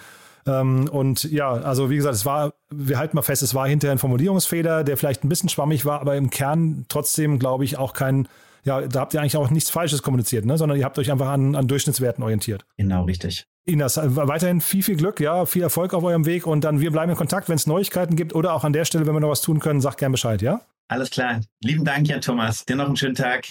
Ähm, 0.46 0.88
und 0.90 1.24
ja, 1.24 1.50
also 1.52 1.90
wie 1.90 1.96
gesagt, 1.96 2.14
es 2.14 2.26
war, 2.26 2.52
wir 2.70 2.98
halten 2.98 3.16
mal 3.16 3.22
fest, 3.22 3.42
es 3.42 3.54
war 3.54 3.66
hinterher 3.66 3.92
ein 3.92 3.98
Formulierungsfehler, 3.98 4.84
der 4.84 4.96
vielleicht 4.96 5.24
ein 5.24 5.28
bisschen 5.28 5.48
schwammig 5.48 5.86
war, 5.86 6.00
aber 6.00 6.16
im 6.16 6.30
Kern 6.30 6.84
trotzdem, 6.88 7.38
glaube 7.38 7.64
ich, 7.64 7.78
auch 7.78 7.94
kein, 7.94 8.28
ja, 8.64 8.82
da 8.82 9.00
habt 9.00 9.14
ihr 9.14 9.20
eigentlich 9.20 9.36
auch 9.36 9.50
nichts 9.50 9.70
Falsches 9.70 10.02
kommuniziert, 10.02 10.44
ne? 10.44 10.58
sondern 10.58 10.78
ihr 10.78 10.84
habt 10.84 10.98
euch 10.98 11.10
einfach 11.10 11.28
an, 11.28 11.54
an 11.54 11.66
Durchschnittswerten 11.66 12.22
orientiert. 12.22 12.66
Genau, 12.76 13.04
richtig. 13.04 13.46
Inas, 13.66 13.98
weiterhin 13.98 14.60
viel, 14.60 14.82
viel 14.82 14.96
Glück, 14.96 15.20
ja, 15.20 15.46
viel 15.46 15.62
Erfolg 15.62 15.94
auf 15.94 16.04
eurem 16.04 16.26
Weg 16.26 16.46
und 16.46 16.64
dann 16.64 16.80
wir 16.80 16.90
bleiben 16.90 17.10
in 17.10 17.16
Kontakt, 17.16 17.48
wenn 17.48 17.56
es 17.56 17.66
Neuigkeiten 17.66 18.14
gibt 18.14 18.34
oder 18.34 18.52
auch 18.52 18.64
an 18.64 18.74
der 18.74 18.84
Stelle, 18.84 19.06
wenn 19.06 19.14
wir 19.14 19.20
noch 19.20 19.30
was 19.30 19.40
tun 19.40 19.60
können, 19.60 19.80
sagt 19.80 19.98
gern 19.98 20.12
Bescheid, 20.12 20.42
ja? 20.42 20.60
Alles 20.88 21.10
klar. 21.10 21.40
Lieben 21.62 21.84
Dank, 21.84 22.08
Jan 22.08 22.20
Thomas. 22.20 22.64
Dir 22.64 22.76
noch 22.76 22.86
einen 22.86 22.96
schönen 22.96 23.14
Tag. 23.14 23.46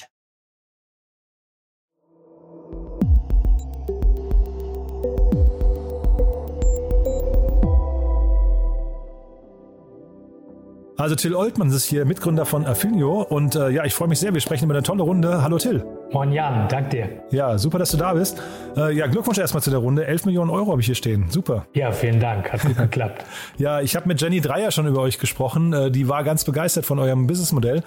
Also 10.96 11.16
Till 11.16 11.36
Oltmann 11.36 11.70
ist 11.70 11.86
hier 11.86 12.06
Mitgründer 12.06 12.46
von 12.46 12.66
Affinio 12.66 13.24
und 13.24 13.56
äh, 13.56 13.70
ja, 13.72 13.84
ich 13.84 13.94
freue 13.94 14.08
mich 14.08 14.20
sehr. 14.20 14.34
Wir 14.34 14.40
sprechen 14.40 14.66
über 14.66 14.76
eine 14.76 14.84
tolle 14.84 15.04
Runde. 15.04 15.42
Hallo 15.44 15.58
Till. 15.58 15.84
Moin 16.14 16.32
Jan, 16.32 16.68
danke 16.68 16.90
dir. 16.90 17.10
Ja, 17.32 17.58
super, 17.58 17.80
dass 17.80 17.90
du 17.90 17.98
da 17.98 18.14
bist. 18.14 18.40
Äh, 18.78 18.96
ja, 18.96 19.08
Glückwunsch 19.08 19.40
erstmal 19.40 19.64
zu 19.64 19.72
der 19.72 19.80
Runde. 19.80 20.06
11 20.06 20.26
Millionen 20.26 20.52
Euro 20.52 20.70
habe 20.70 20.80
ich 20.80 20.86
hier 20.86 20.94
stehen. 20.94 21.26
Super. 21.30 21.66
Ja, 21.74 21.92
vielen 21.92 22.20
Dank. 22.20 22.54
Hat 22.54 22.62
gut 22.62 22.78
geklappt. 22.78 23.26
ja, 23.58 23.82
ich 23.82 23.96
habe 23.96 24.08
mit 24.08 24.22
Jenny 24.22 24.40
Dreier 24.40 24.70
schon 24.70 24.86
über 24.86 25.02
euch 25.02 25.18
gesprochen. 25.18 25.74
Äh, 25.74 25.90
die 25.90 26.08
war 26.08 26.24
ganz 26.24 26.44
begeistert 26.44 26.86
von 26.86 27.00
eurem 27.00 27.26
Businessmodell. 27.26 27.82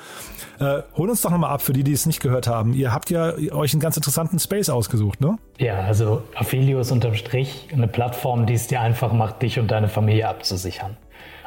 Äh, 0.59 0.83
hol 0.97 1.09
uns 1.09 1.23
doch 1.23 1.30
nochmal 1.30 1.50
ab 1.50 1.62
für 1.62 1.73
die, 1.73 1.85
die 1.85 1.92
es 1.92 2.04
nicht 2.04 2.21
gehört 2.21 2.49
haben. 2.49 2.75
Ihr 2.75 2.92
habt 2.92 3.11
ja 3.11 3.35
euch 3.52 3.73
einen 3.73 3.80
ganz 3.80 3.97
interessanten 3.97 4.40
Space 4.40 4.71
ausgesucht, 4.71 5.21
ne? 5.21 5.38
Ja, 5.59 5.83
also 5.83 6.25
Affilio 6.35 6.80
ist 6.80 6.90
unterm 6.90 7.14
Strich 7.14 7.68
eine 7.73 7.87
Plattform, 7.87 8.47
die 8.47 8.54
es 8.54 8.66
dir 8.66 8.80
einfach 8.80 9.12
macht, 9.12 9.40
dich 9.42 9.61
und 9.61 9.71
deine 9.71 9.87
Familie 9.87 10.28
abzusichern. 10.28 10.97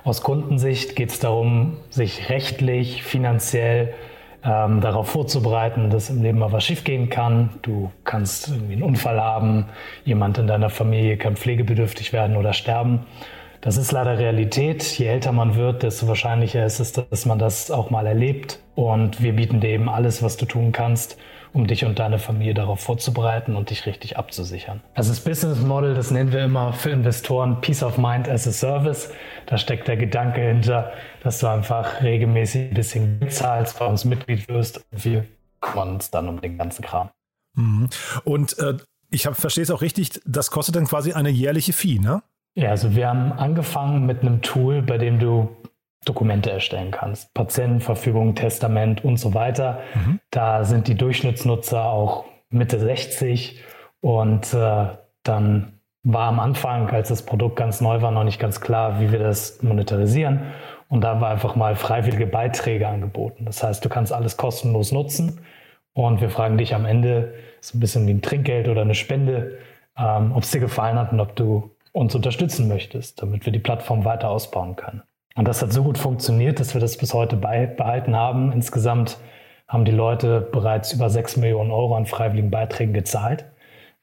Aus 0.06 0.24
Kundensicht 0.24 0.96
geht 0.96 1.10
es 1.10 1.20
darum, 1.20 1.76
sich 1.90 2.30
rechtlich, 2.30 3.04
finanziell 3.04 3.94
ähm, 4.44 4.82
darauf 4.82 5.10
vorzubereiten, 5.10 5.90
dass 5.90 6.10
im 6.10 6.22
Leben 6.22 6.40
mal 6.40 6.52
was 6.52 6.64
schiefgehen 6.64 7.10
kann. 7.10 7.52
Du 7.62 7.92
kannst 8.04 8.50
irgendwie 8.50 8.74
einen 8.74 8.84
Unfall 8.84 9.20
haben, 9.22 9.66
jemand 10.06 10.38
in 10.38 10.48
deiner 10.48 10.70
Familie 10.70 11.18
kann 11.18 11.36
pflegebedürftig 11.36 12.14
werden 12.14 12.38
oder 12.38 12.54
sterben. 12.54 13.06
Das 13.62 13.76
ist 13.76 13.92
leider 13.92 14.18
Realität. 14.18 14.84
Je 14.98 15.08
älter 15.08 15.34
man 15.34 15.56
wird, 15.56 15.84
desto 15.84 16.08
wahrscheinlicher 16.08 16.66
ist 16.66 16.80
es, 16.80 16.94
dass 16.94 17.26
man 17.26 17.40
das 17.40 17.72
auch 17.72 17.90
mal 17.90 18.08
erlebt. 18.08 18.60
Und 18.76 19.22
wir 19.22 19.34
bieten 19.34 19.60
dir 19.60 19.72
eben 19.72 19.90
alles, 19.90 20.24
was 20.24 20.38
du 20.38 20.46
tun 20.46 20.72
kannst, 20.72 21.18
um 21.54 21.68
dich 21.68 21.86
und 21.86 22.00
deine 22.00 22.20
Familie 22.20 22.54
darauf 22.54 22.80
vorzubereiten 22.80 23.56
und 23.56 23.70
dich 23.70 23.86
richtig 23.86 24.18
abzusichern. 24.18 24.82
Also 24.94 25.10
das 25.10 25.20
Business 25.20 25.60
Model, 25.60 25.94
das 25.94 26.12
nennen 26.12 26.32
wir 26.32 26.44
immer 26.44 26.74
für 26.74 26.92
Investoren 26.92 27.62
Peace 27.62 27.84
of 27.84 27.98
Mind 27.98 28.30
as 28.30 28.48
a 28.48 28.52
Service. 28.52 29.12
Da 29.46 29.58
steckt 29.58 29.88
der 29.88 29.98
Gedanke 29.98 30.42
hinter, 30.42 30.92
dass 31.24 31.40
du 31.40 31.48
einfach 31.48 32.02
regelmäßig 32.02 32.70
ein 32.70 32.74
bisschen 32.74 33.30
zahlst, 33.30 33.80
bei 33.80 33.86
uns 33.86 34.06
Mitglied 34.06 34.48
wirst 34.48 34.78
und 34.92 35.06
wir 35.06 35.26
kümmern 35.62 35.90
uns 35.96 36.12
dann 36.12 36.30
um 36.30 36.40
den 36.42 36.58
ganzen 36.58 36.84
Kram. 36.84 37.10
Mhm. 37.56 37.90
Und 38.24 38.58
äh, 38.60 38.78
ich 39.12 39.24
verstehe 39.24 39.64
es 39.64 39.72
auch 39.72 39.82
richtig, 39.82 40.22
das 40.26 40.52
kostet 40.52 40.76
dann 40.76 40.86
quasi 40.86 41.14
eine 41.14 41.30
jährliche 41.30 41.74
Fee, 41.74 42.00
ne? 42.00 42.22
Ja, 42.56 42.70
also 42.72 42.96
wir 42.96 43.08
haben 43.08 43.32
angefangen 43.32 44.06
mit 44.06 44.22
einem 44.22 44.42
Tool, 44.42 44.82
bei 44.82 44.98
dem 44.98 45.20
du 45.20 45.56
Dokumente 46.06 46.52
erstellen 46.52 46.92
kannst. 46.92 47.34
Patientenverfügung, 47.34 48.36
Testament 48.36 49.04
und 49.04 49.18
so 49.18 49.34
weiter. 49.34 49.80
Mhm. 49.94 50.20
Da 50.32 50.64
sind 50.64 50.88
die 50.88 50.96
Durchschnittsnutzer 50.96 51.86
auch 51.86 52.26
Mitte 52.50 52.80
60 52.80 53.64
und 54.02 54.54
äh, 54.54 54.88
dann 55.24 55.80
war 56.04 56.30
am 56.30 56.40
Anfang, 56.40 56.90
als 56.90 57.10
das 57.10 57.24
Produkt 57.24 57.58
ganz 57.58 57.82
neu 57.82 58.02
war, 58.02 58.12
noch 58.12 58.24
nicht 58.24 58.40
ganz 58.40 58.62
klar, 58.62 59.02
wie 59.02 59.12
wir 59.12 59.20
das 59.20 59.62
monetarisieren. 59.62 60.42
Und 60.88 61.02
da 61.02 61.22
war 61.22 61.30
einfach 61.30 61.56
mal 61.56 61.76
freiwillige 61.76 62.26
Beiträge 62.26 62.88
angeboten. 62.88 63.46
Das 63.46 63.62
heißt, 63.62 63.84
du 63.84 63.90
kannst 63.90 64.12
alles 64.12 64.38
kostenlos 64.38 64.92
nutzen 64.92 65.42
und 65.94 66.22
wir 66.22 66.30
fragen 66.30 66.58
dich 66.58 66.74
am 66.74 66.86
Ende, 66.86 67.34
so 67.62 67.78
ein 67.78 67.82
bisschen 67.82 68.08
wie 68.08 68.12
ein 68.12 68.22
Trinkgeld 68.22 68.68
oder 68.68 68.82
eine 68.82 68.96
Spende, 68.96 69.60
ähm, 69.98 70.32
ob 70.32 70.44
es 70.44 70.52
dir 70.52 70.62
gefallen 70.62 70.98
hat 70.98 71.12
und 71.12 71.20
ob 71.20 71.36
du 71.36 71.72
uns 71.92 72.16
unterstützen 72.16 72.68
möchtest, 72.68 73.22
damit 73.22 73.46
wir 73.46 73.54
die 73.54 73.60
Plattform 73.60 74.06
weiter 74.06 74.30
ausbauen 74.30 74.76
können. 74.76 75.04
Und 75.40 75.48
das 75.48 75.62
hat 75.62 75.72
so 75.72 75.84
gut 75.84 75.98
funktioniert, 75.98 76.60
dass 76.60 76.74
wir 76.74 76.82
das 76.82 76.98
bis 76.98 77.14
heute 77.14 77.38
beibehalten 77.38 78.14
haben. 78.14 78.52
Insgesamt 78.52 79.18
haben 79.70 79.86
die 79.86 79.92
Leute 79.94 80.42
bereits 80.42 80.92
über 80.92 81.10
6 81.10 81.38
Millionen 81.38 81.72
Euro 81.72 81.96
an 81.96 82.06
freiwilligen 82.06 82.52
Beiträgen 82.52 82.92
gezahlt. 82.92 83.46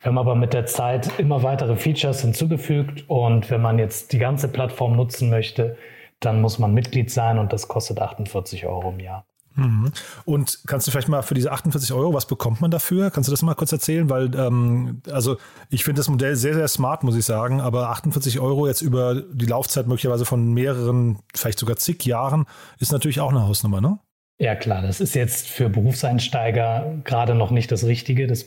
Wir 0.01 0.07
haben 0.07 0.17
aber 0.17 0.35
mit 0.35 0.55
der 0.55 0.65
Zeit 0.65 1.11
immer 1.19 1.43
weitere 1.43 1.77
Features 1.77 2.23
hinzugefügt 2.23 3.05
und 3.11 3.51
wenn 3.51 3.61
man 3.61 3.79
jetzt 3.79 4.15
die 4.15 4.19
ganze 4.19 4.49
Plattform 4.49 4.97
nutzen 4.97 5.29
möchte, 5.29 5.77
dann 6.21 6.41
muss 6.41 6.59
man 6.59 6.73
Mitglied 6.73 7.11
sein 7.11 7.39
und 7.39 7.53
das 7.53 7.69
kostet 7.69 8.01
48 8.01 8.65
Euro 8.65 8.89
im 8.89 9.01
Jahr. 9.01 9.27
Mhm. 9.57 9.93
Und 10.25 10.61
kannst 10.67 10.87
du 10.87 10.91
vielleicht 10.91 11.09
mal 11.09 11.23
für 11.23 11.35
diese 11.35 11.51
48 11.51 11.93
Euro, 11.93 12.15
was 12.15 12.27
bekommt 12.27 12.61
man 12.61 12.71
dafür? 12.71 13.11
Kannst 13.11 13.29
du 13.29 13.33
das 13.33 13.43
mal 13.43 13.55
kurz 13.55 13.73
erzählen? 13.73 14.09
Weil, 14.09 14.35
ähm, 14.35 15.01
also 15.11 15.39
ich 15.71 15.85
finde 15.85 16.01
das 16.01 16.09
Modell 16.09 16.37
sehr, 16.37 16.55
sehr 16.55 16.69
smart, 16.69 17.03
muss 17.03 17.17
ich 17.17 17.25
sagen, 17.25 17.61
aber 17.61 17.91
48 17.91 18.39
Euro 18.39 18.67
jetzt 18.67 18.83
über 18.83 19.15
die 19.15 19.47
Laufzeit 19.47 19.87
möglicherweise 19.87 20.25
von 20.25 20.53
mehreren, 20.53 21.19
vielleicht 21.35 21.59
sogar 21.59 21.77
zig 21.77 22.05
Jahren, 22.05 22.45
ist 22.79 22.93
natürlich 22.93 23.21
auch 23.21 23.31
eine 23.31 23.47
Hausnummer, 23.47 23.81
ne? 23.81 23.99
Ja, 24.39 24.55
klar, 24.55 24.83
das 24.83 25.01
ist 25.01 25.15
jetzt 25.15 25.49
für 25.49 25.71
Berufseinsteiger 25.71 27.01
gerade 27.05 27.35
noch 27.35 27.51
nicht 27.51 27.73
das 27.73 27.85
Richtige, 27.85 28.27
das 28.27 28.45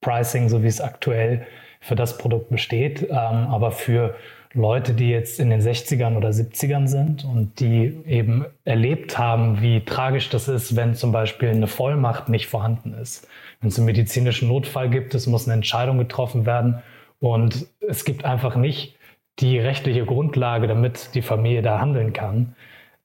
Pricing, 0.00 0.48
so 0.48 0.62
wie 0.62 0.66
es 0.66 0.80
aktuell 0.80 1.46
für 1.80 1.94
das 1.94 2.16
Produkt 2.16 2.48
besteht. 2.48 3.02
Ähm, 3.02 3.10
aber 3.10 3.70
für 3.70 4.14
Leute, 4.52 4.94
die 4.94 5.10
jetzt 5.10 5.38
in 5.38 5.50
den 5.50 5.60
60ern 5.60 6.16
oder 6.16 6.30
70ern 6.30 6.88
sind 6.88 7.24
und 7.24 7.60
die 7.60 7.96
eben 8.04 8.46
erlebt 8.64 9.16
haben, 9.16 9.62
wie 9.62 9.84
tragisch 9.84 10.28
das 10.28 10.48
ist, 10.48 10.74
wenn 10.74 10.94
zum 10.94 11.12
Beispiel 11.12 11.50
eine 11.50 11.68
Vollmacht 11.68 12.28
nicht 12.28 12.48
vorhanden 12.48 12.94
ist. 12.94 13.28
Wenn 13.60 13.68
es 13.68 13.78
einen 13.78 13.86
medizinischen 13.86 14.48
Notfall 14.48 14.90
gibt, 14.90 15.14
es 15.14 15.28
muss 15.28 15.46
eine 15.46 15.54
Entscheidung 15.54 15.98
getroffen 15.98 16.46
werden 16.46 16.82
und 17.20 17.66
es 17.86 18.04
gibt 18.04 18.24
einfach 18.24 18.56
nicht 18.56 18.96
die 19.38 19.58
rechtliche 19.58 20.04
Grundlage, 20.04 20.66
damit 20.66 21.14
die 21.14 21.22
Familie 21.22 21.62
da 21.62 21.80
handeln 21.80 22.12
kann, 22.12 22.56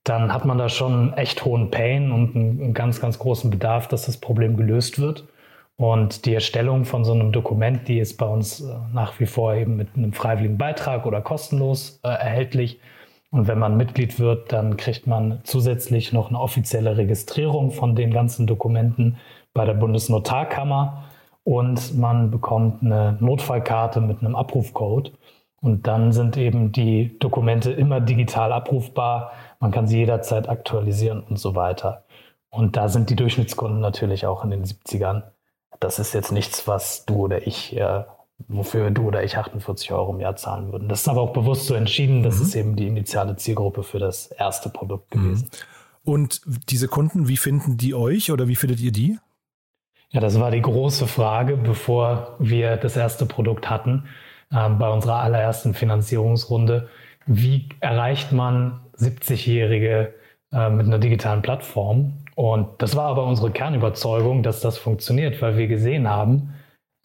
dann 0.03 0.34
hat 0.34 0.45
man 0.45 0.58
da 0.58 0.69
schon 0.69 1.13
echt 1.13 1.45
hohen 1.45 1.71
Pain 1.71 2.12
und 2.12 2.36
einen, 2.36 2.73
ganz, 2.73 2.99
ganz 3.01 3.19
großen 3.19 3.49
Bedarf, 3.51 3.88
dass 3.88 4.05
das 4.05 4.17
Problem 4.17 4.58
gelöst 4.58 4.99
wird. 4.99 5.25
Und 5.77 6.25
die 6.25 6.33
Erstellung 6.33 6.85
von 6.85 7.03
so 7.03 7.13
einem 7.13 7.31
Dokument, 7.31 7.88
die 7.88 7.99
ist 7.99 8.17
bei 8.17 8.25
uns 8.25 8.61
äh, 8.61 8.73
nach 8.93 9.19
wie 9.19 9.25
vor 9.25 9.55
eben 9.55 9.75
mit 9.75 9.89
einem 9.95 10.13
freiwilligen 10.13 10.57
Beitrag 10.57 11.05
oder 11.05 11.21
kostenlos 11.21 11.99
äh, 12.03 12.07
erhältlich. 12.07 12.79
Und 13.29 13.47
wenn 13.47 13.59
man 13.59 13.75
Mitglied 13.75 14.17
wird, 14.19 14.53
dann 14.53 14.77
kriegt 14.77 15.07
man 15.07 15.41
zusätzlich 15.43 16.13
noch 16.13 16.29
eine 16.29 16.39
offizielle 16.39 16.95
Registrierung 16.95 17.71
von 17.71 17.95
den 17.95 18.11
ganzen 18.11 18.47
Dokumenten 18.47 19.17
bei 19.53 19.65
der 19.65 19.73
Bundesnotarkammer 19.73 21.03
und 21.43 21.97
man 21.97 22.31
bekommt 22.31 22.81
eine 22.81 23.17
Notfallkarte 23.19 24.01
mit 24.01 24.21
einem 24.21 24.35
Abrufcode. 24.35 25.11
Und 25.61 25.88
dann 25.88 26.11
sind 26.11 26.38
eben 26.38 26.71
die 26.71 27.17
Dokumente 27.19 27.71
immer 27.71 27.99
digital 27.99 28.51
abrufbar. 28.51 29.31
Man 29.59 29.71
kann 29.71 29.88
sie 29.88 29.97
jederzeit 29.99 30.47
aktualisieren 30.49 31.21
und 31.21 31.38
so 31.38 31.55
weiter. 31.55 32.03
Und 32.49 32.77
da 32.77 32.88
sind 32.88 33.09
die 33.09 33.15
Durchschnittskunden 33.15 33.79
natürlich 33.79 34.25
auch 34.25 34.43
in 34.43 34.51
den 34.51 34.63
70ern 34.63 35.23
das 35.86 36.00
ist 36.00 36.13
jetzt 36.13 36.32
nichts, 36.32 36.67
was 36.67 37.06
du 37.06 37.26
oder 37.26 37.45
ich, 37.45 37.78
äh, 37.78 38.04
wofür 38.48 38.89
du 38.89 39.04
oder 39.04 39.24
ich 39.24 39.38
48 39.38 39.91
Euro 39.91 40.13
im 40.13 40.19
Jahr 40.19 40.36
zahlen 40.36 40.71
würden. 40.71 40.89
Das 40.89 41.02
ist 41.02 41.08
aber 41.08 41.21
auch 41.21 41.32
bewusst 41.32 41.67
so 41.67 41.76
entschieden. 41.76 42.24
Das 42.24 42.38
mhm. 42.38 42.41
ist 42.41 42.56
eben 42.56 42.76
die 42.76 42.88
initiale 42.88 43.36
Zielgruppe 43.36 43.84
für 43.84 44.00
das 44.00 44.28
erste 44.28 44.69
Produkt 44.69 45.12
gewesen. 45.12 45.50
Mhm. 45.52 46.12
Und 46.12 46.41
diese 46.69 46.88
Kunden, 46.88 47.28
wie 47.28 47.38
finden 47.38 47.78
die 47.78 47.93
euch 47.93 48.32
oder 48.32 48.48
wie 48.48 48.56
findet 48.56 48.80
ihr 48.80 48.91
die? 48.91 49.19
Ja, 50.10 50.21
das 50.21 50.39
war 50.39 50.50
die 50.50 50.62
große 50.62 51.08
Frage, 51.08 51.56
bevor 51.56 52.36
wir 52.39 52.78
das 52.78 52.98
erste 52.98 53.28
Produkt 53.28 53.69
hatten, 53.69 54.06
äh, 54.52 54.69
bei 54.69 54.89
unserer 54.89 55.19
allerersten 55.19 55.76
Finanzierungsrunde. 55.76 56.89
Wie 57.28 57.69
erreicht 57.80 58.32
man 58.32 58.82
70-Jährige 58.98 60.15
äh, 60.52 60.69
mit 60.69 60.88
einer 60.88 61.00
digitalen 61.00 61.43
Plattform? 61.43 62.24
Und 62.36 62.67
das 62.80 62.95
war 62.95 63.06
aber 63.06 63.26
unsere 63.26 63.52
Kernüberzeugung, 63.52 64.43
dass 64.43 64.62
das 64.62 64.78
funktioniert, 64.78 65.41
weil 65.41 65.58
wir 65.58 65.67
gesehen 65.67 66.10
haben, 66.10 66.54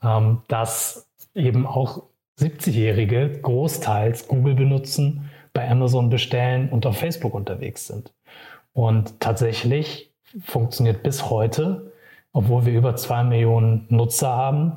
ähm, 0.03 0.43
dass 0.49 1.09
eben 1.35 1.67
auch 1.67 2.03
70-Jährige 2.41 3.41
großteils 3.41 4.29
Google 4.29 4.55
benutzen, 4.55 5.31
bei 5.53 5.69
Amazon 5.69 6.11
bestellen 6.11 6.69
und 6.69 6.87
auf 6.87 6.99
Facebook 6.99 7.35
unterwegs 7.35 7.87
sind. 7.87 8.13
Und 8.73 9.21
tatsächlich 9.21 10.13
funktioniert 10.45 11.03
bis 11.03 11.29
heute 11.29 11.91
obwohl 12.33 12.67
wir 12.67 12.73
über 12.73 12.97
zwei 12.97 13.25
Millionen 13.25 13.87
Nutzer 13.89 14.29
haben, 14.29 14.73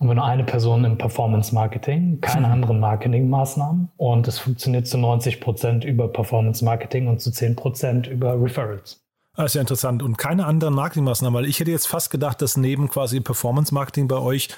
haben 0.00 0.08
wir 0.08 0.14
nur 0.14 0.24
eine 0.24 0.44
Person 0.44 0.84
im 0.84 0.98
Performance 0.98 1.54
Marketing, 1.54 2.20
keine 2.20 2.46
mhm. 2.46 2.52
anderen 2.52 2.80
Marketingmaßnahmen 2.80 3.88
und 3.96 4.28
es 4.28 4.38
funktioniert 4.38 4.86
zu 4.86 4.98
90 4.98 5.40
Prozent 5.40 5.84
über 5.84 6.08
Performance 6.08 6.64
Marketing 6.64 7.08
und 7.08 7.20
zu 7.20 7.30
10 7.30 7.56
Prozent 7.56 8.06
über 8.06 8.40
Referrals. 8.40 9.00
Das 9.38 9.52
ist 9.52 9.54
ja 9.54 9.60
interessant. 9.60 10.02
Und 10.02 10.18
keine 10.18 10.46
anderen 10.46 10.74
Marketingmaßnahmen, 10.74 11.38
weil 11.38 11.48
ich 11.48 11.60
hätte 11.60 11.70
jetzt 11.70 11.86
fast 11.86 12.10
gedacht, 12.10 12.42
dass 12.42 12.56
neben 12.56 12.88
quasi 12.88 13.20
Performance 13.20 13.72
Marketing 13.72 14.08
bei 14.08 14.16
euch 14.16 14.48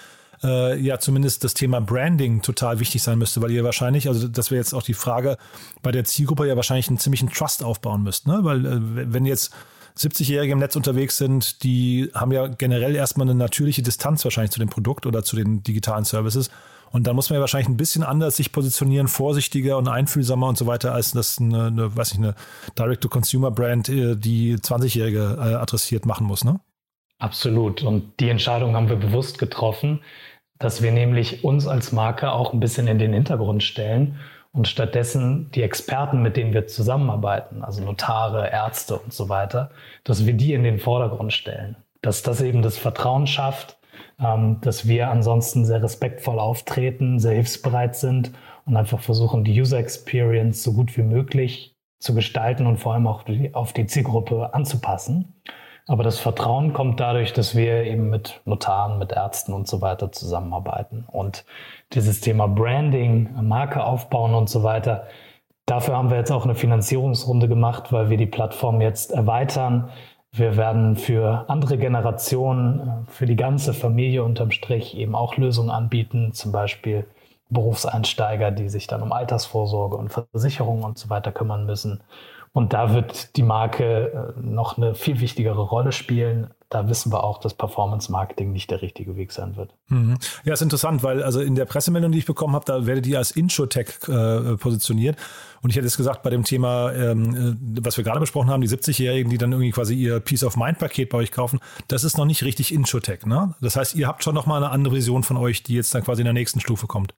äh, 0.43 0.81
ja 0.81 0.99
zumindest 0.99 1.45
das 1.45 1.53
Thema 1.53 1.83
Branding 1.83 2.41
total 2.41 2.81
wichtig 2.81 3.03
sein 3.03 3.19
müsste, 3.19 3.43
weil 3.43 3.51
ihr 3.51 3.63
wahrscheinlich, 3.63 4.09
also 4.09 4.27
das 4.27 4.51
wäre 4.51 4.59
jetzt 4.59 4.73
auch 4.73 4.83
die 4.83 4.95
Frage, 4.95 5.37
bei 5.83 5.93
der 5.93 6.05
Zielgruppe 6.05 6.49
ja 6.49 6.57
wahrscheinlich 6.57 6.89
einen 6.89 6.97
ziemlichen 6.97 7.29
Trust 7.29 7.63
aufbauen 7.63 8.03
müsst, 8.03 8.27
ne? 8.27 8.39
Weil 8.41 8.65
äh, 8.65 8.79
wenn 9.13 9.27
jetzt 9.27 9.53
70-Jährige 9.99 10.55
im 10.55 10.61
Netz 10.61 10.77
unterwegs 10.77 11.19
sind, 11.19 11.63
die 11.63 12.11
haben 12.15 12.33
ja 12.33 12.47
generell 12.47 12.97
erstmal 12.97 13.29
eine 13.29 13.35
natürliche 13.35 13.83
Distanz 13.83 14.25
wahrscheinlich 14.25 14.53
zu 14.53 14.61
dem 14.61 14.71
Produkt 14.71 15.05
oder 15.05 15.23
zu 15.23 15.37
den 15.37 15.63
digitalen 15.63 16.07
Services. 16.07 16.49
Und 16.93 17.07
da 17.07 17.13
muss 17.13 17.31
man 17.31 17.37
ja 17.37 17.41
wahrscheinlich 17.41 17.69
ein 17.69 17.77
bisschen 17.77 18.03
anders 18.03 18.37
sich 18.37 18.53
positionieren, 18.53 19.09
vorsichtiger 19.09 19.79
und 19.79 19.89
einfühlsamer 19.89 20.49
und 20.49 20.59
so 20.59 20.67
weiter, 20.67 20.93
als 20.93 21.13
das 21.13 21.39
eine, 21.39 21.67
eine 21.67 21.97
weiß 21.97 22.13
ich, 22.13 22.19
eine 22.19 22.35
Direct-to-Consumer-Brand, 22.79 23.89
äh, 23.89 24.17
die 24.17 24.57
20-Jährige 24.57 25.37
äh, 25.39 25.55
adressiert 25.55 26.07
machen 26.07 26.27
muss, 26.27 26.45
ne? 26.45 26.61
Absolut. 27.19 27.83
Und 27.83 28.19
die 28.19 28.31
Entscheidung 28.31 28.75
haben 28.75 28.89
wir 28.89 28.97
bewusst 28.97 29.39
getroffen, 29.39 30.01
dass 30.59 30.83
wir 30.83 30.91
nämlich 30.91 31.45
uns 31.45 31.67
als 31.67 31.93
Marke 31.93 32.33
auch 32.33 32.53
ein 32.53 32.61
bisschen 32.61 32.87
in 32.87 32.99
den 32.99 33.13
Hintergrund 33.13 33.63
stellen 33.63 34.19
und 34.53 34.67
stattdessen 34.67 35.51
die 35.53 35.63
Experten, 35.63 36.23
mit 36.23 36.37
denen 36.37 36.55
wir 36.55 36.67
zusammenarbeiten, 36.67 37.63
also 37.63 37.85
Notare, 37.85 38.51
Ärzte 38.51 38.99
und 38.99 39.13
so 39.13 39.29
weiter, 39.29 39.71
dass 40.03 40.27
wir 40.27 40.33
die 40.33 40.55
in 40.55 40.65
den 40.65 40.79
Vordergrund 40.79 41.33
stellen. 41.33 41.77
Dass 42.03 42.23
das 42.23 42.41
eben 42.41 42.63
das 42.63 42.79
Vertrauen 42.79 43.27
schafft, 43.27 43.79
dass 44.61 44.87
wir 44.87 45.11
ansonsten 45.11 45.65
sehr 45.65 45.83
respektvoll 45.83 46.39
auftreten, 46.39 47.19
sehr 47.19 47.33
hilfsbereit 47.33 47.97
sind 47.97 48.33
und 48.67 48.77
einfach 48.77 49.01
versuchen, 49.01 49.45
die 49.45 49.59
User 49.59 49.79
Experience 49.79 50.63
so 50.63 50.75
gut 50.75 50.97
wie 50.97 51.03
möglich 51.03 51.75
zu 51.99 52.15
gestalten 52.15 52.67
und 52.67 52.79
vor 52.79 52.95
allem 52.95 53.07
auch 53.07 53.25
auf 53.53 53.73
die 53.73 53.87
Zielgruppe 53.87 54.53
anzupassen. 54.53 55.35
Aber 55.87 56.05
das 56.05 56.19
Vertrauen 56.19 56.73
kommt 56.73 57.01
dadurch, 57.01 57.33
dass 57.33 57.57
wir 57.57 57.85
eben 57.85 58.11
mit 58.11 58.43
Notaren, 58.45 58.99
mit 58.99 59.13
Ärzten 59.13 59.53
und 59.53 59.67
so 59.67 59.81
weiter 59.81 60.13
zusammenarbeiten. 60.13 61.05
Und 61.11 61.45
dieses 61.95 62.21
Thema 62.21 62.47
Branding, 62.47 63.31
Marke 63.43 63.83
aufbauen 63.83 64.35
und 64.35 64.49
so 64.49 64.63
weiter, 64.63 65.09
dafür 65.67 65.97
haben 65.97 66.11
wir 66.11 66.19
jetzt 66.19 66.31
auch 66.31 66.45
eine 66.45 66.55
Finanzierungsrunde 66.55 67.49
gemacht, 67.49 67.93
weil 67.93 68.11
wir 68.11 68.19
die 68.19 68.27
Plattform 68.27 68.81
jetzt 68.81 69.13
erweitern. 69.13 69.91
Wir 70.33 70.57
werden 70.57 70.97
für 70.97 71.45
andere 71.49 71.77
Generationen, 71.77 73.07
für 73.09 73.27
die 73.27 73.37
ganze 73.37 73.75
Familie 73.75 74.23
unterm 74.23 74.53
Strich 74.53 74.97
eben 74.97 75.15
auch 75.17 75.37
Lösungen 75.37 75.71
anbieten, 75.71 76.33
zum 76.33 76.53
Beispiel 76.53 77.07
Berufseinsteiger, 77.49 78.53
die 78.53 78.69
sich 78.69 78.87
dann 78.87 79.03
um 79.03 79.13
Altersvorsorge 79.13 79.97
und 79.97 80.11
Versicherungen 80.11 80.85
und 80.85 80.99
so 80.99 81.11
weiter 81.11 81.33
kümmern 81.33 81.67
müssen. 81.67 82.01
Und 82.53 82.73
da 82.73 82.95
wird 82.95 83.37
die 83.37 83.43
Marke 83.43 84.35
äh, 84.37 84.41
noch 84.41 84.77
eine 84.77 84.95
viel 84.95 85.21
wichtigere 85.21 85.61
Rolle 85.61 85.93
spielen. 85.93 86.51
Da 86.71 86.89
wissen 86.89 87.13
wir 87.13 87.25
auch, 87.25 87.39
dass 87.39 87.55
Performance 87.55 88.13
Marketing 88.13 88.53
nicht 88.53 88.71
der 88.71 88.81
richtige 88.81 89.17
Weg 89.17 89.33
sein 89.33 89.57
wird. 89.57 89.75
Mhm. 89.89 90.19
Ja, 90.45 90.53
ist 90.53 90.63
interessant, 90.63 91.03
weil 91.03 91.21
also 91.23 91.41
in 91.41 91.57
der 91.57 91.65
Pressemeldung, 91.65 92.13
die 92.13 92.19
ich 92.19 92.27
bekommen 92.27 92.55
habe, 92.55 92.65
da 92.65 92.87
werdet 92.87 93.09
ihr 93.09 93.19
als 93.19 93.33
Introtech 93.33 93.89
äh, 94.07 94.57
positioniert. 94.57 95.17
Und 95.63 95.71
ich 95.71 95.77
hätte 95.77 95.87
jetzt 95.87 95.97
gesagt, 95.97 96.23
bei 96.23 96.31
dem 96.31 96.45
Thema, 96.45 96.93
ähm, 96.93 97.35
äh, 97.35 97.85
was 97.85 97.97
wir 97.97 98.05
gerade 98.05 98.21
besprochen 98.21 98.51
haben, 98.51 98.61
die 98.61 98.69
70-Jährigen, 98.69 99.31
die 99.31 99.39
dann 99.39 99.51
irgendwie 99.51 99.73
quasi 99.73 99.95
ihr 99.95 100.21
Peace 100.21 100.45
of 100.45 100.57
Mind-Paket 100.57 101.11
bei 101.11 101.19
euch 101.19 101.33
kaufen, 101.33 101.59
das 101.89 102.05
ist 102.05 102.17
noch 102.17 102.25
nicht 102.25 102.45
richtig 102.45 102.73
Introtech. 102.73 103.27
Ne? 103.27 103.55
Das 103.61 103.75
heißt, 103.75 103.97
ihr 103.97 104.07
habt 104.07 104.23
schon 104.23 104.37
noch 104.37 104.47
mal 104.47 104.59
eine 104.59 104.71
andere 104.71 104.95
Vision 104.95 105.25
von 105.25 105.37
euch, 105.37 105.65
die 105.65 105.75
jetzt 105.75 105.93
dann 105.93 106.05
quasi 106.05 106.23
in 106.23 106.27
der 106.27 106.35
nächsten 106.35 106.61
Stufe 106.61 106.87
kommt. 106.87 107.15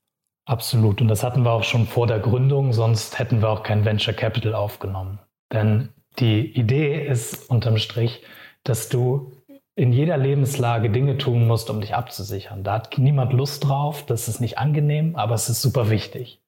Absolut. 0.46 1.02
Und 1.02 1.08
das 1.08 1.22
hatten 1.22 1.44
wir 1.44 1.52
auch 1.52 1.64
schon 1.64 1.86
vor 1.86 2.06
der 2.06 2.18
Gründung, 2.18 2.72
sonst 2.72 3.18
hätten 3.18 3.42
wir 3.42 3.50
auch 3.50 3.62
kein 3.62 3.84
Venture 3.84 4.14
Capital 4.14 4.54
aufgenommen. 4.54 5.18
Denn 5.52 5.90
die 6.18 6.58
Idee 6.58 7.06
ist 7.06 7.48
unterm 7.50 7.78
Strich, 7.78 8.22
dass 8.64 8.88
du 8.88 9.32
in 9.74 9.92
jeder 9.92 10.16
Lebenslage 10.16 10.90
Dinge 10.90 11.18
tun 11.18 11.46
musst, 11.46 11.70
um 11.70 11.80
dich 11.80 11.94
abzusichern. 11.94 12.62
Da 12.62 12.74
hat 12.74 12.98
niemand 12.98 13.32
Lust 13.32 13.66
drauf, 13.66 14.04
das 14.04 14.28
ist 14.28 14.40
nicht 14.40 14.58
angenehm, 14.58 15.16
aber 15.16 15.34
es 15.34 15.48
ist 15.48 15.62
super 15.62 15.88
wichtig. 15.90 16.40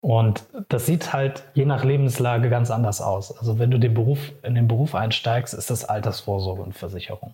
Und 0.00 0.44
das 0.68 0.84
sieht 0.84 1.14
halt 1.14 1.44
je 1.54 1.64
nach 1.64 1.82
Lebenslage 1.82 2.50
ganz 2.50 2.70
anders 2.70 3.00
aus. 3.00 3.38
Also 3.38 3.58
wenn 3.58 3.70
du 3.70 3.78
den 3.78 3.94
Beruf, 3.94 4.32
in 4.42 4.54
den 4.54 4.68
Beruf 4.68 4.94
einsteigst, 4.94 5.54
ist 5.54 5.70
das 5.70 5.86
Altersvorsorge 5.86 6.60
und 6.60 6.74
Versicherung. 6.74 7.32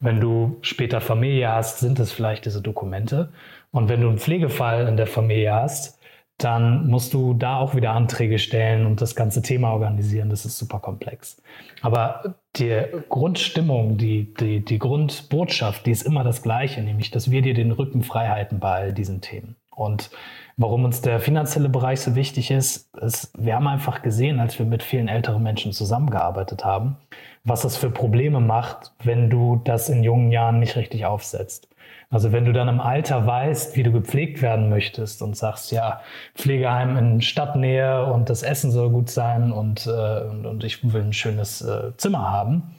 Wenn 0.00 0.18
du 0.18 0.56
später 0.62 1.00
Familie 1.00 1.52
hast, 1.52 1.78
sind 1.78 2.00
es 2.00 2.10
vielleicht 2.10 2.44
diese 2.44 2.60
Dokumente. 2.60 3.28
Und 3.70 3.88
wenn 3.88 4.00
du 4.00 4.08
einen 4.08 4.18
Pflegefall 4.18 4.88
in 4.88 4.96
der 4.96 5.06
Familie 5.06 5.54
hast, 5.54 5.97
dann 6.38 6.86
musst 6.86 7.14
du 7.14 7.34
da 7.34 7.58
auch 7.58 7.74
wieder 7.74 7.92
Anträge 7.92 8.38
stellen 8.38 8.86
und 8.86 9.00
das 9.00 9.16
ganze 9.16 9.42
Thema 9.42 9.72
organisieren. 9.72 10.30
Das 10.30 10.44
ist 10.44 10.56
super 10.56 10.78
komplex. 10.78 11.42
Aber 11.82 12.36
die 12.56 12.84
Grundstimmung, 13.08 13.98
die, 13.98 14.32
die, 14.34 14.64
die 14.64 14.78
Grundbotschaft, 14.78 15.84
die 15.84 15.90
ist 15.90 16.02
immer 16.02 16.22
das 16.22 16.42
gleiche, 16.42 16.80
nämlich, 16.80 17.10
dass 17.10 17.32
wir 17.32 17.42
dir 17.42 17.54
den 17.54 17.72
Rücken 17.72 18.02
frei 18.02 18.28
halten 18.28 18.60
bei 18.60 18.72
all 18.72 18.92
diesen 18.92 19.20
Themen. 19.20 19.56
Und 19.74 20.10
warum 20.56 20.84
uns 20.84 21.00
der 21.00 21.18
finanzielle 21.18 21.68
Bereich 21.68 22.00
so 22.00 22.14
wichtig 22.14 22.52
ist, 22.52 22.94
ist, 22.96 23.32
wir 23.36 23.56
haben 23.56 23.66
einfach 23.66 24.02
gesehen, 24.02 24.38
als 24.38 24.58
wir 24.60 24.66
mit 24.66 24.84
vielen 24.84 25.08
älteren 25.08 25.42
Menschen 25.42 25.72
zusammengearbeitet 25.72 26.64
haben, 26.64 26.96
was 27.44 27.62
das 27.62 27.76
für 27.76 27.90
Probleme 27.90 28.40
macht, 28.40 28.92
wenn 29.02 29.28
du 29.28 29.60
das 29.64 29.88
in 29.88 30.04
jungen 30.04 30.30
Jahren 30.30 30.60
nicht 30.60 30.76
richtig 30.76 31.04
aufsetzt. 31.04 31.68
Also 32.10 32.32
wenn 32.32 32.46
du 32.46 32.52
dann 32.52 32.68
im 32.68 32.80
Alter 32.80 33.26
weißt, 33.26 33.76
wie 33.76 33.82
du 33.82 33.92
gepflegt 33.92 34.40
werden 34.40 34.70
möchtest 34.70 35.20
und 35.20 35.36
sagst, 35.36 35.72
ja, 35.72 36.00
Pflegeheim 36.34 36.96
in 36.96 37.20
Stadtnähe 37.20 38.06
und 38.06 38.30
das 38.30 38.42
Essen 38.42 38.70
soll 38.70 38.88
gut 38.90 39.10
sein 39.10 39.52
und, 39.52 39.86
äh, 39.86 40.22
und, 40.22 40.46
und, 40.46 40.64
ich 40.64 40.82
will 40.90 41.02
ein 41.02 41.12
schönes 41.12 41.60
äh, 41.60 41.94
Zimmer 41.98 42.30
haben, 42.30 42.74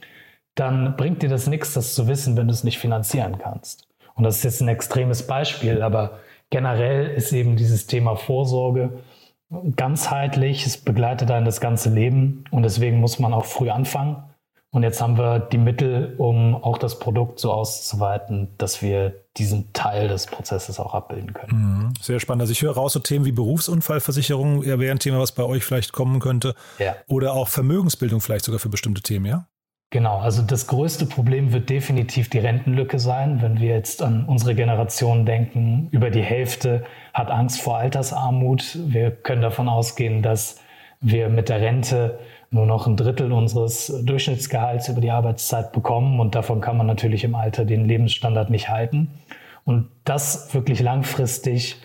dann 0.55 0.95
bringt 0.97 1.21
dir 1.21 1.29
das 1.29 1.45
nichts, 1.45 1.73
das 1.73 1.93
zu 1.93 2.07
wissen, 2.07 2.37
wenn 2.37 2.47
du 2.47 2.53
es 2.53 2.63
nicht 2.63 2.79
finanzieren 2.79 3.37
kannst. 3.37 3.87
Und 4.15 4.23
das 4.23 4.37
ist 4.37 4.43
jetzt 4.43 4.61
ein 4.61 4.67
extremes 4.67 5.27
Beispiel, 5.27 5.83
aber 5.83 6.19
generell 6.49 7.07
ist 7.07 7.31
eben 7.31 7.55
dieses 7.55 7.85
Thema 7.85 8.15
Vorsorge 8.15 8.99
ganzheitlich, 9.75 10.65
es 10.65 10.77
begleitet 10.77 11.29
einen 11.29 11.45
das 11.45 11.61
ganze 11.61 11.89
Leben 11.89 12.45
und 12.49 12.63
deswegen 12.63 12.99
muss 12.99 13.19
man 13.19 13.33
auch 13.33 13.45
früh 13.45 13.69
anfangen 13.69 14.23
und 14.71 14.83
jetzt 14.83 15.01
haben 15.01 15.17
wir 15.17 15.39
die 15.39 15.57
Mittel, 15.57 16.13
um 16.17 16.55
auch 16.55 16.77
das 16.77 16.99
Produkt 16.99 17.39
so 17.39 17.51
auszuweiten, 17.51 18.49
dass 18.57 18.83
wir 18.83 19.23
diesen 19.37 19.73
Teil 19.73 20.07
des 20.07 20.27
Prozesses 20.27 20.79
auch 20.79 20.93
abbilden 20.93 21.33
können. 21.33 21.51
Mhm. 21.53 21.93
Sehr 22.01 22.19
spannend. 22.19 22.41
Also 22.41 22.51
ich 22.51 22.61
höre 22.61 22.73
raus, 22.73 22.93
so 22.93 22.99
Themen 22.99 23.25
wie 23.25 23.31
Berufsunfallversicherung 23.31 24.63
wäre 24.63 24.91
ein 24.91 24.99
Thema, 24.99 25.19
was 25.19 25.31
bei 25.31 25.43
euch 25.43 25.63
vielleicht 25.63 25.91
kommen 25.91 26.19
könnte. 26.19 26.53
Ja. 26.77 26.95
Oder 27.07 27.33
auch 27.33 27.47
Vermögensbildung 27.47 28.21
vielleicht 28.21 28.45
sogar 28.45 28.59
für 28.59 28.69
bestimmte 28.69 29.01
Themen, 29.01 29.25
ja? 29.25 29.47
Genau, 29.91 30.19
also 30.19 30.43
das 30.43 30.67
größte 30.67 31.07
Problem 31.07 31.51
wird 31.51 31.71
definitiv 31.71 32.29
die 32.29 32.37
Rentenlücke 32.37 32.99
sein. 32.99 33.41
Wenn 33.41 33.59
wir 33.59 33.69
jetzt 33.69 34.03
an 34.03 34.25
unsere 34.25 34.53
Generation 34.53 35.25
denken, 35.25 35.87
über 35.89 36.11
die 36.11 36.21
Hälfte 36.21 36.83
hat 37.11 37.31
Angst 37.31 37.59
vor 37.59 37.77
Altersarmut. 37.77 38.77
Wir 38.85 39.09
können 39.09 39.41
davon 39.41 39.67
ausgehen, 39.67 40.21
dass 40.21 40.59
wir 41.01 41.29
mit 41.29 41.49
der 41.49 41.61
Rente 41.61 42.19
nur 42.51 42.65
noch 42.65 42.87
ein 42.87 42.97
Drittel 42.97 43.31
unseres 43.31 43.93
Durchschnittsgehalts 44.03 44.89
über 44.89 45.01
die 45.01 45.11
Arbeitszeit 45.11 45.71
bekommen 45.71 46.19
und 46.19 46.35
davon 46.35 46.61
kann 46.61 46.77
man 46.77 46.87
natürlich 46.87 47.23
im 47.23 47.35
Alter 47.35 47.65
den 47.65 47.85
Lebensstandard 47.85 48.49
nicht 48.49 48.69
halten. 48.69 49.11
Und 49.65 49.89
das 50.03 50.53
wirklich 50.53 50.79
langfristig 50.79 51.77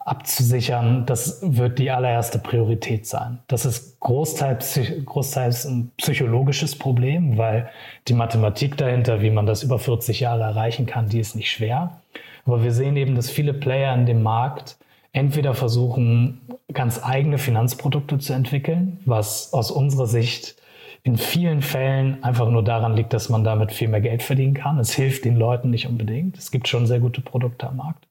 abzusichern, 0.00 1.06
das 1.06 1.40
wird 1.42 1.78
die 1.78 1.90
allererste 1.90 2.38
Priorität 2.38 3.06
sein. 3.06 3.38
Das 3.46 3.64
ist 3.64 4.00
großteils, 4.00 4.80
großteils 5.04 5.66
ein 5.66 5.92
psychologisches 5.98 6.76
Problem, 6.76 7.36
weil 7.36 7.68
die 8.08 8.14
Mathematik 8.14 8.76
dahinter, 8.76 9.20
wie 9.20 9.30
man 9.30 9.46
das 9.46 9.62
über 9.62 9.78
40 9.78 10.20
Jahre 10.20 10.42
erreichen 10.42 10.86
kann, 10.86 11.08
die 11.08 11.20
ist 11.20 11.36
nicht 11.36 11.50
schwer. 11.50 12.00
Aber 12.46 12.64
wir 12.64 12.72
sehen 12.72 12.96
eben, 12.96 13.14
dass 13.14 13.30
viele 13.30 13.52
Player 13.52 13.94
in 13.94 14.06
dem 14.06 14.22
Markt 14.22 14.78
entweder 15.12 15.54
versuchen, 15.54 16.40
ganz 16.72 17.00
eigene 17.02 17.38
Finanzprodukte 17.38 18.18
zu 18.18 18.32
entwickeln, 18.32 19.00
was 19.04 19.52
aus 19.52 19.70
unserer 19.70 20.06
Sicht 20.06 20.56
in 21.02 21.16
vielen 21.16 21.62
Fällen 21.62 22.22
einfach 22.22 22.50
nur 22.50 22.62
daran 22.62 22.94
liegt, 22.94 23.12
dass 23.12 23.28
man 23.28 23.42
damit 23.42 23.72
viel 23.72 23.88
mehr 23.88 24.02
Geld 24.02 24.22
verdienen 24.22 24.54
kann. 24.54 24.78
Es 24.78 24.92
hilft 24.92 25.24
den 25.24 25.36
Leuten 25.36 25.70
nicht 25.70 25.88
unbedingt. 25.88 26.36
Es 26.36 26.50
gibt 26.50 26.68
schon 26.68 26.86
sehr 26.86 27.00
gute 27.00 27.22
Produkte 27.22 27.68
am 27.68 27.78
Markt. 27.78 28.06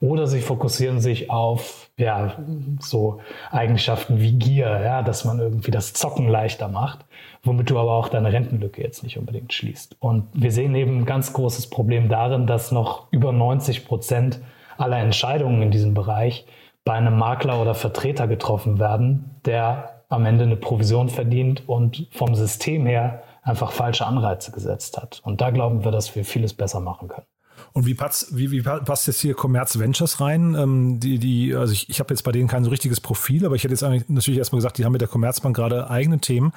Oder 0.00 0.26
sie 0.26 0.40
fokussieren 0.40 1.00
sich 1.00 1.30
auf 1.30 1.88
ja, 1.96 2.34
so 2.80 3.20
Eigenschaften 3.50 4.20
wie 4.20 4.32
Gier, 4.32 4.66
ja, 4.84 5.02
dass 5.02 5.24
man 5.24 5.38
irgendwie 5.38 5.70
das 5.70 5.94
Zocken 5.94 6.28
leichter 6.28 6.68
macht, 6.68 7.06
womit 7.44 7.70
du 7.70 7.78
aber 7.78 7.92
auch 7.92 8.08
deine 8.08 8.32
Rentenlücke 8.32 8.82
jetzt 8.82 9.04
nicht 9.04 9.16
unbedingt 9.16 9.52
schließt. 9.52 9.96
Und 10.00 10.24
wir 10.34 10.50
sehen 10.50 10.74
eben 10.74 10.98
ein 10.98 11.04
ganz 11.06 11.32
großes 11.32 11.70
Problem 11.70 12.08
darin, 12.08 12.46
dass 12.46 12.72
noch 12.72 13.06
über 13.12 13.32
90 13.32 13.86
Prozent 13.86 14.40
aller 14.76 14.98
Entscheidungen 14.98 15.62
in 15.62 15.70
diesem 15.70 15.94
Bereich 15.94 16.46
bei 16.84 16.92
einem 16.92 17.16
Makler 17.16 17.60
oder 17.60 17.74
Vertreter 17.74 18.26
getroffen 18.26 18.78
werden, 18.78 19.36
der 19.44 20.02
am 20.08 20.26
Ende 20.26 20.44
eine 20.44 20.56
Provision 20.56 21.08
verdient 21.08 21.68
und 21.68 22.06
vom 22.12 22.34
System 22.34 22.86
her 22.86 23.22
einfach 23.42 23.72
falsche 23.72 24.06
Anreize 24.06 24.52
gesetzt 24.52 24.96
hat. 24.96 25.20
Und 25.24 25.40
da 25.40 25.50
glauben 25.50 25.84
wir, 25.84 25.90
dass 25.90 26.14
wir 26.14 26.24
vieles 26.24 26.54
besser 26.54 26.80
machen 26.80 27.08
können. 27.08 27.26
Und 27.72 27.86
wie 27.86 27.94
passt, 27.94 28.36
wie, 28.36 28.50
wie 28.50 28.62
passt 28.62 29.06
jetzt 29.06 29.20
hier 29.20 29.34
Commerz 29.34 29.78
Ventures 29.78 30.20
rein? 30.20 30.54
Ähm, 30.54 31.00
die, 31.00 31.18
die, 31.18 31.54
also 31.54 31.72
ich, 31.72 31.88
ich 31.88 31.98
habe 32.00 32.12
jetzt 32.12 32.22
bei 32.22 32.32
denen 32.32 32.48
kein 32.48 32.64
so 32.64 32.70
richtiges 32.70 33.00
Profil, 33.00 33.44
aber 33.44 33.56
ich 33.56 33.64
hätte 33.64 33.72
jetzt 33.72 33.82
eigentlich 33.82 34.08
natürlich 34.08 34.38
erstmal 34.38 34.58
gesagt, 34.58 34.78
die 34.78 34.84
haben 34.84 34.92
mit 34.92 35.00
der 35.00 35.08
Commerzbank 35.08 35.56
gerade 35.56 35.90
eigene 35.90 36.20
Themen. 36.20 36.52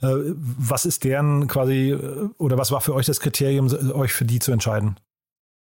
Äh, 0.00 0.08
was 0.08 0.86
ist 0.86 1.04
deren 1.04 1.46
quasi, 1.46 1.90
äh, 1.90 2.28
oder 2.38 2.58
was 2.58 2.70
war 2.70 2.80
für 2.80 2.94
euch 2.94 3.06
das 3.06 3.20
Kriterium, 3.20 3.68
euch 3.92 4.12
für 4.12 4.24
die 4.24 4.38
zu 4.38 4.52
entscheiden? 4.52 4.96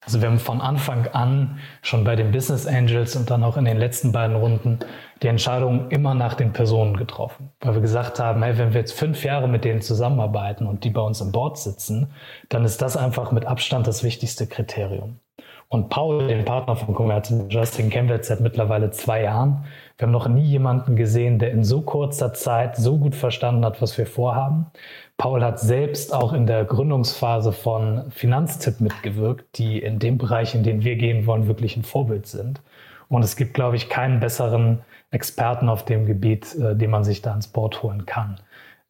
Also 0.01 0.21
wir 0.21 0.29
haben 0.29 0.39
von 0.39 0.61
Anfang 0.61 1.07
an 1.07 1.59
schon 1.81 2.03
bei 2.03 2.15
den 2.15 2.31
Business 2.31 2.65
Angels 2.65 3.15
und 3.15 3.29
dann 3.29 3.43
auch 3.43 3.57
in 3.57 3.65
den 3.65 3.77
letzten 3.77 4.11
beiden 4.11 4.35
Runden 4.35 4.79
die 5.21 5.27
Entscheidung 5.27 5.89
immer 5.89 6.13
nach 6.13 6.35
den 6.35 6.53
Personen 6.53 6.95
getroffen. 6.95 7.51
Weil 7.59 7.73
wir 7.73 7.81
gesagt 7.81 8.19
haben, 8.19 8.43
hey, 8.43 8.57
wenn 8.57 8.73
wir 8.73 8.79
jetzt 8.79 8.97
fünf 8.97 9.23
Jahre 9.23 9.47
mit 9.47 9.65
denen 9.65 9.81
zusammenarbeiten 9.81 10.67
und 10.67 10.83
die 10.83 10.91
bei 10.91 11.01
uns 11.01 11.19
im 11.19 11.31
Board 11.31 11.57
sitzen, 11.57 12.11
dann 12.49 12.63
ist 12.63 12.81
das 12.81 12.95
einfach 12.95 13.31
mit 13.31 13.45
Abstand 13.45 13.87
das 13.87 14.03
wichtigste 14.03 14.47
Kriterium. 14.47 15.19
Und 15.69 15.89
Paul, 15.89 16.27
den 16.27 16.45
Partner 16.45 16.77
von 16.77 16.93
Commerz 16.93 17.33
Justin, 17.49 17.89
kennen 17.89 18.07
wir 18.07 18.15
jetzt 18.15 18.29
seit 18.29 18.39
mittlerweile 18.39 18.91
zwei 18.91 19.23
Jahren. 19.23 19.65
Wir 19.97 20.05
haben 20.05 20.11
noch 20.11 20.27
nie 20.27 20.43
jemanden 20.43 20.95
gesehen, 20.95 21.39
der 21.39 21.51
in 21.51 21.63
so 21.63 21.81
kurzer 21.81 22.33
Zeit 22.33 22.75
so 22.75 22.99
gut 22.99 23.15
verstanden 23.15 23.65
hat, 23.65 23.81
was 23.81 23.97
wir 23.97 24.05
vorhaben. 24.05 24.67
Paul 25.17 25.43
hat 25.43 25.59
selbst 25.59 26.13
auch 26.13 26.33
in 26.33 26.45
der 26.45 26.65
Gründungsphase 26.65 27.51
von 27.51 28.11
Finanztipp 28.11 28.79
mitgewirkt, 28.79 29.57
die 29.57 29.79
in 29.79 29.97
dem 29.97 30.19
Bereich, 30.19 30.53
in 30.53 30.61
den 30.61 30.83
wir 30.83 30.97
gehen 30.97 31.25
wollen, 31.25 31.47
wirklich 31.47 31.75
ein 31.75 31.83
Vorbild 31.83 32.27
sind. 32.27 32.61
Und 33.09 33.23
es 33.23 33.35
gibt, 33.35 33.55
glaube 33.55 33.75
ich, 33.75 33.89
keinen 33.89 34.19
besseren 34.19 34.81
Experten 35.09 35.67
auf 35.67 35.83
dem 35.85 36.05
Gebiet, 36.05 36.53
äh, 36.55 36.75
den 36.75 36.91
man 36.91 37.03
sich 37.03 37.23
da 37.23 37.33
ins 37.33 37.47
Board 37.47 37.81
holen 37.81 38.05
kann. 38.05 38.39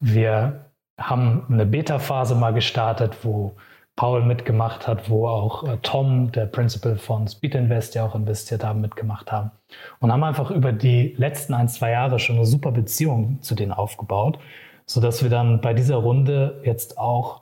Wir 0.00 0.66
haben 0.98 1.46
eine 1.48 1.64
Beta-Phase 1.64 2.34
mal 2.34 2.52
gestartet, 2.52 3.16
wo 3.22 3.54
Paul 3.98 4.22
mitgemacht 4.22 4.86
hat, 4.86 5.10
wo 5.10 5.26
auch 5.26 5.64
äh, 5.64 5.76
Tom, 5.82 6.30
der 6.30 6.46
Principal 6.46 6.96
von 6.98 7.26
Speed 7.26 7.56
Invest, 7.56 7.96
ja 7.96 8.06
auch 8.06 8.14
investiert 8.14 8.62
haben, 8.62 8.80
mitgemacht 8.80 9.32
haben. 9.32 9.50
Und 9.98 10.12
haben 10.12 10.22
einfach 10.22 10.52
über 10.52 10.70
die 10.70 11.16
letzten 11.18 11.52
ein, 11.52 11.68
zwei 11.68 11.90
Jahre 11.90 12.20
schon 12.20 12.36
eine 12.36 12.46
super 12.46 12.70
Beziehung 12.70 13.38
zu 13.42 13.56
denen 13.56 13.72
aufgebaut, 13.72 14.38
sodass 14.86 15.24
wir 15.24 15.30
dann 15.30 15.60
bei 15.60 15.74
dieser 15.74 15.96
Runde 15.96 16.60
jetzt 16.62 16.96
auch 16.96 17.40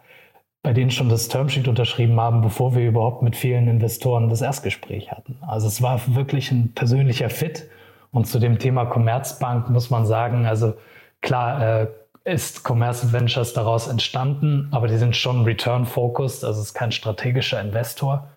bei 0.63 0.73
denen 0.73 0.91
schon 0.91 1.11
das 1.11 1.29
Termsheet 1.29 1.69
unterschrieben 1.69 2.19
haben, 2.19 2.41
bevor 2.41 2.75
wir 2.75 2.89
überhaupt 2.89 3.21
mit 3.21 3.37
vielen 3.37 3.69
Investoren 3.69 4.31
das 4.31 4.41
Erstgespräch 4.41 5.13
hatten. 5.13 5.37
Also 5.47 5.67
es 5.67 5.83
war 5.83 6.01
wirklich 6.17 6.51
ein 6.51 6.73
persönlicher 6.73 7.29
Fit. 7.29 7.69
Und 8.13 8.27
zu 8.29 8.39
dem 8.39 8.59
Thema 8.59 8.87
Commerzbank 8.87 9.69
muss 9.69 9.91
man 9.91 10.07
sagen, 10.07 10.47
also 10.47 10.73
klar, 11.21 11.83
äh, 11.83 11.87
ist 12.27 12.65
Commerce 12.69 13.13
Ventures 13.13 13.53
daraus 13.53 13.87
entstanden, 13.87 14.69
aber 14.73 14.89
die 14.89 14.97
sind 14.97 15.15
schon 15.15 15.45
return-focused, 15.45 16.45
also 16.45 16.61
es 16.61 16.69
ist 16.69 16.75
kein 16.75 16.91
strategischer 16.91 17.61
Investor. 17.61 18.29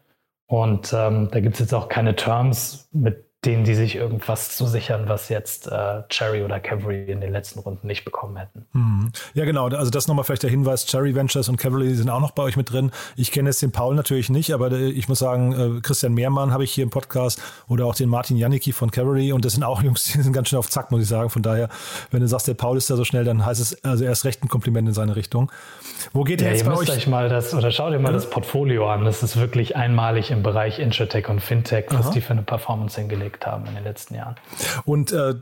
Und 0.45 0.93
ähm, 0.93 1.30
da 1.32 1.39
gibt 1.39 1.56
es 1.56 1.60
jetzt 1.60 1.73
auch 1.73 1.89
keine 1.89 2.15
Terms, 2.15 2.88
mit 2.91 3.28
denen 3.45 3.63
die 3.63 3.73
sich 3.73 3.95
irgendwas 3.95 4.58
zusichern, 4.58 5.08
was 5.08 5.30
jetzt 5.30 5.67
äh, 5.67 6.02
Cherry 6.10 6.43
oder 6.43 6.60
Cavalry 6.60 7.10
in 7.10 7.21
den 7.21 7.32
letzten 7.32 7.60
Runden 7.60 7.88
nicht 7.88 8.04
bekommen 8.04 8.36
hätten. 8.36 8.65
Mhm. 8.73 9.13
Ja, 9.34 9.45
genau. 9.45 9.69
Also 9.69 9.89
das 9.89 10.10
nochmal 10.10 10.25
vielleicht 10.25 10.43
der 10.43 10.49
Hinweis, 10.49 10.86
Cherry 10.86 11.15
Ventures 11.15 11.47
und 11.47 11.56
Cavalry 11.56 11.95
sind 11.95 12.10
auch 12.10 12.19
noch 12.19 12.32
bei 12.32 12.43
euch 12.43 12.58
mit 12.58 12.69
drin. 12.69 12.91
Ich 13.15 13.32
kenne 13.32 13.47
jetzt 13.47 13.62
den 13.62 13.71
Paul 13.71 13.95
natürlich 13.95 14.30
nicht, 14.30 14.54
aber 14.54 14.73
äh, 14.73 14.89
ich 14.89 15.08
muss 15.08 15.19
sagen, 15.19 15.78
äh, 15.78 15.82
Christian 15.82 16.15
Mehrmann 16.15 16.52
habe 16.52 16.65
ich 16.65 16.71
hier 16.73 16.84
im 16.84 16.89
Podcast 16.89 17.41
oder 17.69 17.86
auch 17.86 17.95
den 17.95 18.10
Martin 18.10 18.36
Janicki 18.36 18.73
von 18.73 18.91
Cavalry 18.91 19.32
und 19.32 19.45
das 19.45 19.54
sind 19.54 19.63
auch 19.63 19.82
Jungs, 19.84 20.04
die 20.04 20.21
sind 20.21 20.34
ganz 20.34 20.49
schön 20.49 20.60
auf 20.60 20.69
Zack, 20.69 20.91
muss 20.91 21.02
ich 21.02 21.08
sagen. 21.08 21.30
Von 21.30 21.41
daher, 21.41 21.69
wenn 22.12 22.19
du 22.19 22.28
sagst, 22.28 22.49
der 22.49 22.56
Paul 22.56 22.75
ist 22.75 22.89
da 22.89 22.97
so 22.97 23.06
schnell, 23.06 23.23
dann 23.23 23.45
heißt 23.45 23.62
es 23.62 23.86
also 23.86 24.04
erst 24.04 24.25
recht 24.25 24.43
ein 24.43 24.49
Kompliment 24.49 24.89
in 24.89 24.93
seine 24.93 25.15
Richtung. 25.15 25.49
Wo 26.12 26.25
geht 26.25 26.41
ja, 26.41 26.49
jetzt 26.49 26.63
ihr 26.63 26.69
bei 26.69 26.75
euch? 26.75 26.89
euch 26.89 27.08
mal 27.08 27.30
das, 27.30 27.54
oder 27.54 27.71
schau 27.71 27.89
dir 27.89 27.99
mal 27.99 28.10
ja. 28.10 28.13
das 28.13 28.30
Portfolio 28.30 28.89
an. 28.89 29.06
Das 29.06 29.23
ist 29.23 29.38
wirklich 29.38 29.78
einmalig 29.78 30.30
im 30.32 30.43
Bereich 30.43 30.80
Insurtech 30.80 31.30
und 31.30 31.39
Fintech, 31.39 31.86
was 31.91 32.08
Aha. 32.08 32.13
die 32.13 32.21
für 32.21 32.32
eine 32.32 32.41
Performance 32.41 32.99
hingelegt 32.99 33.28
haben 33.45 33.65
in 33.67 33.75
den 33.75 33.83
letzten 33.83 34.15
Jahren. 34.15 34.35
Und 34.85 35.11
äh, 35.11 35.35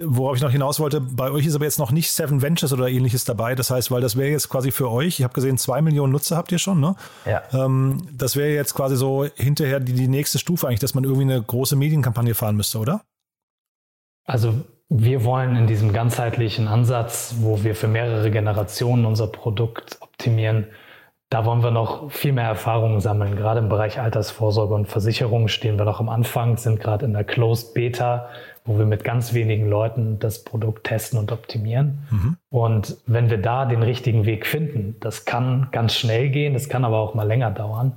worauf 0.00 0.36
ich 0.36 0.42
noch 0.42 0.50
hinaus 0.50 0.80
wollte, 0.80 1.00
bei 1.00 1.30
euch 1.30 1.46
ist 1.46 1.54
aber 1.54 1.64
jetzt 1.64 1.78
noch 1.78 1.90
nicht 1.90 2.10
Seven 2.10 2.42
Ventures 2.42 2.72
oder 2.72 2.88
ähnliches 2.88 3.24
dabei. 3.24 3.54
Das 3.54 3.70
heißt, 3.70 3.90
weil 3.90 4.00
das 4.00 4.16
wäre 4.16 4.30
jetzt 4.30 4.48
quasi 4.48 4.70
für 4.70 4.90
euch, 4.90 5.18
ich 5.18 5.24
habe 5.24 5.34
gesehen, 5.34 5.58
zwei 5.58 5.82
Millionen 5.82 6.12
Nutzer 6.12 6.36
habt 6.36 6.52
ihr 6.52 6.58
schon, 6.58 6.80
ne? 6.80 6.94
Ja. 7.26 7.42
Ähm, 7.52 8.02
das 8.12 8.36
wäre 8.36 8.50
jetzt 8.50 8.74
quasi 8.74 8.96
so 8.96 9.26
hinterher 9.34 9.80
die, 9.80 9.92
die 9.92 10.08
nächste 10.08 10.38
Stufe 10.38 10.66
eigentlich, 10.66 10.80
dass 10.80 10.94
man 10.94 11.04
irgendwie 11.04 11.24
eine 11.24 11.42
große 11.42 11.76
Medienkampagne 11.76 12.34
fahren 12.34 12.56
müsste, 12.56 12.78
oder? 12.78 13.02
Also 14.24 14.54
wir 14.88 15.24
wollen 15.24 15.56
in 15.56 15.66
diesem 15.66 15.92
ganzheitlichen 15.92 16.68
Ansatz, 16.68 17.36
wo 17.38 17.64
wir 17.64 17.74
für 17.74 17.88
mehrere 17.88 18.30
Generationen 18.30 19.06
unser 19.06 19.26
Produkt 19.26 19.96
optimieren, 20.00 20.66
da 21.32 21.46
wollen 21.46 21.62
wir 21.62 21.70
noch 21.70 22.10
viel 22.10 22.32
mehr 22.32 22.44
Erfahrungen 22.44 23.00
sammeln. 23.00 23.36
Gerade 23.36 23.60
im 23.60 23.70
Bereich 23.70 23.98
Altersvorsorge 23.98 24.74
und 24.74 24.86
Versicherung 24.86 25.48
stehen 25.48 25.78
wir 25.78 25.86
noch 25.86 25.98
am 25.98 26.10
Anfang, 26.10 26.58
sind 26.58 26.78
gerade 26.78 27.06
in 27.06 27.14
der 27.14 27.24
Closed 27.24 27.72
Beta, 27.72 28.28
wo 28.66 28.76
wir 28.76 28.84
mit 28.84 29.02
ganz 29.02 29.32
wenigen 29.32 29.66
Leuten 29.66 30.18
das 30.18 30.44
Produkt 30.44 30.84
testen 30.84 31.18
und 31.18 31.32
optimieren. 31.32 32.06
Mhm. 32.10 32.36
Und 32.50 32.98
wenn 33.06 33.30
wir 33.30 33.38
da 33.38 33.64
den 33.64 33.82
richtigen 33.82 34.26
Weg 34.26 34.46
finden, 34.46 34.96
das 35.00 35.24
kann 35.24 35.68
ganz 35.72 35.94
schnell 35.94 36.28
gehen, 36.28 36.52
das 36.52 36.68
kann 36.68 36.84
aber 36.84 36.98
auch 36.98 37.14
mal 37.14 37.26
länger 37.26 37.50
dauern, 37.50 37.92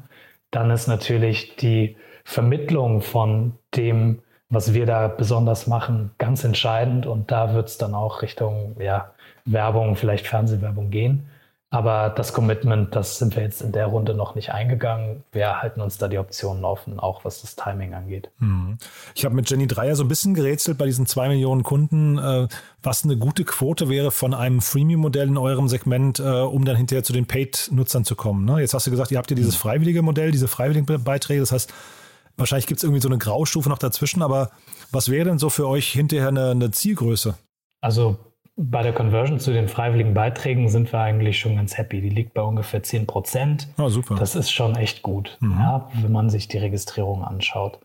dann 0.49 0.71
ist 0.71 0.87
natürlich 0.87 1.57
die 1.57 1.97
Vermittlung 2.23 3.01
von 3.01 3.51
dem, 3.75 4.19
was 4.47 4.73
wir 4.73 4.85
da 4.85 5.09
besonders 5.09 5.67
machen, 5.67 6.11
ganz 6.19 6.45
entscheidend. 6.45 7.05
Und 7.05 7.31
da 7.31 7.53
wird 7.53 7.67
es 7.67 7.77
dann 7.77 7.95
auch 7.95 8.21
Richtung 8.21 8.77
ja, 8.79 9.11
Werbung, 9.43 9.97
vielleicht 9.97 10.25
Fernsehwerbung 10.25 10.89
gehen. 10.89 11.27
Aber 11.75 12.07
das 12.07 12.31
Commitment, 12.31 12.95
das 12.95 13.19
sind 13.19 13.35
wir 13.35 13.43
jetzt 13.43 13.61
in 13.61 13.73
der 13.73 13.87
Runde 13.87 14.13
noch 14.13 14.33
nicht 14.33 14.53
eingegangen. 14.53 15.25
Wir 15.33 15.61
halten 15.61 15.81
uns 15.81 15.97
da 15.97 16.07
die 16.07 16.17
Optionen 16.17 16.63
offen, 16.63 17.01
auch 17.01 17.25
was 17.25 17.41
das 17.41 17.57
Timing 17.57 17.93
angeht. 17.93 18.29
Mhm. 18.39 18.77
Ich 19.13 19.25
habe 19.25 19.35
mit 19.35 19.49
Jenny 19.49 19.67
Dreier 19.67 19.97
so 19.97 20.05
ein 20.05 20.07
bisschen 20.07 20.35
gerätselt 20.35 20.77
bei 20.77 20.85
diesen 20.85 21.05
zwei 21.05 21.27
Millionen 21.27 21.63
Kunden, 21.63 22.17
äh, 22.17 22.47
was 22.81 23.03
eine 23.03 23.17
gute 23.17 23.43
Quote 23.43 23.89
wäre 23.89 24.11
von 24.11 24.33
einem 24.33 24.61
Freemium-Modell 24.61 25.27
in 25.27 25.37
eurem 25.37 25.67
Segment, 25.67 26.19
äh, 26.19 26.23
um 26.23 26.63
dann 26.63 26.77
hinterher 26.77 27.03
zu 27.03 27.11
den 27.11 27.25
Paid-Nutzern 27.25 28.05
zu 28.05 28.15
kommen. 28.15 28.45
Ne? 28.45 28.61
Jetzt 28.61 28.73
hast 28.73 28.87
du 28.87 28.91
gesagt, 28.91 29.11
ihr 29.11 29.17
habt 29.17 29.29
ja 29.29 29.35
dieses 29.35 29.55
mhm. 29.55 29.59
freiwillige 29.59 30.01
Modell, 30.01 30.31
diese 30.31 30.47
freiwilligen 30.47 31.03
Beiträge. 31.03 31.41
Das 31.41 31.51
heißt, 31.51 31.73
wahrscheinlich 32.37 32.67
gibt 32.67 32.77
es 32.77 32.85
irgendwie 32.85 33.01
so 33.01 33.09
eine 33.09 33.17
Graustufe 33.17 33.67
noch 33.67 33.79
dazwischen. 33.79 34.21
Aber 34.21 34.51
was 34.93 35.09
wäre 35.09 35.25
denn 35.25 35.39
so 35.39 35.49
für 35.49 35.67
euch 35.67 35.91
hinterher 35.91 36.29
eine, 36.29 36.51
eine 36.51 36.71
Zielgröße? 36.71 37.35
Also 37.81 38.17
bei 38.57 38.83
der 38.83 38.93
Conversion 38.93 39.39
zu 39.39 39.51
den 39.51 39.67
freiwilligen 39.67 40.13
Beiträgen 40.13 40.69
sind 40.69 40.91
wir 40.93 40.99
eigentlich 40.99 41.39
schon 41.39 41.55
ganz 41.55 41.77
happy. 41.77 42.01
Die 42.01 42.09
liegt 42.09 42.33
bei 42.33 42.41
ungefähr 42.41 42.81
10 42.81 43.05
Prozent. 43.05 43.67
Oh, 43.77 43.89
super. 43.89 44.15
Das 44.15 44.35
ist 44.35 44.51
schon 44.51 44.75
echt 44.75 45.01
gut, 45.01 45.37
mhm. 45.41 45.59
ja, 45.59 45.89
wenn 46.01 46.11
man 46.11 46.29
sich 46.29 46.47
die 46.47 46.57
Registrierung 46.57 47.23
anschaut. 47.23 47.79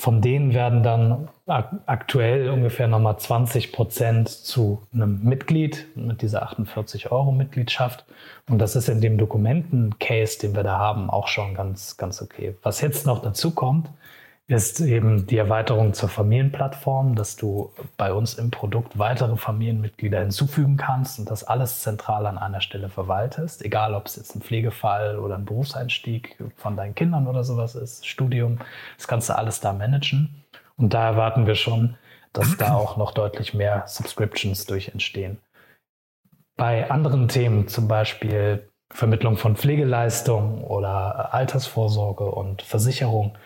Von 0.00 0.22
denen 0.22 0.54
werden 0.54 0.84
dann 0.84 1.28
aktuell 1.46 2.50
ungefähr 2.50 2.86
nochmal 2.86 3.18
20 3.18 3.72
Prozent 3.72 4.28
zu 4.28 4.80
einem 4.94 5.24
Mitglied 5.24 5.86
mit 5.96 6.22
dieser 6.22 6.44
48 6.44 7.10
Euro 7.10 7.32
Mitgliedschaft. 7.32 8.04
Und 8.48 8.58
das 8.58 8.76
ist 8.76 8.88
in 8.88 9.00
dem 9.00 9.18
Dokumenten-Case, 9.18 10.38
den 10.38 10.54
wir 10.54 10.62
da 10.62 10.78
haben, 10.78 11.10
auch 11.10 11.26
schon 11.26 11.54
ganz, 11.54 11.96
ganz 11.96 12.22
okay. 12.22 12.54
Was 12.62 12.80
jetzt 12.80 13.06
noch 13.06 13.22
dazu 13.22 13.50
kommt, 13.50 13.90
ist 14.48 14.80
eben 14.80 15.26
die 15.26 15.36
Erweiterung 15.36 15.92
zur 15.92 16.08
Familienplattform, 16.08 17.14
dass 17.14 17.36
du 17.36 17.70
bei 17.98 18.14
uns 18.14 18.32
im 18.34 18.50
Produkt 18.50 18.98
weitere 18.98 19.36
Familienmitglieder 19.36 20.20
hinzufügen 20.20 20.78
kannst 20.78 21.18
und 21.18 21.30
das 21.30 21.44
alles 21.44 21.82
zentral 21.82 22.24
an 22.24 22.38
einer 22.38 22.62
Stelle 22.62 22.88
verwaltest, 22.88 23.62
egal 23.62 23.94
ob 23.94 24.06
es 24.06 24.16
jetzt 24.16 24.34
ein 24.34 24.40
Pflegefall 24.40 25.18
oder 25.18 25.34
ein 25.34 25.44
Berufseinstieg 25.44 26.42
von 26.56 26.76
deinen 26.78 26.94
Kindern 26.94 27.26
oder 27.26 27.44
sowas 27.44 27.74
ist, 27.74 28.06
Studium, 28.06 28.58
das 28.96 29.06
kannst 29.06 29.28
du 29.28 29.36
alles 29.36 29.60
da 29.60 29.74
managen. 29.74 30.44
Und 30.78 30.94
da 30.94 31.04
erwarten 31.10 31.46
wir 31.46 31.54
schon, 31.54 31.96
dass 32.32 32.56
da 32.56 32.74
auch 32.74 32.96
noch 32.96 33.12
deutlich 33.12 33.52
mehr 33.52 33.84
Subscriptions 33.86 34.64
durch 34.64 34.88
entstehen. 34.88 35.38
Bei 36.56 36.90
anderen 36.90 37.28
Themen, 37.28 37.68
zum 37.68 37.86
Beispiel 37.86 38.70
Vermittlung 38.90 39.36
von 39.36 39.56
Pflegeleistungen 39.56 40.64
oder 40.64 41.34
Altersvorsorge 41.34 42.24
und 42.24 42.62
Versicherung, 42.62 43.36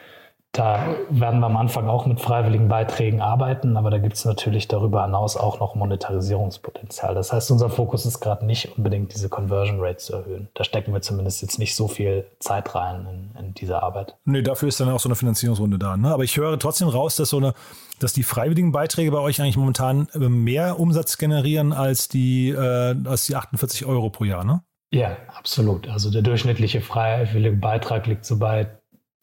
da 0.53 0.97
werden 1.09 1.41
wir 1.41 1.47
am 1.47 1.57
Anfang 1.57 1.89
auch 1.89 2.05
mit 2.05 2.21
freiwilligen 2.21 2.69
Beiträgen 2.69 3.23
arbeiten, 3.23 3.79
aber 3.79 3.91
da 3.91 3.97
gibt 3.97 4.17
es 4.17 4.27
natürlich 4.27 4.69
darüber 4.69 5.03
hinaus 5.03 5.39
auch 5.39 5.61
noch 5.61 5.75
Monetarisierungspotenzial. 5.75 7.15
Das 7.15 7.33
heißt, 7.33 7.51
unser 7.51 7.71
Fokus 7.71 8.05
ist 8.05 8.21
gerade 8.21 8.45
nicht 8.45 8.77
unbedingt 8.77 9.15
diese 9.15 9.31
Conversion 9.31 9.81
Rate 9.81 9.97
zu 9.97 10.13
erhöhen. 10.13 10.49
Da 10.53 10.65
stecken 10.65 10.93
wir 10.93 11.01
zumindest 11.01 11.41
jetzt 11.41 11.59
nicht 11.59 11.75
so 11.75 11.89
viel 11.89 12.27
Zeit 12.39 12.75
rein 12.75 13.07
in, 13.35 13.41
in 13.43 13.55
diese 13.55 13.83
Arbeit. 13.83 14.15
Nee, 14.27 14.43
dafür 14.43 14.69
ist 14.69 14.79
dann 14.79 14.91
auch 14.91 15.01
so 15.01 15.09
eine 15.09 15.17
Finanzierungsrunde 15.17 15.79
da. 15.79 15.97
Ne? 15.97 16.13
Aber 16.13 16.25
ich 16.25 16.37
höre 16.37 16.59
trotzdem 16.59 16.89
raus, 16.89 17.17
dass 17.17 17.31
so 17.31 17.39
eine, 17.39 17.55
dass 17.99 18.13
die 18.13 18.23
freiwilligen 18.23 18.73
Beiträge 18.73 19.11
bei 19.11 19.21
euch 19.21 19.41
eigentlich 19.41 19.57
momentan 19.57 20.09
äh, 20.13 20.19
mehr 20.19 20.79
Umsatz 20.79 21.17
generieren 21.17 21.73
als 21.73 22.09
die, 22.09 22.51
äh, 22.51 22.95
als 23.07 23.25
die 23.25 23.37
48 23.37 23.87
Euro 23.87 24.11
pro 24.11 24.25
Jahr, 24.25 24.45
ne? 24.45 24.63
Ja, 24.95 25.17
absolut. 25.35 25.89
Also 25.89 26.11
der 26.11 26.21
durchschnittliche 26.21 26.83
freiwillige 26.83 27.57
Beitrag 27.57 28.07
liegt 28.07 28.27
so 28.27 28.39
bei 28.39 28.69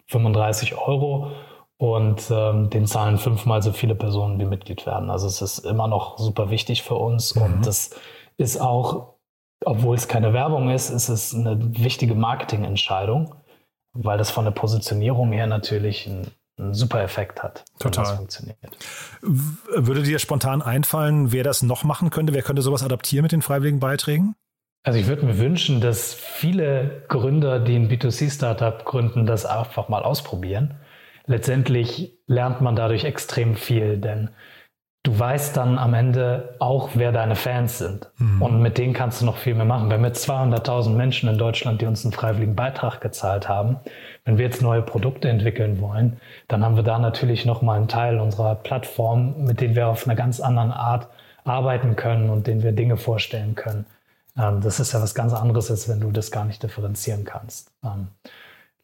35 0.10 0.78
Euro 0.78 1.32
und 1.78 2.30
ähm, 2.30 2.70
den 2.70 2.86
zahlen 2.86 3.18
fünfmal 3.18 3.62
so 3.62 3.72
viele 3.72 3.96
Personen, 3.96 4.38
die 4.38 4.46
Mitglied 4.46 4.86
werden. 4.86 5.10
Also 5.10 5.28
es 5.28 5.42
ist 5.42 5.60
immer 5.60 5.88
noch 5.88 6.18
super 6.18 6.50
wichtig 6.50 6.84
für 6.84 6.96
uns 6.96 7.36
mhm. 7.36 7.42
und 7.42 7.66
das 7.66 7.92
ist 8.38 8.60
auch 8.60 9.20
obwohl 9.66 9.96
es 9.96 10.08
keine 10.08 10.34
Werbung 10.34 10.70
ist, 10.70 10.90
ist 10.90 11.10
es 11.10 11.34
eine 11.34 11.58
wichtige 11.78 12.16
Marketingentscheidung, 12.16 13.36
weil 13.94 14.18
das 14.18 14.32
von 14.32 14.46
der 14.46 14.52
Positionierung 14.52 15.32
her 15.32 15.48
natürlich 15.48 16.08
einen, 16.08 16.32
einen 16.58 16.74
super 16.74 17.02
Effekt 17.02 17.44
hat. 17.44 17.66
Total. 17.80 18.16
funktioniert. 18.16 18.58
Würde 19.22 20.04
dir 20.04 20.20
spontan 20.20 20.62
einfallen, 20.62 21.32
wer 21.32 21.44
das 21.44 21.62
noch 21.62 21.84
machen 21.84 22.10
könnte? 22.10 22.34
Wer 22.34 22.44
könnte 22.44 22.62
sowas 22.62 22.84
adaptieren 22.84 23.24
mit 23.24 23.32
den 23.32 23.42
freiwilligen 23.42 23.80
Beiträgen? 23.80 24.36
Also 24.84 24.98
ich 24.98 25.08
würde 25.08 25.26
mir 25.26 25.38
wünschen, 25.38 25.82
dass 25.82 26.14
viele 26.14 27.04
Gründer, 27.10 27.60
die 27.60 27.76
ein 27.76 27.90
B2C-Startup 27.90 28.86
gründen, 28.86 29.26
das 29.26 29.46
einfach 29.46 29.90
mal 29.90 30.04
ausprobieren. 30.04 30.76
Letztendlich 31.26 32.18
lernt 32.28 32.62
man 32.62 32.76
dadurch 32.76 33.04
extrem 33.04 33.56
viel, 33.56 33.98
denn 33.98 34.30
du 35.04 35.18
weißt 35.18 35.56
dann 35.58 35.78
am 35.78 35.94
Ende 35.94 36.56
auch, 36.60 36.92
wer 36.94 37.12
deine 37.12 37.36
Fans 37.36 37.78
sind. 37.78 38.10
Mhm. 38.18 38.42
Und 38.42 38.62
mit 38.62 38.78
denen 38.78 38.94
kannst 38.94 39.22
du 39.22 39.26
noch 39.26 39.38
viel 39.38 39.54
mehr 39.54 39.66
machen. 39.66 39.90
Wir 39.90 39.98
haben 39.98 40.06
jetzt 40.06 40.28
200.000 40.30 40.96
Menschen 40.96 41.30
in 41.30 41.38
Deutschland, 41.38 41.82
die 41.82 41.86
uns 41.86 42.04
einen 42.06 42.14
freiwilligen 42.14 42.56
Beitrag 42.56 43.02
gezahlt 43.02 43.48
haben. 43.50 43.78
Wenn 44.26 44.38
wir 44.38 44.46
jetzt 44.46 44.62
neue 44.62 44.82
Produkte 44.82 45.30
entwickeln 45.30 45.82
wollen, 45.82 46.20
dann 46.48 46.64
haben 46.64 46.78
wir 46.78 46.84
da 46.84 47.00
natürlich 47.00 47.46
nochmal 47.46 47.78
einen 47.78 47.88
Teil 47.90 48.20
unserer 48.20 48.56
Plattform, 48.56 49.44
mit 49.44 49.62
dem 49.62 49.76
wir 49.76 49.88
auf 49.88 50.08
einer 50.08 50.16
ganz 50.16 50.40
anderen 50.40 50.72
Art 50.72 51.10
arbeiten 51.44 51.96
können 51.96 52.30
und 52.30 52.48
denen 52.48 52.64
wir 52.64 52.72
Dinge 52.72 52.98
vorstellen 52.98 53.56
können. 53.56 53.86
Ähm, 54.40 54.62
das 54.62 54.80
ist 54.80 54.94
ja 54.94 55.02
was 55.02 55.14
ganz 55.14 55.34
anderes, 55.34 55.70
als 55.70 55.90
wenn 55.90 56.00
du 56.00 56.12
das 56.12 56.32
gar 56.32 56.46
nicht 56.46 56.64
differenzieren 56.64 57.26
kannst. 57.26 57.72
Ähm, 57.84 58.08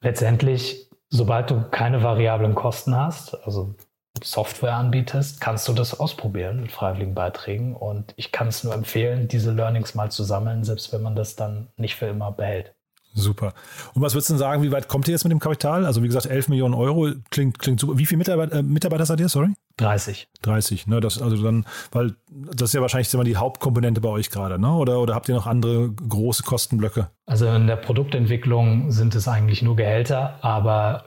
letztendlich, 0.02 0.90
sobald 1.10 1.50
du 1.50 1.64
keine 1.72 2.04
variablen 2.04 2.56
Kosten 2.56 2.96
hast, 2.96 3.36
also 3.46 3.76
Software 4.24 4.76
anbietest, 4.76 5.42
kannst 5.42 5.68
du 5.68 5.74
das 5.74 6.00
ausprobieren 6.00 6.62
mit 6.62 6.72
freiwilligen 6.72 7.16
Beiträgen. 7.16 7.76
Und 7.76 8.14
ich 8.18 8.32
kann 8.32 8.48
es 8.48 8.64
nur 8.64 8.74
empfehlen, 8.74 9.28
diese 9.28 9.52
Learnings 9.52 9.96
mal 9.96 10.12
zu 10.12 10.24
sammeln, 10.24 10.64
selbst 10.64 10.94
wenn 10.94 11.02
man 11.02 11.16
das 11.16 11.36
dann 11.36 11.70
nicht 11.78 11.96
für 11.96 12.08
immer 12.08 12.32
behält. 12.32 12.75
Super. 13.18 13.54
Und 13.94 14.02
was 14.02 14.14
würdest 14.14 14.30
du 14.30 14.34
denn 14.34 14.40
sagen, 14.40 14.62
wie 14.62 14.72
weit 14.72 14.90
kommt 14.90 15.08
ihr 15.08 15.14
jetzt 15.14 15.24
mit 15.24 15.32
dem 15.32 15.40
Kapital? 15.40 15.86
Also 15.86 16.04
wie 16.04 16.08
gesagt, 16.08 16.26
11 16.26 16.50
Millionen 16.50 16.74
Euro 16.74 17.12
klingt, 17.32 17.60
klingt 17.60 17.80
super. 17.80 17.98
Wie 17.98 18.06
viele 18.06 18.18
Mitarbeiter, 18.18 18.58
äh, 18.58 18.62
Mitarbeiter 18.62 19.06
seid 19.06 19.22
ihr, 19.22 19.30
sorry? 19.30 19.54
30. 19.78 20.28
30, 20.42 20.88
ne? 20.88 21.00
Das, 21.00 21.22
also 21.22 21.42
dann, 21.42 21.66
weil 21.92 22.16
das 22.30 22.70
ist 22.70 22.74
ja 22.74 22.82
wahrscheinlich 22.82 23.14
immer 23.14 23.24
die 23.24 23.38
Hauptkomponente 23.38 24.02
bei 24.02 24.10
euch 24.10 24.30
gerade, 24.30 24.60
ne? 24.60 24.72
Oder, 24.74 25.00
oder 25.00 25.16
habt 25.16 25.30
ihr 25.30 25.36
noch 25.36 25.48
andere 25.48 25.90
große 25.92 26.44
Kostenblöcke? 26.44 27.10
Also 27.26 27.48
in 27.48 27.68
der 27.68 27.78
Produktentwicklung 27.78 28.92
sind 28.92 29.16
es 29.16 29.30
eigentlich 29.30 29.62
nur 29.62 29.78
Gehälter, 29.78 30.38
aber 30.42 31.06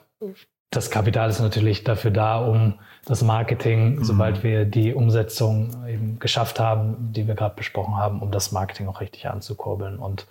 das 0.71 0.90
Kapital 0.90 1.31
ist 1.31 1.40
natürlich 1.40 1.85
dafür 1.85 2.11
da, 2.11 2.38
um 2.38 2.75
das 3.05 3.23
Marketing, 3.23 3.97
mhm. 3.97 4.05
sobald 4.05 4.42
wir 4.42 4.64
die 4.64 4.94
Umsetzung 4.94 5.87
eben 5.87 6.18
geschafft 6.18 6.61
haben, 6.61 7.12
die 7.12 7.27
wir 7.27 7.35
gerade 7.35 7.55
besprochen 7.55 7.97
haben, 7.97 8.21
um 8.21 8.31
das 8.31 8.53
Marketing 8.53 8.88
auch 8.88 9.01
richtig 9.01 9.29
anzukurbeln. 9.29 9.99
Und 9.99 10.27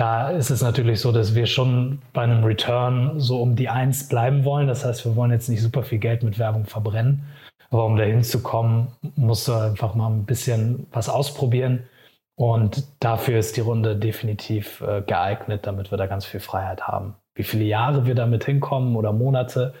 da 0.00 0.30
ist 0.30 0.48
es 0.48 0.62
natürlich 0.62 0.98
so, 1.00 1.12
dass 1.12 1.34
wir 1.34 1.44
schon 1.44 2.00
bei 2.14 2.22
einem 2.22 2.42
Return 2.42 3.20
so 3.20 3.42
um 3.42 3.54
die 3.54 3.68
Eins 3.68 4.08
bleiben 4.08 4.46
wollen. 4.46 4.66
Das 4.66 4.82
heißt, 4.82 5.04
wir 5.04 5.14
wollen 5.14 5.30
jetzt 5.30 5.50
nicht 5.50 5.60
super 5.60 5.82
viel 5.82 5.98
Geld 5.98 6.22
mit 6.22 6.38
Werbung 6.38 6.64
verbrennen. 6.64 7.26
Aber 7.68 7.84
um 7.84 7.98
dahin 7.98 8.24
zu 8.24 8.42
kommen, 8.42 8.88
musst 9.16 9.46
du 9.46 9.52
einfach 9.52 9.94
mal 9.94 10.08
ein 10.08 10.24
bisschen 10.24 10.86
was 10.90 11.10
ausprobieren. 11.10 11.86
Und 12.34 12.82
dafür 13.00 13.38
ist 13.38 13.58
die 13.58 13.60
Runde 13.60 13.94
definitiv 13.94 14.80
äh, 14.80 15.02
geeignet, 15.02 15.66
damit 15.66 15.90
wir 15.90 15.98
da 15.98 16.06
ganz 16.06 16.24
viel 16.24 16.40
Freiheit 16.40 16.88
haben. 16.88 17.14
Wie 17.34 17.42
viele 17.42 17.64
Jahre 17.64 18.06
wir 18.06 18.14
damit 18.14 18.44
hinkommen 18.46 18.96
oder 18.96 19.12
Monate, 19.12 19.74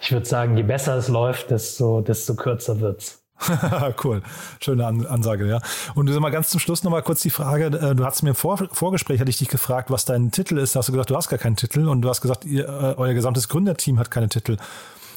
ich 0.00 0.10
würde 0.10 0.24
sagen, 0.24 0.56
je 0.56 0.62
besser 0.62 0.96
es 0.96 1.08
läuft, 1.08 1.50
desto, 1.50 2.00
desto 2.00 2.34
kürzer 2.34 2.80
wird's. 2.80 3.25
cool, 4.04 4.22
schöne 4.60 4.86
Ansage, 4.86 5.46
ja. 5.46 5.60
Und 5.94 6.08
sag 6.08 6.20
mal 6.20 6.30
ganz 6.30 6.48
zum 6.48 6.60
Schluss 6.60 6.82
nochmal 6.84 7.02
kurz 7.02 7.20
die 7.20 7.30
Frage, 7.30 7.66
äh, 7.66 7.94
du 7.94 8.04
hast 8.04 8.22
mir 8.22 8.30
im 8.30 8.34
Vor 8.34 8.56
Vorgespräch, 8.72 9.20
hatte 9.20 9.30
ich 9.30 9.38
dich 9.38 9.48
gefragt, 9.48 9.90
was 9.90 10.04
dein 10.04 10.30
Titel 10.30 10.58
ist, 10.58 10.74
da 10.74 10.78
hast 10.78 10.88
du 10.88 10.92
gesagt, 10.92 11.10
du 11.10 11.16
hast 11.16 11.28
gar 11.28 11.38
keinen 11.38 11.56
Titel 11.56 11.88
und 11.88 12.02
du 12.02 12.08
hast 12.08 12.20
gesagt, 12.20 12.44
ihr, 12.44 12.66
äh, 12.66 12.94
euer 12.96 13.14
gesamtes 13.14 13.48
Gründerteam 13.48 13.98
hat 13.98 14.10
keine 14.10 14.28
Titel. 14.28 14.56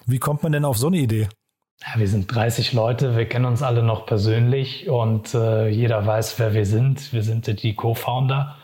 Wie 0.05 0.19
kommt 0.19 0.43
man 0.43 0.51
denn 0.51 0.65
auf 0.65 0.77
so 0.77 0.87
eine 0.87 0.97
Idee? 0.97 1.29
Ja, 1.81 1.99
wir 1.99 2.07
sind 2.09 2.33
30 2.33 2.73
Leute, 2.73 3.15
wir 3.15 3.25
kennen 3.25 3.45
uns 3.45 3.63
alle 3.63 3.83
noch 3.83 4.05
persönlich 4.05 4.89
und 4.89 5.33
äh, 5.33 5.69
jeder 5.69 6.05
weiß, 6.05 6.37
wer 6.37 6.53
wir 6.53 6.65
sind. 6.65 7.13
Wir 7.13 7.23
sind 7.23 7.63
die 7.63 7.75
Co-Founder. 7.75 8.57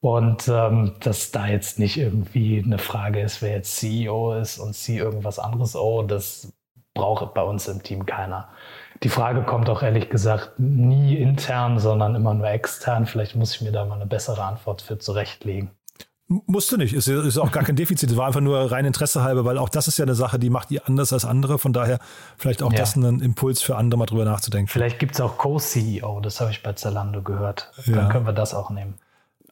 Und 0.00 0.48
ähm, 0.48 0.94
dass 1.00 1.30
da 1.30 1.46
jetzt 1.46 1.78
nicht 1.78 1.98
irgendwie 1.98 2.62
eine 2.64 2.78
Frage 2.78 3.20
ist, 3.20 3.42
wer 3.42 3.50
jetzt 3.50 3.76
CEO 3.76 4.34
ist 4.34 4.58
und 4.58 4.74
sie 4.74 4.96
irgendwas 4.96 5.38
anderes, 5.38 5.76
oh, 5.76 6.02
das 6.02 6.52
braucht 6.94 7.34
bei 7.34 7.42
uns 7.42 7.68
im 7.68 7.82
Team 7.82 8.06
keiner. 8.06 8.48
Die 9.02 9.08
Frage 9.08 9.42
kommt 9.42 9.70
auch 9.70 9.82
ehrlich 9.82 10.10
gesagt 10.10 10.58
nie 10.58 11.16
intern, 11.16 11.78
sondern 11.78 12.14
immer 12.14 12.34
nur 12.34 12.48
extern. 12.48 13.06
Vielleicht 13.06 13.34
muss 13.34 13.54
ich 13.54 13.62
mir 13.62 13.72
da 13.72 13.84
mal 13.84 13.94
eine 13.94 14.06
bessere 14.06 14.42
Antwort 14.44 14.82
für 14.82 14.98
zurechtlegen. 14.98 15.70
Musste 16.46 16.78
nicht, 16.78 16.94
ist, 16.94 17.08
ist 17.08 17.38
auch 17.38 17.50
gar 17.50 17.64
kein 17.64 17.74
Defizit, 17.74 18.08
es 18.08 18.16
war 18.16 18.28
einfach 18.28 18.40
nur 18.40 18.70
rein 18.70 18.84
Interesse 18.84 19.24
halber, 19.24 19.44
weil 19.44 19.58
auch 19.58 19.68
das 19.68 19.88
ist 19.88 19.98
ja 19.98 20.04
eine 20.04 20.14
Sache, 20.14 20.38
die 20.38 20.48
macht 20.48 20.70
ihr 20.70 20.86
anders 20.86 21.12
als 21.12 21.24
andere, 21.24 21.58
von 21.58 21.72
daher 21.72 21.98
vielleicht 22.36 22.62
auch 22.62 22.72
ja. 22.72 22.78
das 22.78 22.94
ein 22.94 23.18
Impuls 23.18 23.62
für 23.62 23.74
andere 23.74 23.98
mal 23.98 24.06
drüber 24.06 24.24
nachzudenken. 24.24 24.68
Vielleicht 24.68 25.00
gibt 25.00 25.14
es 25.14 25.20
auch 25.20 25.38
Co-CEO, 25.38 26.20
das 26.20 26.40
habe 26.40 26.52
ich 26.52 26.62
bei 26.62 26.74
Zalando 26.74 27.22
gehört. 27.22 27.72
Ja. 27.84 27.96
Dann 27.96 28.10
können 28.10 28.26
wir 28.26 28.32
das 28.32 28.54
auch 28.54 28.70
nehmen. 28.70 28.94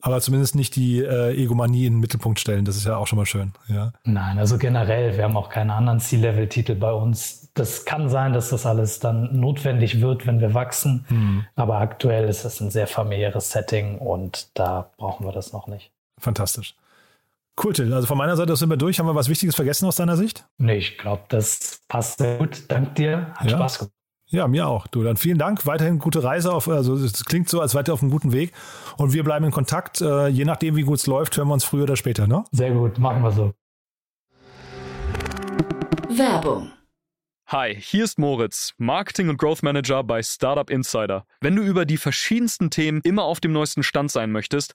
Aber 0.00 0.20
zumindest 0.20 0.54
nicht 0.54 0.76
die 0.76 1.00
äh, 1.00 1.34
Egomanie 1.34 1.86
in 1.86 1.94
den 1.94 2.00
Mittelpunkt 2.00 2.38
stellen, 2.38 2.64
das 2.64 2.76
ist 2.76 2.86
ja 2.86 2.96
auch 2.96 3.06
schon 3.06 3.18
mal 3.18 3.26
schön. 3.26 3.52
Ja. 3.68 3.92
Nein, 4.04 4.38
also 4.38 4.58
generell, 4.58 5.16
wir 5.16 5.24
haben 5.24 5.36
auch 5.36 5.48
keine 5.48 5.74
anderen 5.74 6.00
C-Level-Titel 6.00 6.74
bei 6.74 6.92
uns. 6.92 7.50
Das 7.54 7.84
kann 7.84 8.08
sein, 8.08 8.32
dass 8.32 8.50
das 8.50 8.66
alles 8.66 9.00
dann 9.00 9.40
notwendig 9.40 10.00
wird, 10.00 10.26
wenn 10.26 10.40
wir 10.40 10.54
wachsen. 10.54 11.04
Mhm. 11.08 11.44
Aber 11.56 11.78
aktuell 11.78 12.28
ist 12.28 12.44
es 12.44 12.60
ein 12.60 12.70
sehr 12.70 12.86
familiäres 12.86 13.50
Setting 13.50 13.98
und 13.98 14.50
da 14.54 14.90
brauchen 14.96 15.26
wir 15.26 15.32
das 15.32 15.52
noch 15.52 15.66
nicht. 15.66 15.90
Fantastisch. 16.18 16.74
Cool, 17.62 17.72
Till. 17.72 17.92
Also 17.92 18.06
von 18.06 18.16
meiner 18.18 18.36
Seite 18.36 18.54
sind 18.54 18.68
wir 18.68 18.76
durch. 18.76 19.00
Haben 19.00 19.06
wir 19.06 19.16
was 19.16 19.28
Wichtiges 19.28 19.56
vergessen 19.56 19.86
aus 19.86 19.96
deiner 19.96 20.16
Sicht? 20.16 20.46
Nee, 20.58 20.76
ich 20.76 20.96
glaube, 20.96 21.22
das 21.28 21.80
passt 21.88 22.18
sehr 22.18 22.38
gut. 22.38 22.62
Dank 22.68 22.94
dir. 22.94 23.32
Hat 23.34 23.50
ja. 23.50 23.56
Spaß 23.56 23.78
gemacht. 23.78 23.97
Ja, 24.30 24.46
mir 24.46 24.68
auch. 24.68 24.86
Du, 24.86 25.02
dann 25.02 25.16
vielen 25.16 25.38
Dank. 25.38 25.64
Weiterhin 25.66 25.98
gute 25.98 26.22
Reise. 26.22 26.52
Auf, 26.52 26.68
also 26.68 26.94
es 26.96 27.24
klingt 27.24 27.48
so, 27.48 27.60
als 27.60 27.74
weiter 27.74 27.94
auf 27.94 28.02
einem 28.02 28.10
guten 28.10 28.32
Weg. 28.32 28.52
Und 28.98 29.14
wir 29.14 29.24
bleiben 29.24 29.46
in 29.46 29.52
Kontakt. 29.52 30.00
Äh, 30.02 30.28
je 30.28 30.44
nachdem, 30.44 30.76
wie 30.76 30.82
gut 30.82 30.98
es 30.98 31.06
läuft, 31.06 31.36
hören 31.36 31.48
wir 31.48 31.54
uns 31.54 31.64
früher 31.64 31.84
oder 31.84 31.96
später, 31.96 32.26
ne? 32.26 32.44
Sehr 32.52 32.72
gut. 32.72 32.98
Machen 32.98 33.22
wir 33.22 33.32
so. 33.32 33.52
Werbung 36.10 36.72
Hi, 37.50 37.74
hier 37.74 38.04
ist 38.04 38.18
Moritz, 38.18 38.74
Marketing 38.76 39.30
und 39.30 39.38
Growth 39.38 39.62
Manager 39.62 40.04
bei 40.04 40.22
Startup 40.22 40.68
Insider. 40.68 41.24
Wenn 41.40 41.56
du 41.56 41.62
über 41.62 41.86
die 41.86 41.96
verschiedensten 41.96 42.68
Themen 42.68 43.00
immer 43.04 43.22
auf 43.22 43.40
dem 43.40 43.52
neuesten 43.52 43.82
Stand 43.82 44.10
sein 44.10 44.32
möchtest, 44.32 44.74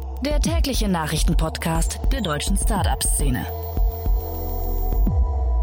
der 0.25 0.39
tägliche 0.39 0.87
Nachrichtenpodcast 0.87 1.99
der 2.11 2.21
deutschen 2.21 2.55
Startup-Szene. 2.55 3.43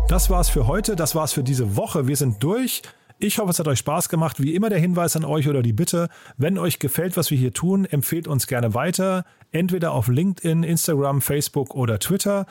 Das 0.08 0.30
war's 0.30 0.48
für 0.48 0.66
heute, 0.66 0.96
das 0.96 1.14
war's 1.14 1.32
für 1.32 1.44
diese 1.44 1.76
Woche. 1.76 2.08
Wir 2.08 2.16
sind 2.16 2.42
durch. 2.42 2.82
Ich 3.20 3.38
hoffe, 3.38 3.50
es 3.50 3.58
hat 3.58 3.68
euch 3.68 3.78
Spaß 3.78 4.08
gemacht. 4.08 4.42
Wie 4.42 4.54
immer 4.54 4.68
der 4.68 4.78
Hinweis 4.78 5.14
an 5.14 5.24
euch 5.24 5.48
oder 5.48 5.62
die 5.62 5.72
Bitte, 5.72 6.08
wenn 6.36 6.58
euch 6.58 6.80
gefällt, 6.80 7.16
was 7.16 7.30
wir 7.30 7.38
hier 7.38 7.52
tun, 7.52 7.84
empfehlt 7.84 8.26
uns 8.26 8.46
gerne 8.46 8.74
weiter. 8.74 9.24
Entweder 9.52 9.92
auf 9.92 10.08
LinkedIn, 10.08 10.64
Instagram, 10.64 11.20
Facebook 11.20 11.74
oder 11.74 12.00
Twitter 12.00 12.46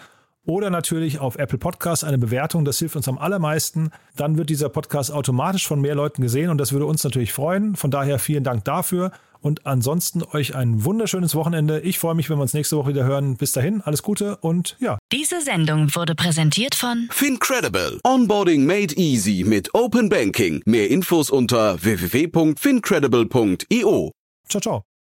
oder 0.46 0.70
natürlich 0.70 1.20
auf 1.20 1.38
Apple 1.38 1.58
Podcasts 1.58 2.06
eine 2.06 2.18
Bewertung. 2.18 2.64
Das 2.64 2.80
hilft 2.80 2.96
uns 2.96 3.10
am 3.10 3.18
allermeisten. 3.18 3.92
Dann 4.16 4.38
wird 4.38 4.50
dieser 4.50 4.70
Podcast 4.70 5.12
automatisch 5.12 5.68
von 5.68 5.82
mehr 5.82 5.96
Leuten 5.96 6.22
gesehen 6.22 6.50
und 6.50 6.58
das 6.58 6.72
würde 6.72 6.86
uns 6.86 7.04
natürlich 7.04 7.34
freuen. 7.34 7.76
Von 7.76 7.92
daher 7.92 8.18
vielen 8.18 8.46
Dank 8.46 8.64
dafür. 8.64 9.12
Und 9.42 9.66
ansonsten 9.66 10.22
euch 10.24 10.56
ein 10.56 10.84
wunderschönes 10.84 11.36
Wochenende. 11.36 11.80
Ich 11.82 12.00
freue 12.00 12.16
mich, 12.16 12.30
wenn 12.30 12.38
wir 12.38 12.44
uns 12.44 12.54
nächste 12.54 12.78
Woche 12.78 12.90
wieder 12.90 13.06
hören. 13.06 13.38
Bis 13.38 13.52
dahin, 13.52 13.82
alles 13.82 14.04
Gute 14.04 14.38
und 14.38 14.76
ja. 14.80 14.98
Diese 15.12 15.42
Sendung 15.42 15.94
wurde 15.96 16.16
präsentiert 16.16 16.76
von 16.76 17.10
Fincredible. 17.12 18.00
Onboarding 18.04 18.66
made 18.66 18.96
easy 18.96 19.44
mit 19.46 19.74
Open 19.74 20.08
Banking. 20.10 20.62
Mehr 20.66 20.90
Infos 20.90 21.30
unter 21.30 21.84
www.fincredible.io. 21.84 24.12
Ciao, 24.50 24.62
ciao. 24.62 24.84